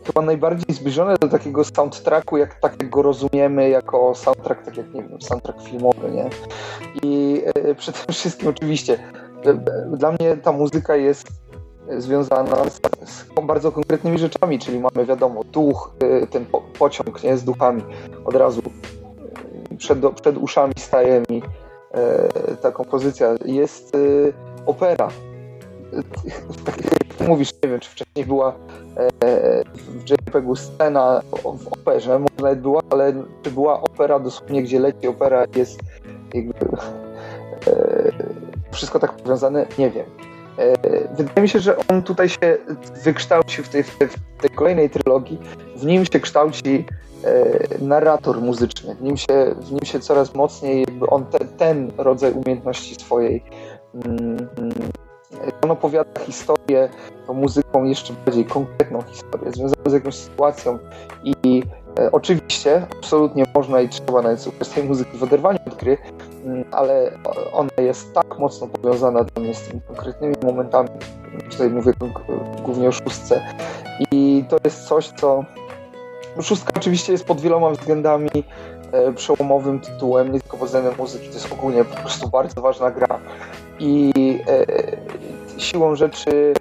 [0.05, 5.03] chyba najbardziej zbliżone do takiego soundtracku, jak tak go rozumiemy, jako soundtrack, tak jak nie
[5.03, 6.29] wiem, soundtrack filmowy, nie?
[7.03, 9.24] I e, przede wszystkim oczywiście e,
[9.87, 11.27] dla mnie ta muzyka jest
[11.97, 17.37] związana z, z, bardzo konkretnymi rzeczami, czyli mamy wiadomo, duch, e, ten po, pociąg nie,
[17.37, 17.83] z duchami
[18.25, 18.61] od razu
[19.77, 21.41] przed, przed uszami staje mi
[21.91, 23.35] e, ta kompozycja.
[23.45, 23.99] Jest e,
[24.65, 25.07] opera.
[27.27, 28.55] Mówisz, nie wiem, czy wcześniej była
[29.89, 33.13] w JPEG-u scena w operze, może nawet była, ale
[33.43, 35.79] czy była opera dosłownie, gdzie leci opera jest
[36.33, 36.53] jakby
[37.67, 38.11] e,
[38.75, 40.05] wszystko tak powiązane, nie wiem.
[40.57, 40.73] E,
[41.15, 42.57] wydaje mi się, że on tutaj się
[43.03, 45.39] wykształcił w tej, w tej, kolejnej trylogii.
[45.75, 46.85] W nim się kształci
[47.23, 48.95] e, narrator muzyczny.
[48.95, 53.43] W nim się, w nim się coraz mocniej on te, ten rodzaj umiejętności swojej
[54.05, 54.49] mm,
[55.63, 56.89] on opowiada historię
[57.27, 60.79] tą muzyką jeszcze bardziej konkretną historię, związaną z jakąś sytuacją
[61.23, 61.63] i
[61.99, 66.34] e, oczywiście absolutnie można i trzeba nawet słuchać tej muzyki w oderwaniu od gry, mm,
[66.71, 67.11] ale
[67.53, 70.89] ona jest tak mocno powiązana dla mnie z tymi konkretnymi momentami,
[71.51, 71.93] tutaj mówię
[72.63, 73.41] głównie o szóstce.
[74.11, 75.43] I to jest coś, co
[76.41, 78.29] szóstka oczywiście jest pod wieloma względami
[78.91, 82.91] e, przełomowym tytułem, nie tylko pod względem muzyki, to jest ogólnie po prostu bardzo ważna
[82.91, 83.19] gra.
[83.79, 84.11] I
[84.47, 84.65] e,
[85.57, 86.53] siłą rzeczy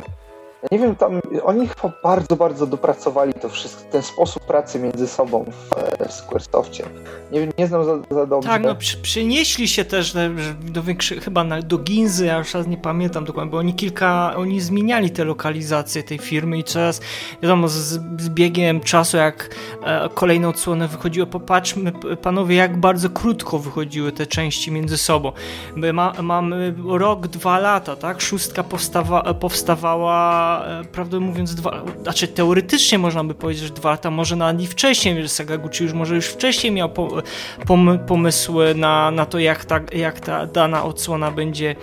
[0.73, 5.45] nie wiem, tam oni chyba bardzo, bardzo dopracowali to wszystko, ten sposób pracy między sobą
[5.45, 6.85] w, w Squaresoftie.
[7.33, 8.49] Nie, nie znam za, za dobrze.
[8.49, 10.15] Tak, no przy, przynieśli się też
[10.61, 14.35] do większych, chyba na, do Ginzy, ja już raz nie pamiętam dokładnie, bo oni kilka,
[14.37, 17.01] oni zmieniali te lokalizacje tej firmy i coraz,
[17.43, 17.83] wiadomo, z,
[18.21, 21.93] z biegiem czasu, jak e, kolejne odsłony wychodziły, popatrzmy
[22.23, 25.33] panowie, jak bardzo krótko wychodziły te części między sobą.
[25.77, 28.21] My ma, mamy rok, dwa lata, tak?
[28.21, 34.11] Szóstka powstawa, powstawała e, prawdę mówiąc, dwa, znaczy teoretycznie można by powiedzieć, że dwa lata,
[34.11, 36.91] może nawet i wcześniej, że Sagaguchi już może już wcześniej miał
[37.67, 41.77] pom, pomysły na, na to, jak ta, jak ta dana odsłona będzie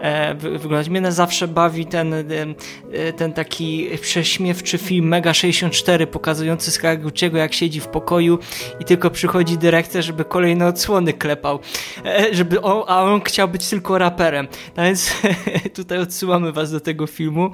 [0.00, 0.88] e, wyglądać.
[0.88, 7.80] Mnie zawsze bawi ten, e, ten taki prześmiewczy film Mega 64 pokazujący Sagaguchiego, jak siedzi
[7.80, 8.38] w pokoju
[8.80, 11.58] i tylko przychodzi dyrektor, żeby kolejne odsłony klepał,
[12.04, 14.48] e, żeby on, a on chciał być tylko raperem.
[14.76, 15.14] No więc
[15.76, 17.50] tutaj odsyłamy was do tego filmu.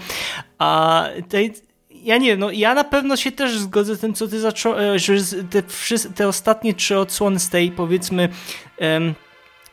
[0.61, 1.53] A tej,
[1.91, 5.05] ja nie wiem, no ja na pewno się też zgodzę z tym, co ty zacząłeś,
[5.05, 5.15] że
[5.51, 5.62] te,
[6.15, 8.28] te ostatnie trzy odsłony z tej powiedzmy
[8.81, 9.15] um,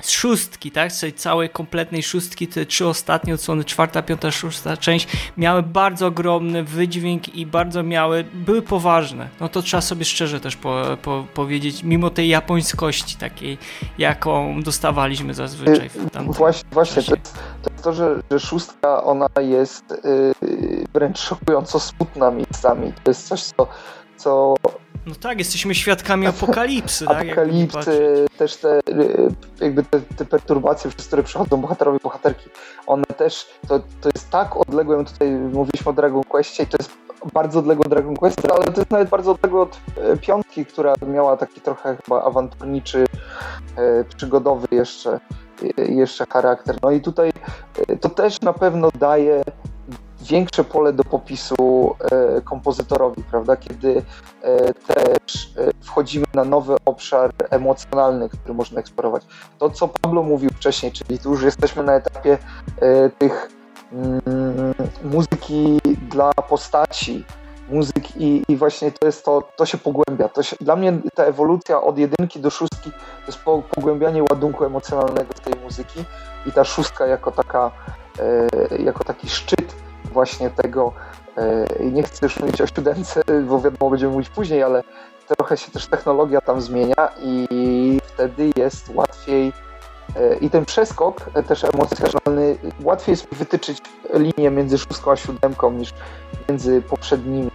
[0.01, 4.77] z szóstki, tak, z tej całej kompletnej szóstki, te trzy ostatnie odsłony, czwarta, piąta, szósta
[4.77, 5.07] część,
[5.37, 9.29] miały bardzo ogromny wydźwięk i bardzo miały, były poważne.
[9.39, 13.57] No to trzeba sobie szczerze też po, po, powiedzieć, mimo tej japońskości takiej,
[13.97, 19.03] jaką dostawaliśmy zazwyczaj w tamtym Właśnie, właśnie to, jest, to, jest to że, że szóstka,
[19.03, 19.83] ona jest
[20.41, 22.93] yy, wręcz szokująco smutna miejscami.
[23.03, 23.67] To jest coś, co
[24.17, 24.55] co
[25.05, 27.05] no tak, jesteśmy świadkami apokalipsy.
[27.05, 29.29] Tak, apokalipsy, też te, y,
[29.61, 32.49] jakby te, te, perturbacje, przez które przechodzą bohaterowie, bohaterki,
[32.87, 36.91] one też, to, to jest tak odległe, tutaj mówiliśmy o Dragon Questie i to jest
[37.33, 40.93] bardzo odległe od Dragon Quest, ale to jest nawet bardzo odległe od e, piątki, która
[41.07, 43.05] miała taki trochę chyba awanturniczy,
[43.75, 45.19] e, przygodowy jeszcze,
[45.77, 46.75] e, jeszcze charakter.
[46.81, 47.31] No i tutaj
[48.01, 49.43] to też na pewno daje
[50.27, 53.57] większe pole do popisu e, kompozytorowi, prawda?
[53.57, 54.01] Kiedy
[54.41, 59.23] e, też e, wchodzimy na nowy obszar emocjonalny, który można eksplorować.
[59.57, 62.37] To, co Pablo mówił wcześniej, czyli tu już jesteśmy na etapie
[63.17, 63.49] tych
[63.93, 64.73] mm,
[65.03, 65.79] muzyki
[66.09, 67.25] dla postaci,
[67.69, 70.29] muzyk i, i, właśnie to jest to, to się pogłębia.
[70.29, 73.39] To się, dla mnie ta ewolucja od jedynki do szóstki to jest
[73.75, 76.05] pogłębianie ładunku emocjonalnego tej muzyki
[76.45, 77.71] i ta szóstka jako taka,
[78.79, 79.86] jako taki szczyt
[80.18, 80.94] właśnie tego,
[81.38, 84.84] e, i nie chcę już mówić o siódemce, bo wiadomo, będziemy mówić później, ale
[85.27, 89.53] trochę się też technologia tam zmienia i wtedy jest łatwiej
[90.15, 93.81] e, i ten przeskok e, też emocjonalny, łatwiej jest wytyczyć
[94.14, 95.94] linię między szóstką a siódemką niż
[96.49, 97.52] między poprzednimi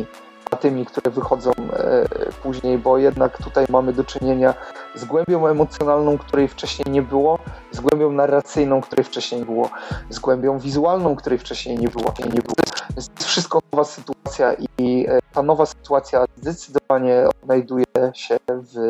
[0.57, 2.07] tymi, które wychodzą e,
[2.43, 4.55] później, bo jednak tutaj mamy do czynienia
[4.95, 7.39] z głębią emocjonalną, której wcześniej nie było,
[7.71, 9.71] z głębią narracyjną, której wcześniej nie było,
[10.11, 12.15] z głębią wizualną, której wcześniej nie było.
[12.19, 12.55] Nie było.
[12.89, 17.85] To jest wszystko nowa sytuacja i e, ta nowa sytuacja zdecydowanie odnajduje
[18.15, 18.89] się w,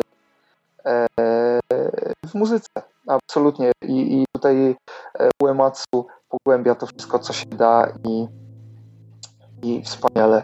[0.85, 1.07] e,
[2.25, 2.69] w muzyce.
[3.07, 3.71] Absolutnie.
[3.81, 4.75] I, i tutaj
[5.41, 8.27] Uematsu pogłębia to wszystko, co się da i
[9.63, 10.43] i wspaniale,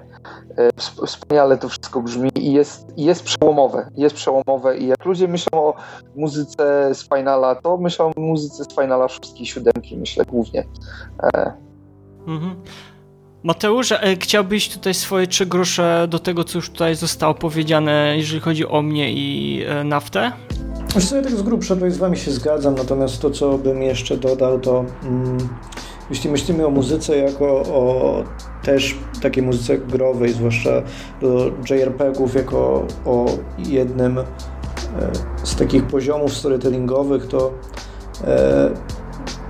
[0.58, 0.70] e,
[1.06, 5.74] wspaniale to wszystko brzmi i jest, jest przełomowe, jest przełomowe i jak ludzie myślą o
[6.16, 10.66] muzyce z Finala, to myślą o muzyce z Finala szóstki, siódemki, myślę głównie.
[11.24, 11.54] E.
[12.28, 12.56] Mhm.
[13.44, 18.42] Mateusz, e, chciałbyś tutaj swoje trzy grosze do tego, co już tutaj zostało powiedziane, jeżeli
[18.42, 20.32] chodzi o mnie i naftę?
[20.96, 24.18] Wiesz co, ja tak z grubsza z wami się zgadzam, natomiast to, co bym jeszcze
[24.18, 25.38] dodał, to mm,
[26.10, 28.24] jeśli myślimy o muzyce jako o
[28.74, 30.70] też takiej muzyce growej, zwłaszcza
[31.22, 33.26] do JRPG-ów jako o
[33.58, 34.26] jednym e,
[35.44, 37.54] z takich poziomów storytellingowych, to
[38.24, 38.70] e,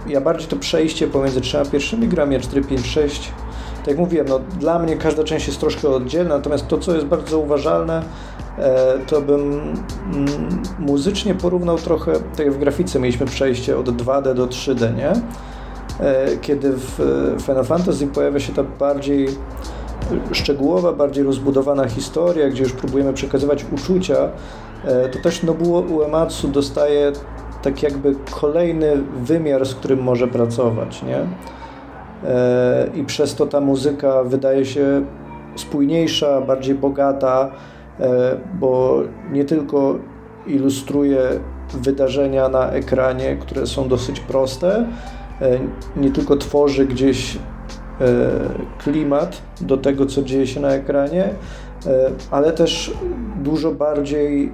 [0.07, 3.31] ja bardziej to przejście pomiędzy trzema pierwszymi grami, a 4, 5, 6
[3.77, 7.05] tak jak mówiłem, no, dla mnie każda część jest troszkę oddzielna, natomiast to, co jest
[7.05, 8.03] bardzo zauważalne,
[8.57, 14.33] e, to bym mm, muzycznie porównał trochę, tak jak w grafice mieliśmy przejście od 2D
[14.33, 15.13] do 3D, nie?
[15.99, 16.99] E, kiedy w
[17.41, 19.27] Final Fantasy pojawia się ta bardziej
[20.31, 24.29] szczegółowa, bardziej rozbudowana historia, gdzie już próbujemy przekazywać uczucia,
[24.85, 27.11] e, to też Nobuo Uematsu dostaje
[27.61, 31.17] tak jakby kolejny wymiar, z którym może pracować, nie?
[32.29, 35.05] E, I przez to ta muzyka wydaje się
[35.55, 37.51] spójniejsza, bardziej bogata,
[38.59, 38.99] bo
[39.31, 39.95] nie tylko
[40.47, 41.19] ilustruje
[41.73, 45.18] wydarzenia na ekranie, które są dosyć proste, E,
[45.95, 47.39] nie tylko tworzy gdzieś e,
[48.77, 51.23] klimat do tego, co dzieje się na ekranie,
[51.85, 52.93] e, ale też
[53.43, 54.51] dużo bardziej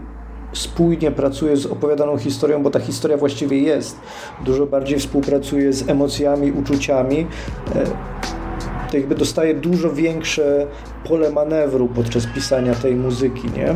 [0.53, 3.99] spójnie pracuje z opowiadaną historią, bo ta historia właściwie jest.
[4.45, 7.27] Dużo bardziej współpracuje z emocjami, uczuciami.
[8.91, 10.67] To jakby dostaje dużo większe
[11.07, 13.75] pole manewru podczas pisania tej muzyki, nie?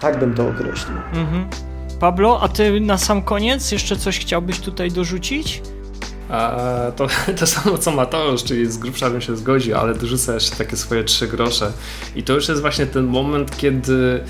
[0.00, 0.96] tak bym to określił.
[1.14, 1.73] Mhm.
[2.00, 5.62] Pablo, a ty na sam koniec jeszcze coś chciałbyś tutaj dorzucić?
[6.28, 6.56] A,
[6.96, 7.06] to,
[7.38, 11.04] to samo co Mateusz, czyli z grubsza bym się zgodził, ale dorzucę jeszcze takie swoje
[11.04, 11.72] trzy grosze.
[12.16, 14.24] I to już jest właśnie ten moment, kiedy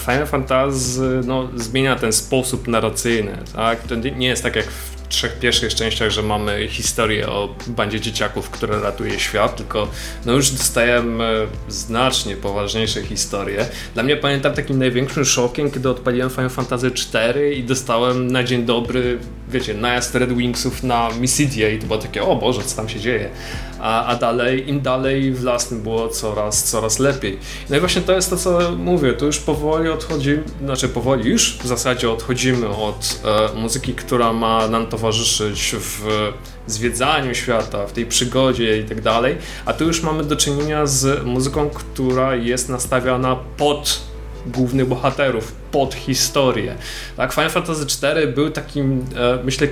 [0.00, 3.38] Final Fantasy no, zmienia ten sposób narracyjny.
[3.54, 3.82] Tak?
[3.82, 8.50] To nie jest tak jak w trzech pierwszych częściach, że mamy historię o bandzie dzieciaków,
[8.50, 9.88] która ratuje świat, tylko
[10.26, 13.66] no już dostajemy znacznie poważniejsze historie.
[13.94, 18.64] Dla mnie pamiętam takim największym szokiem, kiedy odpaliłem Final Fantasy 4 i dostałem na dzień
[18.64, 19.18] dobry,
[19.48, 23.00] wiecie, najazd Red Wingsów na Missidia i to było takie, o Boże, co tam się
[23.00, 23.30] dzieje.
[23.82, 27.38] A, a dalej, im dalej w las, było coraz, coraz lepiej.
[27.70, 31.58] No i właśnie to jest to, co mówię, tu już powoli odchodzimy, znaczy powoli już
[31.58, 36.32] w zasadzie odchodzimy od e, muzyki, która ma nam towarzyszyć w
[36.66, 41.24] zwiedzaniu świata, w tej przygodzie i tak dalej, a tu już mamy do czynienia z
[41.24, 44.11] muzyką, która jest nastawiona pod
[44.46, 46.74] głównych bohaterów, pod historię.
[47.16, 49.68] Tak, Final Fantasy IV był takim, e, myślę,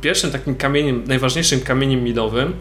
[0.00, 2.52] pierwszym takim kamieniem, najważniejszym kamieniem milowym,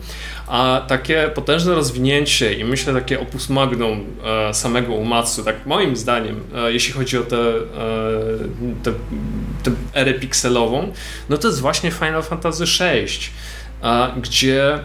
[0.47, 6.43] a takie potężne rozwinięcie i myślę takie opus magnum e, samego Umatsu, tak moim zdaniem,
[6.55, 7.43] e, jeśli chodzi o tę
[8.83, 8.99] te, te,
[9.63, 10.93] te erę pikselową,
[11.29, 13.07] no to jest właśnie Final Fantasy VI,
[14.21, 14.79] gdzie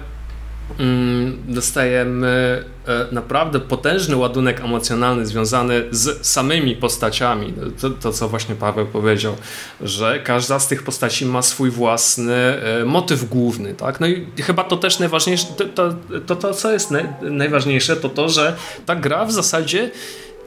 [1.48, 7.54] dostajemy e, naprawdę potężny ładunek emocjonalny związany z samymi postaciami.
[7.80, 9.36] To, to, co właśnie Paweł powiedział,
[9.80, 13.74] że każda z tych postaci ma swój własny e, motyw główny.
[13.74, 14.00] Tak?
[14.00, 15.94] No i chyba to też najważniejsze, to, to,
[16.26, 19.90] to, to co jest najważniejsze, to to, że ta gra w zasadzie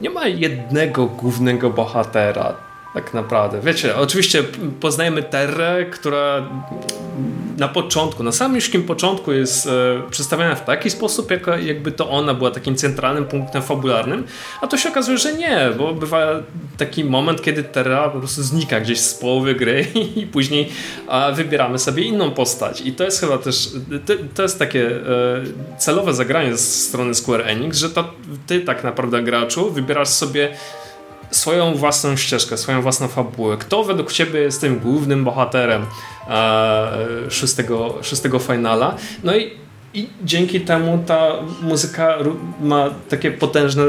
[0.00, 3.60] nie ma jednego głównego bohatera tak naprawdę.
[3.60, 4.42] Wiecie, oczywiście
[4.80, 6.42] poznajemy Terrę, która
[7.58, 9.70] na początku, na samym ściskim początku jest e,
[10.10, 14.26] przedstawiona w taki sposób, jak, jakby to ona była takim centralnym punktem fabularnym,
[14.60, 16.26] a to się okazuje, że nie, bo bywa
[16.78, 19.86] taki moment, kiedy Terra po prostu znika gdzieś z połowy gry
[20.16, 20.68] i później
[21.08, 22.80] a, wybieramy sobie inną postać.
[22.80, 23.70] I to jest chyba też,
[24.06, 25.00] to, to jest takie e,
[25.78, 28.14] celowe zagranie ze strony Square Enix, że to
[28.46, 30.56] ty tak naprawdę graczu wybierasz sobie
[31.32, 33.56] swoją własną ścieżkę, swoją własną fabułę.
[33.56, 35.86] Kto według Ciebie jest tym głównym bohaterem
[36.28, 38.96] e, szóstego, szóstego finala?
[39.24, 39.50] No i,
[39.94, 41.32] i dzięki temu ta
[41.62, 42.18] muzyka
[42.60, 43.84] ma takie potężne,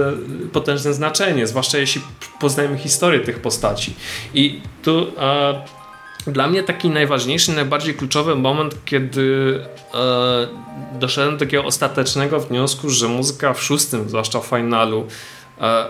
[0.53, 2.01] potężne znaczenie, zwłaszcza jeśli
[2.39, 3.95] poznajemy historię tych postaci.
[4.33, 5.83] I tu e,
[6.27, 9.59] dla mnie taki najważniejszy, najbardziej kluczowy moment, kiedy
[9.93, 10.47] e,
[10.99, 15.07] doszedłem do takiego ostatecznego wniosku, że muzyka w szóstym, zwłaszcza w finalu,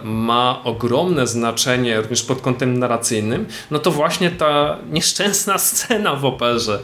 [0.03, 6.79] ma ogromne znaczenie również pod kątem narracyjnym, no to właśnie ta nieszczęsna scena w operze.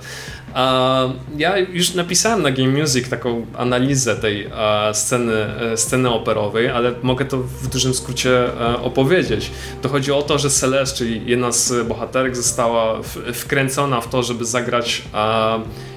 [0.56, 5.34] E, ja już napisałem na Game Music taką analizę tej e, sceny,
[5.76, 8.50] sceny operowej, ale mogę to w dużym skrócie
[8.84, 9.52] opowiedzieć.
[9.82, 13.00] To chodzi o to, że Celeste, czyli jedna z bohaterek, została
[13.34, 15.02] wkręcona w to, żeby zagrać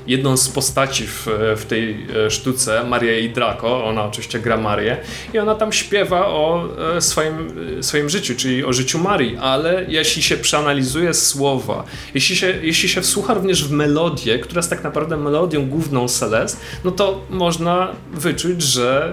[0.07, 1.27] jedną z postaci w,
[1.57, 4.97] w tej e, sztuce, Marię i Draco, ona oczywiście gra Marię
[5.35, 9.85] i ona tam śpiewa o e, swoim, e, swoim życiu, czyli o życiu Marii, ale
[9.89, 11.85] jeśli się przeanalizuje słowa,
[12.15, 16.61] jeśli się, jeśli się wsłucha również w melodię, która jest tak naprawdę melodią główną Celest,
[16.85, 19.13] no to można wyczuć, że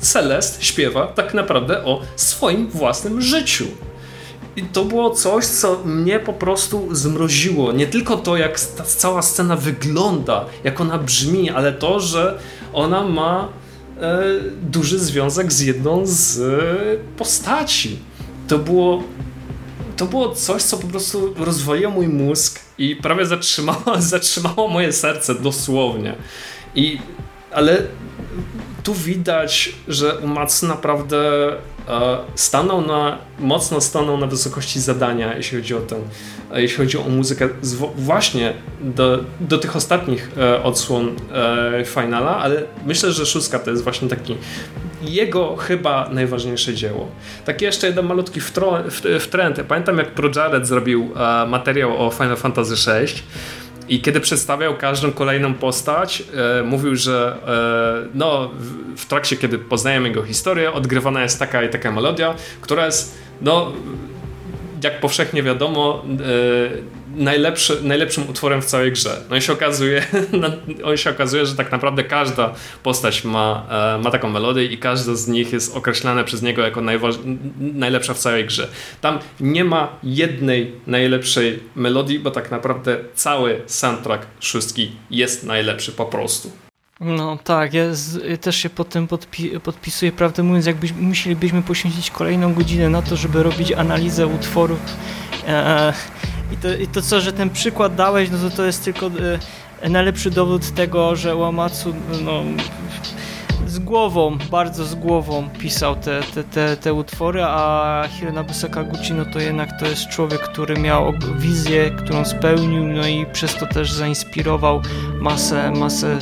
[0.00, 3.66] Celest śpiewa tak naprawdę o swoim własnym życiu.
[4.56, 7.72] I to było coś, co mnie po prostu zmroziło.
[7.72, 12.38] Nie tylko to, jak ta cała scena wygląda, jak ona brzmi, ale to, że
[12.72, 13.48] ona ma
[14.00, 14.22] e,
[14.62, 17.98] duży związek z jedną z e, postaci.
[18.48, 19.02] To było,
[19.96, 25.34] to było coś, co po prostu rozwoiło mój mózg i prawie zatrzymało, zatrzymało moje serce
[25.34, 26.14] dosłownie.
[26.74, 26.98] I,
[27.52, 27.82] ale
[28.82, 31.18] tu widać, że Umatsu naprawdę
[31.88, 36.00] E, stanął na, mocno stanął na wysokości zadania, jeśli chodzi o ten,
[36.52, 37.48] e, jeśli chodzi o muzykę,
[37.96, 41.16] właśnie do, do tych ostatnich e, odsłon
[41.86, 44.36] finala, ale myślę, że szóstka to jest właśnie taki
[45.02, 47.08] jego chyba najważniejsze dzieło.
[47.44, 48.40] Taki jeszcze jeden malutki
[49.20, 49.60] wtręt.
[49.68, 51.10] Pamiętam jak ProJared zrobił
[51.48, 53.22] materiał o Final Fantasy VI
[53.88, 56.22] i kiedy przedstawiał każdą kolejną postać,
[56.60, 57.36] e, mówił, że
[58.04, 62.34] e, no, w, w trakcie, kiedy poznajemy jego historię, odgrywana jest taka i taka melodia,
[62.60, 63.72] która jest, no,
[64.84, 69.20] jak powszechnie wiadomo, e, najlepszy, najlepszym utworem w całej grze.
[69.30, 70.06] No i się okazuje,
[70.82, 75.14] no, się okazuje, że tak naprawdę każda postać ma, e, ma taką melodię i każda
[75.14, 76.80] z nich jest określana przez niego jako
[77.58, 78.68] najlepsza w całej grze.
[79.00, 86.06] Tam nie ma jednej najlepszej melodii, bo tak naprawdę cały soundtrack szóstki jest najlepszy po
[86.06, 86.50] prostu.
[87.00, 91.62] No tak, ja, z, ja, też się pod tym podpi podpisuję, prawdę mówiąc, jakbyśmy musielibyśmy
[91.62, 94.80] poświęcić kolejną godzinę na to, żeby robić analizę utworów.
[95.48, 95.92] E,
[96.52, 99.10] i to, I to co, że ten przykład dałeś, no to to jest tylko
[99.82, 102.42] e, najlepszy dowód tego, że Łamatsu no,
[103.66, 109.24] z głową, bardzo z głową pisał te, te, te, te utwory, a Hironobu Sakaguchi no
[109.24, 113.92] to jednak to jest człowiek, który miał wizję, którą spełnił, no i przez to też
[113.92, 114.82] zainspirował
[115.20, 116.18] masę, masę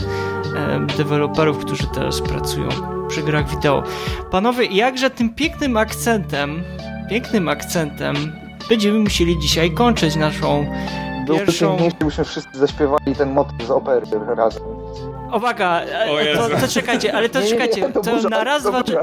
[0.56, 2.68] e, deweloperów, którzy teraz pracują
[3.08, 3.82] przy grach wideo.
[4.30, 6.62] Panowie, jakże tym pięknym akcentem,
[7.10, 8.32] pięknym akcentem
[8.68, 10.66] będziemy musieli dzisiaj kończyć naszą
[11.26, 11.68] Byłby pierwszą...
[11.68, 14.06] piękniejszy, gdybyśmy wszyscy zaśpiewali ten motyw z opery
[14.36, 14.62] razem.
[15.36, 18.44] Uwaga, e, to, to czekajcie, ale to Nie, nie, nie, czekajcie, to to burza, na
[18.44, 18.96] raz, dwa, trzy,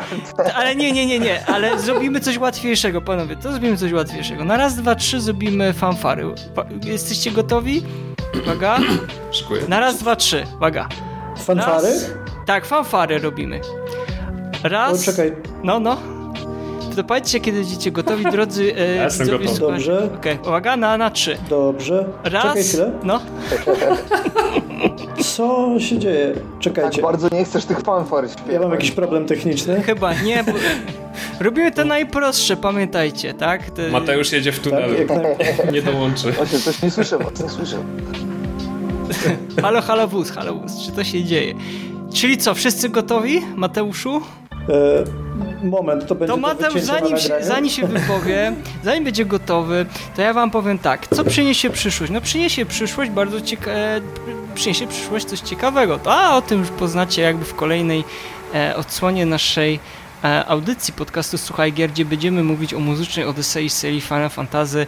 [0.55, 4.43] ale nie, nie, nie, nie, ale zrobimy coś łatwiejszego, panowie, to zrobimy coś łatwiejszego.
[4.45, 6.25] Na raz, dwa, trzy zrobimy fanfary.
[6.85, 7.83] Jesteście gotowi?
[8.43, 8.77] Uwaga,
[9.31, 9.61] Szykuję.
[9.67, 10.87] na raz, dwa, trzy, uwaga.
[11.37, 11.87] Fanfary?
[11.87, 12.11] Raz,
[12.45, 13.61] tak, fanfary robimy.
[14.63, 15.97] Raz, O, czekaj, no, no.
[16.97, 19.71] To powiedzcie, kiedy będziecie gotowi, drodzy e, Ja jestem widzowie, gotowy.
[19.71, 20.09] Dobrze.
[20.15, 21.37] Okej, uwaga, na, na trzy.
[21.49, 22.05] dobrze.
[22.23, 22.91] Raz, Czekaj chwilę.
[23.03, 23.19] no.
[25.35, 26.33] Co się dzieje?
[26.33, 27.01] Tak Czekajcie.
[27.01, 28.53] bardzo nie chcesz tych fanfar śpiewać.
[28.53, 29.81] Ja mam jakiś problem techniczny.
[29.81, 30.51] Chyba nie, bo
[31.45, 33.71] robimy to najprostsze, pamiętajcie, tak?
[33.71, 34.93] Te- Mateusz jedzie w Tak, tunelu.
[34.93, 35.35] jak naj...
[35.73, 36.31] Nie dołączy.
[36.31, 37.77] Właśnie, coś nie słyszę, was nie słyszę.
[39.61, 41.53] Halo, halo wóz, halo wóz, czy to się dzieje?
[42.13, 44.21] Czyli co, wszyscy gotowi, Mateuszu?
[44.69, 45.03] E,
[45.63, 48.53] moment, to będzie To to Mateusz, zanim się, zanim się wypowie,
[48.83, 49.85] zanim będzie gotowy,
[50.15, 52.11] to ja wam powiem tak, co przyniesie przyszłość?
[52.11, 54.01] No przyniesie przyszłość bardzo ciekawe,
[54.55, 55.99] przyniesie przyszłość coś ciekawego.
[56.05, 58.03] A o tym już poznacie jakby w kolejnej
[58.53, 59.79] e, odsłonie naszej
[60.23, 64.87] e, audycji podcastu Słuchaj Gier, gdzie będziemy mówić o muzycznej Odysei z serii Final Fantasy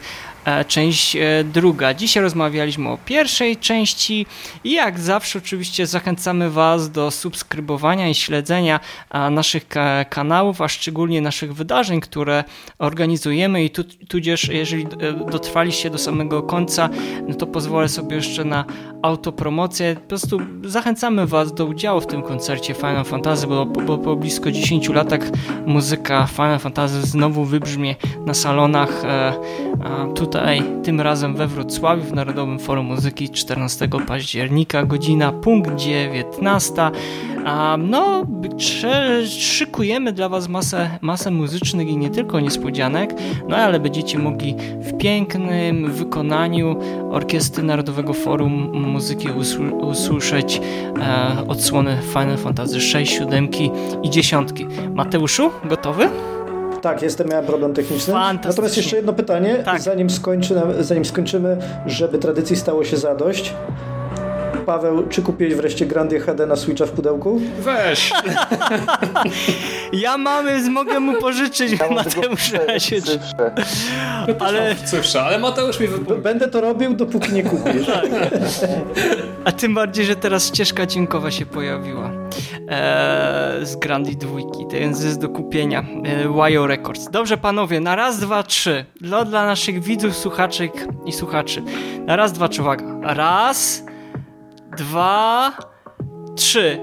[0.68, 1.94] część e, druga.
[1.94, 4.26] Dzisiaj rozmawialiśmy o pierwszej części
[4.64, 8.80] i jak zawsze oczywiście zachęcamy Was do subskrybowania i śledzenia
[9.12, 12.44] e, naszych ka- kanałów, a szczególnie naszych wydarzeń, które
[12.80, 16.90] organizujemy i tu, tudzież jeżeli e, dotrwaliście do samego końca,
[17.28, 18.66] no to pozwolę sobie jeszcze na
[19.02, 19.96] autopromocję.
[19.96, 24.52] Po prostu zachęcamy Was do udziału w tym koncercie Final Fantasy, bo, bo po blisko
[24.52, 25.22] 10 latach
[25.66, 27.96] muzyka Final Fantasy znowu wybrzmie
[28.26, 29.34] na salonach e,
[30.16, 36.92] tutaj, tym razem we Wrocławiu w Narodowym Forum Muzyki 14 października, godzina punkt 19.
[37.50, 38.26] A, no,
[39.40, 43.14] szykujemy dla Was masę, masę muzycznych i nie tylko niespodzianek,
[43.48, 46.76] no ale będziecie mogli w pięknym wykonaniu
[47.12, 50.62] Orkiestry Narodowego Forum Muzyki usł- usłyszeć
[51.02, 53.50] e, odsłony Final Fantasy 6, 7
[54.04, 54.50] i 10.
[54.94, 56.10] Mateuszu, gotowy?
[56.82, 58.14] Tak, jestem, miałem problem techniczny.
[58.14, 59.82] Natomiast jeszcze jedno pytanie, Tak.
[59.82, 63.54] zanim, skończy, zanim skończymy, żeby tradycji stało się zadość.
[64.58, 67.42] Paweł, czy kupiłeś wreszcie Grandia HD na Switcha w pudełku?
[67.60, 68.12] Weź!
[69.94, 73.52] Ja mamy, mogę mu pożyczyć Ja Mateusza się cyfrze.
[74.40, 76.18] ale, Cóż, ale Mateusz mi wypowiedział.
[76.18, 77.88] Będę to robił, dopóki nie kupisz.
[77.94, 78.06] Tak.
[79.46, 82.10] A tym bardziej, że teraz ścieżka dźwiękowa się pojawiła
[82.68, 85.86] eee, z Grandi dwójki, więc jest do kupienia.
[86.06, 87.10] Eee, YO Records.
[87.12, 88.86] Dobrze panowie, na raz, dwa, trzy.
[89.02, 91.64] Dla, dla naszych widzów, słuchaczek i słuchaczy.
[92.06, 92.86] Na raz, dwa, trzy, uwaga.
[93.02, 93.84] Raz,
[94.80, 95.52] dwa,
[96.36, 96.80] trzy.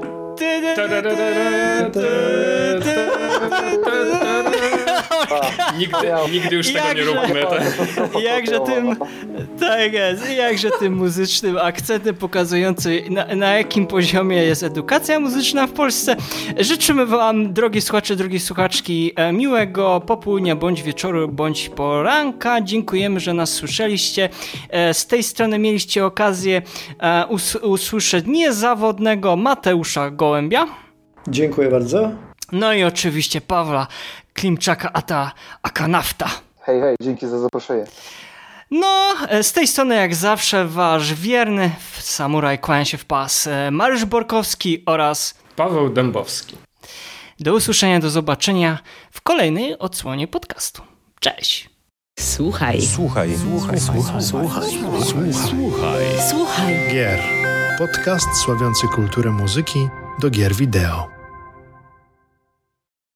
[5.78, 5.97] Nigdy,
[6.33, 7.43] nigdy już tego nie Jakże- róbmy.
[7.43, 8.23] Tak?
[8.23, 8.97] Jakże tym,
[9.61, 15.73] tak jest, jakże tym muzycznym akcentem pokazującym na, na jakim poziomie jest edukacja muzyczna w
[15.73, 16.16] Polsce.
[16.59, 22.61] Życzymy wam, drogie słuchacze, drogie słuchaczki, e, miłego popołudnia, bądź wieczoru, bądź poranka.
[22.61, 24.28] Dziękujemy, że nas słyszeliście.
[24.70, 26.62] E, Z tej strony mieliście okazję
[27.01, 30.66] e, us usłyszeć niezawodnego Mateusza Gołębia.
[31.28, 32.11] Dziękuję bardzo.
[32.53, 33.87] No i oczywiście Pawła
[34.36, 35.32] Klimczaka Ata
[35.62, 36.28] Akanafta.
[36.60, 37.84] Hej, hej, dzięki za zaproszenie.
[38.70, 43.70] No, e, z tej strony jak zawsze wasz wierny samuraj kłania się w pas e,
[43.70, 46.56] Mariusz Borkowski oraz Paweł Dębowski.
[47.40, 48.78] do usłyszenia, do zobaczenia
[49.10, 50.82] w kolejnej odsłonie podcastu.
[51.20, 51.70] Cześć!
[52.18, 52.82] Słuchaj.
[52.82, 54.62] Słuchaj, słuchaj, słuchaj, słuchaj,
[55.32, 56.04] słuchaj.
[56.30, 56.74] Słuchaj.
[56.92, 57.20] Gier.
[57.78, 59.88] Podcast sławiący kulturę muzyki
[60.18, 61.15] do gier wideo.